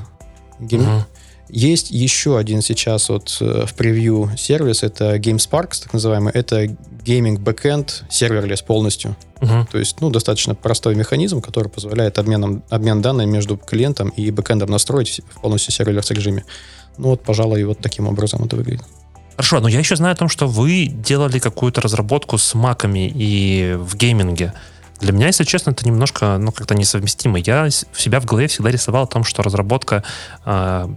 Game... 0.60 0.86
Uh-huh. 0.86 1.02
Есть 1.52 1.90
еще 1.90 2.38
один 2.38 2.62
сейчас 2.62 3.10
вот 3.10 3.36
э, 3.42 3.66
в 3.66 3.74
превью 3.74 4.30
сервис, 4.38 4.82
это 4.82 5.16
GameSparks, 5.16 5.82
так 5.82 5.92
называемый. 5.92 6.32
Это 6.32 6.66
gaming 7.04 7.40
backend 7.40 8.04
serverless 8.08 8.62
полностью. 8.62 9.16
Uh-huh. 9.40 9.70
То 9.70 9.78
есть, 9.78 10.00
ну, 10.00 10.08
достаточно 10.08 10.54
простой 10.54 10.94
механизм, 10.94 11.42
который 11.42 11.68
позволяет 11.68 12.18
обменом, 12.18 12.62
обмен 12.70 13.02
данными 13.02 13.30
между 13.30 13.58
клиентом 13.58 14.08
и 14.08 14.30
backend'ом 14.30 14.70
настроить 14.70 15.20
в 15.28 15.42
полностью 15.42 15.74
serverless 15.74 16.10
режиме. 16.10 16.44
Ну 16.96 17.08
вот, 17.08 17.22
пожалуй, 17.22 17.62
вот 17.64 17.80
таким 17.80 18.08
образом 18.08 18.42
это 18.44 18.56
выглядит. 18.56 18.86
Хорошо, 19.36 19.60
но 19.60 19.68
я 19.68 19.78
еще 19.78 19.96
знаю 19.96 20.14
о 20.14 20.16
том, 20.16 20.30
что 20.30 20.46
вы 20.46 20.86
делали 20.86 21.38
какую-то 21.38 21.82
разработку 21.82 22.38
с 22.38 22.54
маками 22.54 23.12
и 23.14 23.76
в 23.78 23.94
gaming'е. 23.96 24.54
Для 25.00 25.12
меня, 25.12 25.26
если 25.26 25.44
честно, 25.44 25.72
это 25.72 25.86
немножко, 25.86 26.38
ну, 26.38 26.50
как-то 26.50 26.74
несовместимо. 26.74 27.38
Я 27.38 27.68
в 27.92 28.00
себя 28.00 28.20
в 28.20 28.24
голове 28.24 28.46
всегда 28.46 28.70
рисовал 28.70 29.04
о 29.04 29.06
том, 29.06 29.24
что 29.24 29.42
разработка 29.42 30.02
э, 30.46 30.88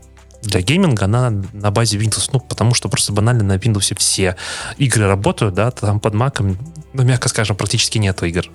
для 0.46 0.62
гейминга, 0.62 1.06
она 1.06 1.30
на 1.54 1.72
базе 1.72 1.98
Windows, 1.98 2.30
ну, 2.34 2.40
потому 2.40 2.74
что 2.74 2.90
просто 2.90 3.14
банально 3.14 3.44
на 3.44 3.58
Windows 3.58 3.96
все 3.98 4.36
игры 4.78 5.08
работают, 5.08 5.56
да, 5.56 5.72
там 5.72 6.00
под 6.00 6.14
Mac, 6.14 6.58
ну, 6.94 7.04
мягко 7.04 7.30
скажем, 7.30 7.56
практически 7.56 7.98
нету 7.98 8.26
игр. 8.26 8.50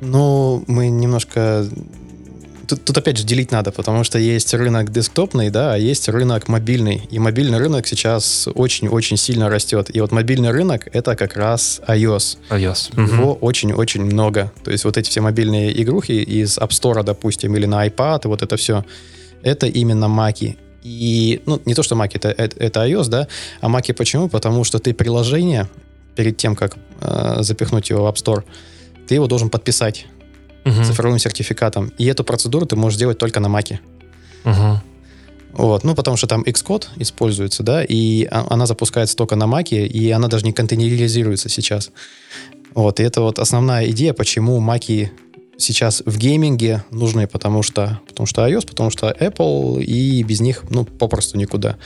Ну, 0.00 0.64
мы 0.66 0.88
немножко 0.88 1.66
тут, 2.70 2.84
тут 2.84 2.98
опять 2.98 3.18
же 3.18 3.24
делить 3.24 3.50
надо, 3.50 3.72
потому 3.72 4.04
что 4.04 4.18
есть 4.18 4.54
рынок 4.54 4.90
десктопный, 4.90 5.50
да, 5.50 5.74
а 5.74 5.76
есть 5.76 6.08
рынок 6.08 6.48
мобильный. 6.48 7.08
И 7.10 7.18
мобильный 7.18 7.58
рынок 7.58 7.86
сейчас 7.86 8.48
очень-очень 8.54 9.16
сильно 9.16 9.48
растет. 9.48 9.94
И 9.94 10.00
вот 10.00 10.12
мобильный 10.12 10.50
рынок— 10.50 10.88
это 10.92 11.16
как 11.16 11.36
раз 11.36 11.80
iOS. 11.86 12.38
iOS. 12.50 13.12
Его 13.12 13.34
очень-очень 13.34 14.04
много. 14.04 14.52
То 14.64 14.70
есть 14.70 14.84
вот 14.84 14.96
эти 14.96 15.10
все 15.10 15.20
мобильные 15.20 15.82
игрухи 15.82 16.12
из 16.12 16.58
App 16.58 16.70
Store, 16.70 17.02
допустим, 17.02 17.56
или 17.56 17.66
на 17.66 17.86
iPad, 17.86 18.28
вот 18.28 18.42
это 18.42 18.56
все, 18.56 18.84
это 19.42 19.66
именно 19.66 20.08
маки. 20.08 20.56
И, 20.82 21.42
ну, 21.46 21.60
не 21.66 21.74
то, 21.74 21.82
что 21.82 21.94
маки, 21.94 22.16
это, 22.16 22.30
это, 22.30 22.56
это 22.58 22.86
iOS, 22.86 23.08
да, 23.08 23.28
а 23.60 23.68
маки 23.68 23.92
почему? 23.92 24.28
Потому 24.28 24.64
что 24.64 24.78
ты 24.78 24.94
приложение, 24.94 25.68
перед 26.16 26.36
тем, 26.36 26.56
как 26.56 26.76
э, 27.00 27.36
запихнуть 27.42 27.90
его 27.90 28.04
в 28.04 28.08
App 28.08 28.16
Store, 28.16 28.44
ты 29.06 29.14
его 29.14 29.26
должен 29.26 29.50
подписать 29.50 30.06
угу. 30.64 30.84
цифровым 30.84 31.18
сертификатом. 31.18 31.92
И 31.98 32.06
эту 32.06 32.24
процедуру 32.24 32.66
ты 32.66 32.76
можешь 32.76 32.96
сделать 32.96 33.18
только 33.18 33.40
на 33.40 33.48
Маке. 33.48 33.80
Вот, 35.52 35.82
ну, 35.82 35.94
потому 35.94 36.16
что 36.16 36.26
там 36.26 36.42
Xcode 36.42 36.86
используется, 36.96 37.62
да, 37.62 37.84
и 37.84 38.26
она 38.30 38.66
запускается 38.66 39.16
только 39.16 39.34
на 39.34 39.46
Маке, 39.46 39.84
и 39.84 40.10
она 40.10 40.28
даже 40.28 40.44
не 40.44 40.52
контейнеризируется 40.52 41.48
сейчас. 41.48 41.90
Вот, 42.72 43.00
и 43.00 43.02
это 43.02 43.20
вот 43.20 43.38
основная 43.40 43.90
идея, 43.90 44.12
почему 44.12 44.60
маки 44.60 45.10
сейчас 45.60 46.02
в 46.04 46.18
гейминге 46.18 46.84
нужны, 46.90 47.26
потому 47.26 47.62
что, 47.62 48.00
потому 48.08 48.26
что 48.26 48.46
iOS, 48.46 48.66
потому 48.66 48.90
что 48.90 49.10
Apple, 49.10 49.82
и 49.82 50.22
без 50.22 50.40
них, 50.40 50.64
ну, 50.70 50.84
попросту 50.84 51.38
никуда. 51.38 51.76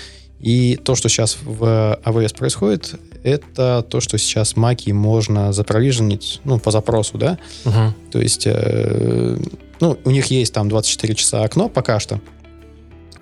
И 0.40 0.76
то, 0.76 0.94
что 0.94 1.08
сейчас 1.08 1.38
в 1.42 1.98
AWS 2.04 2.36
происходит, 2.36 2.96
это 3.22 3.84
то, 3.88 4.00
что 4.00 4.18
сейчас 4.18 4.56
маки 4.56 4.90
можно 4.90 5.52
запровиженить, 5.52 6.40
ну, 6.44 6.58
по 6.58 6.70
запросу, 6.70 7.16
да? 7.16 7.38
Угу. 7.64 7.94
То 8.12 8.20
есть, 8.20 8.46
э, 8.46 9.38
ну, 9.80 9.98
у 10.04 10.10
них 10.10 10.26
есть 10.26 10.52
там 10.52 10.68
24 10.68 11.14
часа 11.14 11.44
окно 11.44 11.68
пока 11.68 11.98
что. 11.98 12.20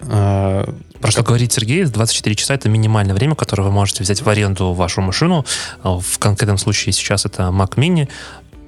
А, 0.08 0.68
Про 1.00 1.10
что 1.10 1.22
говорит 1.22 1.52
Сергей, 1.52 1.84
24 1.84 2.34
часа 2.34 2.54
это 2.54 2.68
минимальное 2.68 3.14
время, 3.14 3.34
которое 3.34 3.62
вы 3.62 3.70
можете 3.70 4.02
взять 4.02 4.20
в 4.20 4.28
аренду 4.28 4.72
вашу 4.72 5.00
машину. 5.00 5.44
В 5.82 6.18
конкретном 6.18 6.58
случае 6.58 6.92
сейчас 6.92 7.24
это 7.24 7.44
Mac 7.44 7.76
Mini 7.76 8.08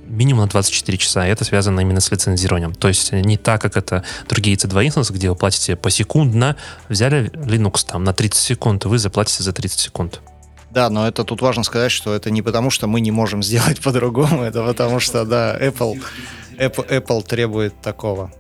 минимум 0.07 0.43
на 0.43 0.49
24 0.49 0.99
часа, 0.99 1.27
и 1.27 1.31
это 1.31 1.45
связано 1.45 1.81
именно 1.81 2.01
с 2.01 2.11
лицензированием. 2.11 2.75
То 2.75 2.89
есть 2.89 3.13
не 3.13 3.37
так, 3.37 3.61
как 3.61 3.77
это 3.77 4.05
другие 4.29 4.57
C2 4.57 4.87
инстансы, 4.87 5.13
где 5.13 5.31
вы 5.31 5.37
платите 5.37 5.77
посекундно, 5.77 6.57
взяли 6.89 7.31
Linux 7.31 7.87
там 7.87 8.05
на 8.05 8.13
30 8.13 8.41
секунд, 8.41 8.85
и 8.85 8.89
вы 8.89 8.99
заплатите 8.99 9.43
за 9.43 9.53
30 9.53 9.79
секунд. 9.79 10.21
Да, 10.71 10.91
но 10.91 11.07
это 11.07 11.23
тут 11.23 11.41
важно 11.41 11.63
сказать, 11.63 11.93
что 11.93 12.15
это 12.15 12.31
не 12.31 12.43
потому, 12.43 12.71
что 12.71 12.89
мы 12.89 13.01
не 13.01 13.13
можем 13.13 13.43
сделать 13.43 13.81
по-другому, 13.81 14.43
это 14.43 14.65
потому 14.65 14.99
что, 14.99 15.25
да, 15.25 15.57
Apple, 15.57 16.03
Apple, 16.59 16.89
Apple 16.89 17.23
требует 17.23 17.81
такого. 17.81 18.33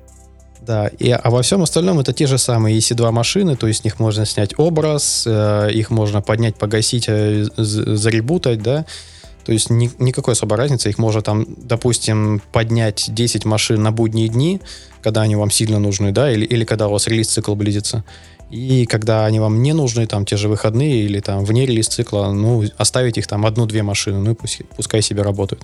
Да, 0.61 0.88
и, 0.88 1.11
а 1.11 1.31
во 1.31 1.42
всем 1.42 1.62
остальном 1.62 2.00
это 2.00 2.12
те 2.12 2.27
же 2.27 2.38
самые 2.38 2.79
EC2 2.79 3.11
машины, 3.11 3.55
то 3.55 3.66
есть 3.66 3.83
с 3.83 3.85
них 3.85 4.00
можно 4.00 4.24
снять 4.24 4.59
образ, 4.59 5.24
э, 5.27 5.70
их 5.72 5.90
можно 5.90 6.22
поднять, 6.22 6.57
погасить, 6.57 7.05
э, 7.07 7.44
заребутать, 7.57 8.62
да, 8.62 8.87
то 9.45 9.53
есть 9.53 9.71
ни, 9.71 9.91
никакой 9.99 10.33
особой 10.33 10.57
разницы. 10.57 10.89
Их 10.89 10.99
можно 10.99 11.23
там, 11.23 11.47
допустим, 11.57 12.41
поднять 12.53 13.07
10 13.09 13.45
машин 13.45 13.83
на 13.83 13.93
будние 13.93 14.29
дни, 14.29 14.61
когда 15.03 15.23
они 15.23 15.37
вам 15.37 15.51
сильно 15.51 15.79
нужны, 15.79 16.13
да, 16.13 16.33
или, 16.33 16.45
или 16.45 16.65
когда 16.65 16.89
у 16.89 16.93
вас 16.93 17.07
релиз-цикл 17.07 17.55
близится. 17.55 18.05
И 18.51 18.87
когда 18.87 19.27
они 19.27 19.41
вам 19.41 19.63
не 19.63 19.73
нужны, 19.73 20.07
там, 20.07 20.25
те 20.25 20.37
же 20.37 20.49
выходные 20.49 21.03
или 21.03 21.21
там 21.21 21.45
вне 21.45 21.67
релиз-цикла, 21.67 22.33
ну, 22.33 22.65
оставить 22.77 23.19
их 23.19 23.27
там 23.27 23.47
одну-две 23.47 23.83
машины, 23.83 24.19
ну, 24.19 24.33
и 24.33 24.35
пусть, 24.35 24.63
пускай 24.77 25.03
себе 25.03 25.23
работают. 25.23 25.63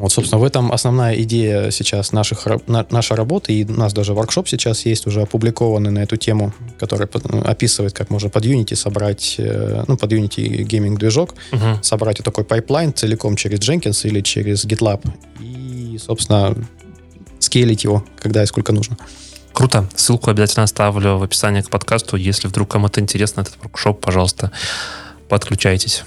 Вот, 0.00 0.12
собственно, 0.12 0.40
в 0.40 0.44
этом 0.44 0.72
основная 0.72 1.14
идея 1.22 1.70
сейчас 1.70 2.12
наших, 2.12 2.46
на, 2.66 2.86
нашей 2.88 3.16
работы, 3.18 3.52
и 3.52 3.66
у 3.66 3.72
нас 3.72 3.92
даже 3.92 4.14
воркшоп 4.14 4.48
сейчас 4.48 4.86
есть 4.86 5.06
уже 5.06 5.20
опубликованный 5.20 5.90
на 5.90 5.98
эту 5.98 6.16
тему, 6.16 6.54
который 6.78 7.06
описывает, 7.44 7.92
как 7.92 8.08
можно 8.08 8.30
под 8.30 8.46
Unity 8.46 8.74
собрать, 8.76 9.34
э, 9.36 9.84
ну, 9.86 9.98
под 9.98 10.10
Unity 10.10 10.62
gaming 10.62 10.98
движок, 10.98 11.34
uh-huh. 11.52 11.82
собрать 11.82 12.18
вот 12.18 12.24
такой 12.24 12.44
pipeline 12.44 12.94
целиком 12.94 13.36
через 13.36 13.58
Jenkins 13.60 14.08
или 14.08 14.22
через 14.22 14.64
GitLab, 14.64 15.06
и, 15.38 15.98
собственно, 15.98 16.56
скейлить 17.38 17.84
его, 17.84 18.02
когда 18.22 18.42
и 18.42 18.46
сколько 18.46 18.72
нужно. 18.72 18.96
Круто. 19.52 19.86
Ссылку 19.94 20.30
обязательно 20.30 20.64
оставлю 20.64 21.18
в 21.18 21.22
описании 21.22 21.60
к 21.60 21.68
подкасту. 21.68 22.16
Если 22.16 22.48
вдруг 22.48 22.70
кому-то 22.70 23.00
интересно 23.00 23.42
этот 23.42 23.58
workshop, 23.62 24.00
пожалуйста, 24.00 24.50
подключайтесь. 25.28 26.04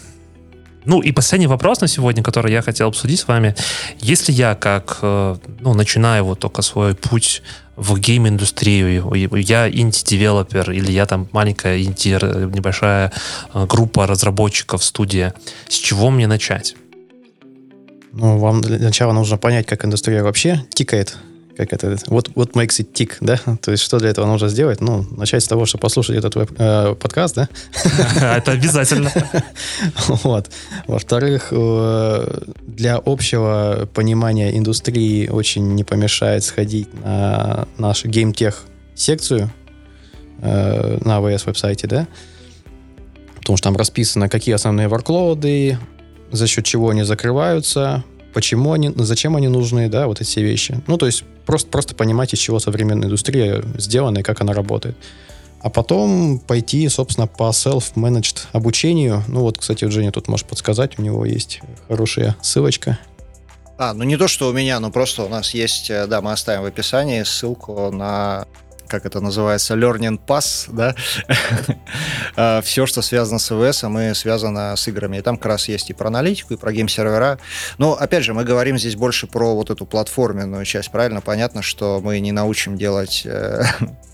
Ну 0.85 1.01
и 1.01 1.11
последний 1.11 1.47
вопрос 1.47 1.81
на 1.81 1.87
сегодня, 1.87 2.23
который 2.23 2.51
я 2.51 2.61
хотел 2.61 2.87
обсудить 2.87 3.19
с 3.19 3.27
вами. 3.27 3.55
Если 3.99 4.31
я 4.31 4.55
как, 4.55 4.99
э, 5.01 5.35
ну, 5.61 5.73
начинаю 5.73 6.25
вот 6.25 6.39
только 6.39 6.61
свой 6.61 6.95
путь 6.95 7.41
в 7.75 7.97
гейм-индустрию, 7.97 9.13
я 9.35 9.69
инди-девелопер 9.69 10.71
или 10.71 10.91
я 10.91 11.05
там 11.05 11.27
маленькая 11.31 11.81
инди, 11.81 12.09
небольшая 12.55 13.11
э, 13.53 13.65
группа 13.65 14.07
разработчиков, 14.07 14.83
студия, 14.83 15.33
с 15.67 15.75
чего 15.75 16.09
мне 16.09 16.27
начать? 16.27 16.75
Ну, 18.11 18.37
вам 18.37 18.61
для 18.61 18.77
начала 18.77 19.11
нужно 19.13 19.37
понять, 19.37 19.65
как 19.65 19.85
индустрия 19.85 20.23
вообще 20.23 20.63
тикает 20.73 21.17
как 21.55 21.71
это, 21.71 21.97
вот 22.07 22.29
what 22.29 22.53
makes 22.53 22.79
it 22.79 22.91
tick, 22.93 23.17
да? 23.21 23.37
То 23.61 23.71
есть 23.71 23.83
что 23.83 23.99
для 23.99 24.09
этого 24.09 24.25
нужно 24.25 24.49
сделать? 24.49 24.81
Ну, 24.81 25.05
начать 25.15 25.43
с 25.43 25.47
того, 25.47 25.65
что 25.65 25.77
послушать 25.77 26.15
этот 26.15 26.35
веб, 26.35 26.51
э, 26.57 26.95
подкаст, 26.95 27.35
да? 27.35 27.49
Это 28.37 28.51
обязательно. 28.51 29.11
Вот. 30.23 30.49
Во-вторых, 30.87 31.49
э, 31.51 32.41
для 32.65 32.97
общего 33.03 33.87
понимания 33.93 34.57
индустрии 34.57 35.27
очень 35.27 35.75
не 35.75 35.83
помешает 35.83 36.43
сходить 36.43 36.87
на 37.03 37.67
нашу 37.77 38.07
геймтех 38.07 38.63
секцию 38.95 39.51
э, 40.41 40.97
на 41.01 41.19
AWS 41.19 41.43
веб-сайте, 41.45 41.87
да? 41.87 42.07
Потому 43.35 43.57
что 43.57 43.69
там 43.69 43.77
расписано, 43.77 44.29
какие 44.29 44.55
основные 44.55 44.87
ворклоуды, 44.87 45.77
за 46.31 46.47
счет 46.47 46.65
чего 46.65 46.89
они 46.89 47.03
закрываются, 47.03 48.03
почему 48.33 48.73
они, 48.73 48.91
зачем 48.95 49.35
они 49.35 49.47
нужны, 49.47 49.89
да, 49.89 50.07
вот 50.07 50.21
эти 50.21 50.27
все 50.27 50.43
вещи. 50.43 50.81
Ну, 50.87 50.97
то 50.97 51.05
есть 51.05 51.23
просто, 51.45 51.69
просто 51.69 51.95
понимать, 51.95 52.33
из 52.33 52.39
чего 52.39 52.59
современная 52.59 53.07
индустрия 53.07 53.63
сделана 53.77 54.19
и 54.19 54.23
как 54.23 54.41
она 54.41 54.53
работает. 54.53 54.97
А 55.61 55.69
потом 55.69 56.39
пойти, 56.39 56.89
собственно, 56.89 57.25
по 57.25 57.49
self-managed 57.51 58.47
обучению. 58.51 59.23
Ну 59.29 59.41
вот, 59.41 59.57
кстати, 59.57 59.85
Женя 59.85 60.11
тут 60.11 60.27
может 60.27 60.45
подсказать, 60.45 60.99
у 60.99 61.01
него 61.01 61.25
есть 61.25 61.61
хорошая 61.87 62.35
ссылочка. 62.41 62.99
А, 63.77 63.93
ну 63.93 64.03
не 64.03 64.17
то, 64.17 64.27
что 64.27 64.49
у 64.49 64.53
меня, 64.53 64.79
но 64.79 64.91
просто 64.91 65.23
у 65.23 65.29
нас 65.29 65.53
есть, 65.53 65.89
э, 65.89 66.05
да, 66.07 66.21
мы 66.21 66.33
оставим 66.33 66.63
в 66.63 66.65
описании 66.65 67.23
ссылку 67.23 67.89
на 67.91 68.45
как 68.87 69.05
это 69.05 69.19
называется, 69.19 69.75
learning 69.75 70.19
path, 70.25 70.65
да, 70.71 70.95
а, 72.35 72.61
все, 72.61 72.85
что 72.85 73.01
связано 73.01 73.39
с 73.39 73.45
AWS, 73.45 73.83
и 73.83 74.13
связано 74.13 74.75
с 74.75 74.87
играми. 74.87 75.17
И 75.17 75.21
там 75.21 75.37
как 75.37 75.47
раз 75.47 75.67
есть 75.67 75.89
и 75.89 75.93
про 75.93 76.07
аналитику, 76.07 76.53
и 76.53 76.57
про 76.57 76.71
game-сервера. 76.71 77.39
Но, 77.77 77.93
опять 77.93 78.23
же, 78.23 78.33
мы 78.33 78.43
говорим 78.43 78.77
здесь 78.77 78.95
больше 78.95 79.27
про 79.27 79.55
вот 79.55 79.69
эту 79.69 79.85
платформенную 79.85 80.65
часть, 80.65 80.91
правильно? 80.91 81.21
Понятно, 81.21 81.61
что 81.61 82.01
мы 82.03 82.19
не 82.19 82.31
научим 82.31 82.77
делать 82.77 83.23
э, 83.25 83.53
А, 83.53 83.63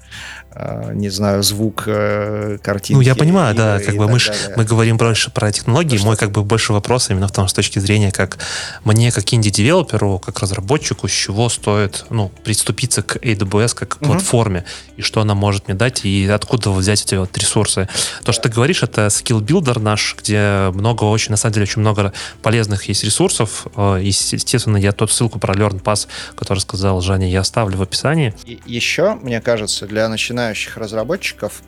не 0.93 1.09
знаю, 1.09 1.43
звук 1.43 1.83
э, 1.87 2.57
картинки. 2.61 2.93
Ну, 2.93 3.01
я 3.01 3.15
понимаю, 3.15 3.55
да, 3.55 3.79
как 3.79 3.95
бы 3.95 4.07
мы, 4.07 4.19
мы 4.55 4.65
говорим 4.65 4.97
больше 4.97 5.31
про 5.31 5.51
технологии. 5.51 5.97
Ну, 5.97 6.05
Мой 6.05 6.17
как 6.17 6.31
бы 6.31 6.43
больше 6.43 6.73
вопрос 6.73 7.09
именно 7.09 7.27
в 7.27 7.31
том, 7.31 7.47
с 7.47 7.53
точки 7.53 7.79
зрения, 7.79 8.11
как 8.11 8.37
мне, 8.83 9.11
как 9.11 9.33
indie-developer'у, 9.33 10.19
как 10.19 10.39
разработчику, 10.39 11.07
с 11.07 11.11
чего 11.11 11.49
стоит 11.49 12.05
ну, 12.09 12.31
приступиться 12.43 13.01
к 13.01 13.17
AWS 13.17 13.75
как 13.75 13.89
к 13.89 14.01
угу. 14.01 14.11
платформе, 14.11 14.65
и 14.97 15.01
что 15.01 15.21
она 15.21 15.33
может 15.33 15.67
мне 15.67 15.75
дать, 15.75 16.05
и 16.05 16.27
откуда 16.27 16.71
взять 16.71 17.03
эти 17.03 17.15
вот 17.15 17.37
ресурсы. 17.37 17.87
То, 18.23 18.31
что 18.31 18.43
ты 18.43 18.49
говоришь, 18.49 18.83
это 18.83 19.09
Skill 19.09 19.38
Builder 19.38 19.79
наш, 19.79 20.15
где 20.19 20.71
много 20.73 21.05
очень, 21.05 21.31
на 21.31 21.37
самом 21.37 21.53
деле, 21.53 21.63
очень 21.63 21.81
много 21.81 22.13
полезных 22.41 22.85
есть 22.85 23.03
ресурсов. 23.03 23.67
Э, 23.75 23.99
естественно, 24.01 24.77
я 24.77 24.91
тот 24.91 25.11
ссылку 25.11 25.39
про 25.39 25.53
Learn 25.53 25.81
Path, 25.81 26.07
который 26.35 26.59
сказал 26.59 27.01
Женя, 27.01 27.29
я 27.29 27.41
оставлю 27.41 27.77
в 27.77 27.81
описании. 27.81 28.33
И 28.45 28.59
еще, 28.65 29.15
мне 29.15 29.41
кажется, 29.41 29.87
для 29.87 30.09
начинающих 30.09 30.48
начинающих 30.49 30.77
разработчиков 30.77 31.61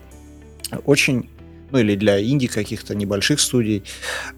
очень 0.84 1.28
ну 1.70 1.78
или 1.78 1.96
для 1.96 2.22
инди 2.22 2.48
каких-то 2.48 2.94
небольших 2.94 3.40
студий, 3.40 3.82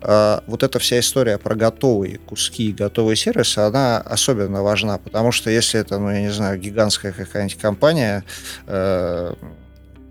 э, 0.02 0.38
вот 0.46 0.62
эта 0.62 0.78
вся 0.78 1.00
история 1.00 1.36
про 1.36 1.56
готовые 1.56 2.18
куски, 2.18 2.72
готовые 2.72 3.16
сервисы, 3.16 3.58
она 3.58 3.98
особенно 3.98 4.62
важна, 4.62 4.98
потому 4.98 5.32
что 5.32 5.50
если 5.50 5.80
это, 5.80 5.98
ну, 5.98 6.10
я 6.10 6.20
не 6.20 6.30
знаю, 6.30 6.60
гигантская 6.60 7.10
какая-нибудь 7.10 7.58
компания, 7.58 8.22
э, 8.68 9.34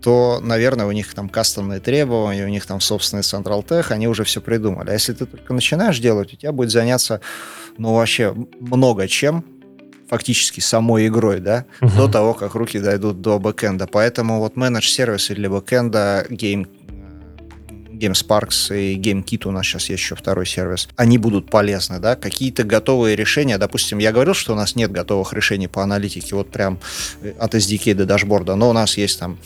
то, 0.02 0.38
наверное, 0.42 0.84
у 0.84 0.92
них 0.92 1.14
там 1.14 1.30
кастомные 1.30 1.80
требования, 1.80 2.44
у 2.44 2.50
них 2.50 2.66
там 2.66 2.78
собственный 2.78 3.22
Central 3.22 3.66
Tech, 3.66 3.90
они 3.90 4.06
уже 4.06 4.24
все 4.24 4.42
придумали. 4.42 4.90
А 4.90 4.92
если 4.92 5.14
ты 5.14 5.24
только 5.24 5.54
начинаешь 5.54 5.98
делать, 6.00 6.34
у 6.34 6.36
тебя 6.36 6.52
будет 6.52 6.70
заняться, 6.70 7.22
ну, 7.78 7.94
вообще 7.94 8.34
много 8.60 9.08
чем, 9.08 9.46
фактически 10.08 10.60
самой 10.60 11.08
игрой, 11.08 11.40
да, 11.40 11.64
угу. 11.80 11.96
до 11.96 12.08
того, 12.08 12.34
как 12.34 12.54
руки 12.54 12.78
дойдут 12.78 13.20
до 13.20 13.38
бэкэнда. 13.38 13.86
Поэтому 13.86 14.38
вот 14.38 14.56
менедж-сервисы 14.56 15.34
для 15.34 15.50
бэкэнда, 15.50 16.26
Game, 16.30 16.68
GameSparks 17.94 18.76
и 18.76 18.98
GameKit 18.98 19.46
у 19.46 19.50
нас 19.50 19.66
сейчас 19.66 19.88
есть 19.88 20.02
еще 20.02 20.14
второй 20.16 20.46
сервис, 20.46 20.88
они 20.96 21.18
будут 21.18 21.50
полезны, 21.50 22.00
да, 22.00 22.16
какие-то 22.16 22.64
готовые 22.64 23.16
решения, 23.16 23.58
допустим, 23.58 23.98
я 23.98 24.12
говорил, 24.12 24.34
что 24.34 24.52
у 24.52 24.56
нас 24.56 24.76
нет 24.76 24.90
готовых 24.90 25.32
решений 25.32 25.68
по 25.68 25.82
аналитике, 25.82 26.34
вот 26.34 26.50
прям 26.50 26.80
э, 27.22 27.32
от 27.38 27.54
SDK 27.54 27.94
до 27.94 28.04
дашборда, 28.04 28.56
но 28.56 28.70
у 28.70 28.72
нас 28.72 28.96
есть 28.96 29.18
там 29.20 29.38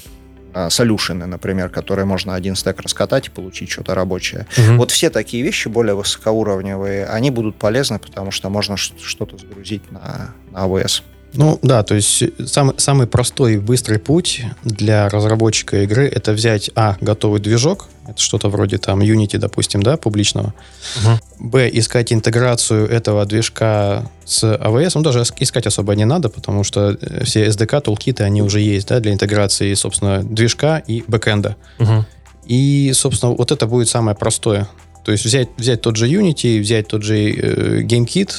солюшены, 0.71 1.27
например, 1.27 1.69
которые 1.69 2.05
можно 2.05 2.35
один 2.35 2.57
стек 2.57 2.81
раскатать 2.81 3.29
и 3.29 3.31
получить 3.31 3.71
что-то 3.71 3.95
рабочее. 3.95 4.47
Угу. 4.57 4.77
Вот 4.79 4.91
все 4.91 5.11
такие 5.11 5.43
вещи 5.43 5.69
более 5.69 5.95
высокоуровневые, 5.95 7.07
они 7.07 7.31
будут 7.31 7.57
полезны, 7.57 7.99
потому 7.99 8.31
что 8.31 8.49
можно 8.51 8.77
что-то 8.77 9.39
сгрузить 9.39 9.91
на, 9.93 10.35
AWS. 10.65 11.03
Ну 11.35 11.59
да, 11.63 11.83
то 11.83 11.95
есть 11.95 12.25
самый, 12.47 12.75
самый 12.79 13.07
простой 13.07 13.55
и 13.55 13.59
быстрый 13.59 13.99
путь 13.99 14.43
для 14.65 15.09
разработчика 15.09 15.83
игры 15.83 16.09
это 16.09 16.33
взять, 16.33 16.71
а, 16.75 16.97
готовый 17.01 17.41
движок, 17.41 17.89
это 18.07 18.21
что-то 18.21 18.49
вроде 18.49 18.79
там 18.79 19.01
Unity, 19.01 19.37
допустим, 19.37 19.83
да, 19.83 19.99
публичного, 19.99 20.55
угу. 20.97 21.49
б, 21.51 21.69
искать 21.71 22.13
интеграцию 22.15 22.89
этого 22.89 23.27
движка 23.27 24.11
с 24.25 24.43
AWS, 24.43 24.93
ну 24.95 25.03
даже 25.03 25.23
искать 25.39 25.67
особо 25.67 25.95
не 25.95 26.07
надо, 26.07 26.31
потому 26.31 26.65
что 26.65 26.97
э, 26.99 27.25
все 27.25 27.47
SDK, 27.47 27.83
тулкиты, 27.83 28.25
они 28.25 28.41
уже 28.41 28.61
есть, 28.61 28.89
да, 28.89 28.99
для 29.01 29.13
интеграции, 29.13 29.75
собственно, 29.75 30.23
движка 30.23 30.79
и 30.79 31.05
бэкэнда. 31.07 31.57
Угу. 31.79 32.07
И, 32.47 32.91
собственно, 32.95 33.33
вот 33.33 33.53
это 33.53 33.67
будет 33.67 33.89
самое 33.89 34.17
простое. 34.17 34.67
То 35.05 35.13
есть 35.13 35.27
взять, 35.27 35.51
взять 35.59 35.83
тот 35.83 35.97
же 35.97 36.09
Unity, 36.09 36.59
взять 36.61 36.89
тот 36.89 37.03
же 37.03 37.31
э, 37.31 37.83
GameKit 37.83 38.33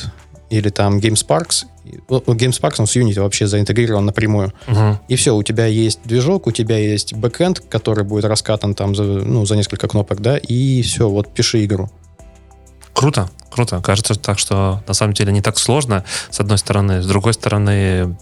или 0.49 0.69
там 0.69 0.97
GameSparks 0.97 1.65
GameSpark 2.07 2.75
он 2.79 2.87
с 2.87 2.95
Unity 2.95 3.19
вообще 3.19 3.47
заинтегрирован 3.47 4.05
напрямую. 4.05 4.53
Угу. 4.67 4.99
И 5.07 5.15
все, 5.15 5.35
у 5.35 5.43
тебя 5.43 5.65
есть 5.65 5.99
движок, 6.03 6.47
у 6.47 6.51
тебя 6.51 6.77
есть 6.77 7.13
бэкэнд, 7.13 7.61
который 7.61 8.03
будет 8.03 8.25
раскатан 8.25 8.75
там 8.75 8.95
за, 8.95 9.03
ну, 9.03 9.45
за 9.45 9.55
несколько 9.55 9.87
кнопок, 9.87 10.21
да, 10.21 10.37
и 10.37 10.81
все, 10.81 11.09
вот 11.09 11.33
пиши 11.33 11.65
игру. 11.65 11.89
Круто, 12.93 13.29
круто. 13.49 13.81
Кажется 13.81 14.15
так, 14.15 14.39
что 14.39 14.83
на 14.87 14.93
самом 14.93 15.13
деле 15.13 15.31
не 15.31 15.41
так 15.41 15.57
сложно, 15.57 16.03
с 16.29 16.39
одной 16.39 16.57
стороны. 16.57 17.01
С 17.01 17.07
другой 17.07 17.33
стороны, 17.33 18.17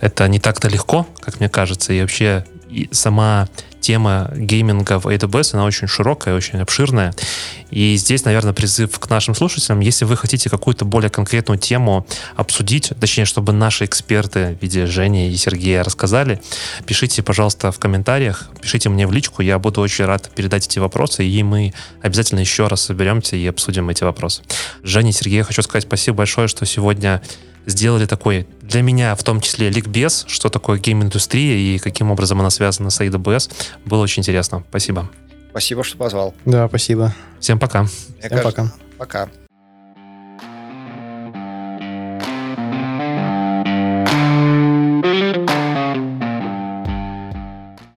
это 0.00 0.26
не 0.28 0.40
так-то 0.40 0.68
легко, 0.68 1.06
как 1.20 1.38
мне 1.38 1.48
кажется, 1.48 1.92
и 1.92 2.00
вообще 2.00 2.44
и 2.68 2.88
сама 2.90 3.48
тема 3.82 4.30
гейминга 4.34 4.98
в 4.98 5.06
AWS, 5.06 5.50
она 5.52 5.64
очень 5.64 5.88
широкая, 5.88 6.34
очень 6.34 6.60
обширная. 6.60 7.12
И 7.70 7.96
здесь, 7.96 8.24
наверное, 8.24 8.54
призыв 8.54 8.98
к 8.98 9.10
нашим 9.10 9.34
слушателям, 9.34 9.80
если 9.80 10.04
вы 10.06 10.16
хотите 10.16 10.48
какую-то 10.48 10.84
более 10.84 11.10
конкретную 11.10 11.58
тему 11.58 12.06
обсудить, 12.36 12.92
точнее, 12.98 13.24
чтобы 13.24 13.52
наши 13.52 13.84
эксперты 13.84 14.56
в 14.58 14.62
виде 14.62 14.86
Жени 14.86 15.30
и 15.30 15.36
Сергея 15.36 15.82
рассказали, 15.82 16.40
пишите, 16.86 17.22
пожалуйста, 17.22 17.72
в 17.72 17.78
комментариях, 17.78 18.48
пишите 18.60 18.88
мне 18.88 19.06
в 19.06 19.12
личку, 19.12 19.42
я 19.42 19.58
буду 19.58 19.80
очень 19.80 20.04
рад 20.04 20.30
передать 20.34 20.66
эти 20.66 20.78
вопросы, 20.78 21.26
и 21.26 21.42
мы 21.42 21.74
обязательно 22.00 22.40
еще 22.40 22.68
раз 22.68 22.82
соберемся 22.82 23.36
и 23.36 23.46
обсудим 23.46 23.90
эти 23.90 24.04
вопросы. 24.04 24.42
Женя 24.82 25.12
Сергей, 25.12 25.42
хочу 25.42 25.62
сказать 25.62 25.84
спасибо 25.84 26.18
большое, 26.18 26.48
что 26.48 26.64
сегодня 26.64 27.20
сделали 27.66 28.06
такой, 28.06 28.46
для 28.62 28.82
меня 28.82 29.14
в 29.14 29.22
том 29.22 29.40
числе, 29.40 29.70
ликбез, 29.70 30.24
что 30.28 30.48
такое 30.48 30.78
гейм-индустрия 30.78 31.56
и 31.56 31.78
каким 31.78 32.10
образом 32.10 32.40
она 32.40 32.50
связана 32.50 32.90
с 32.90 33.00
AWS. 33.00 33.50
Было 33.84 34.02
очень 34.02 34.20
интересно. 34.20 34.64
Спасибо. 34.68 35.10
Спасибо, 35.50 35.84
что 35.84 35.98
позвал. 35.98 36.34
Да, 36.44 36.68
спасибо. 36.68 37.14
Всем 37.38 37.58
пока. 37.58 37.82
Мне 37.82 37.90
Всем 37.90 38.30
кажется, 38.30 38.50
пока. 38.50 38.72
Пока. 38.98 39.28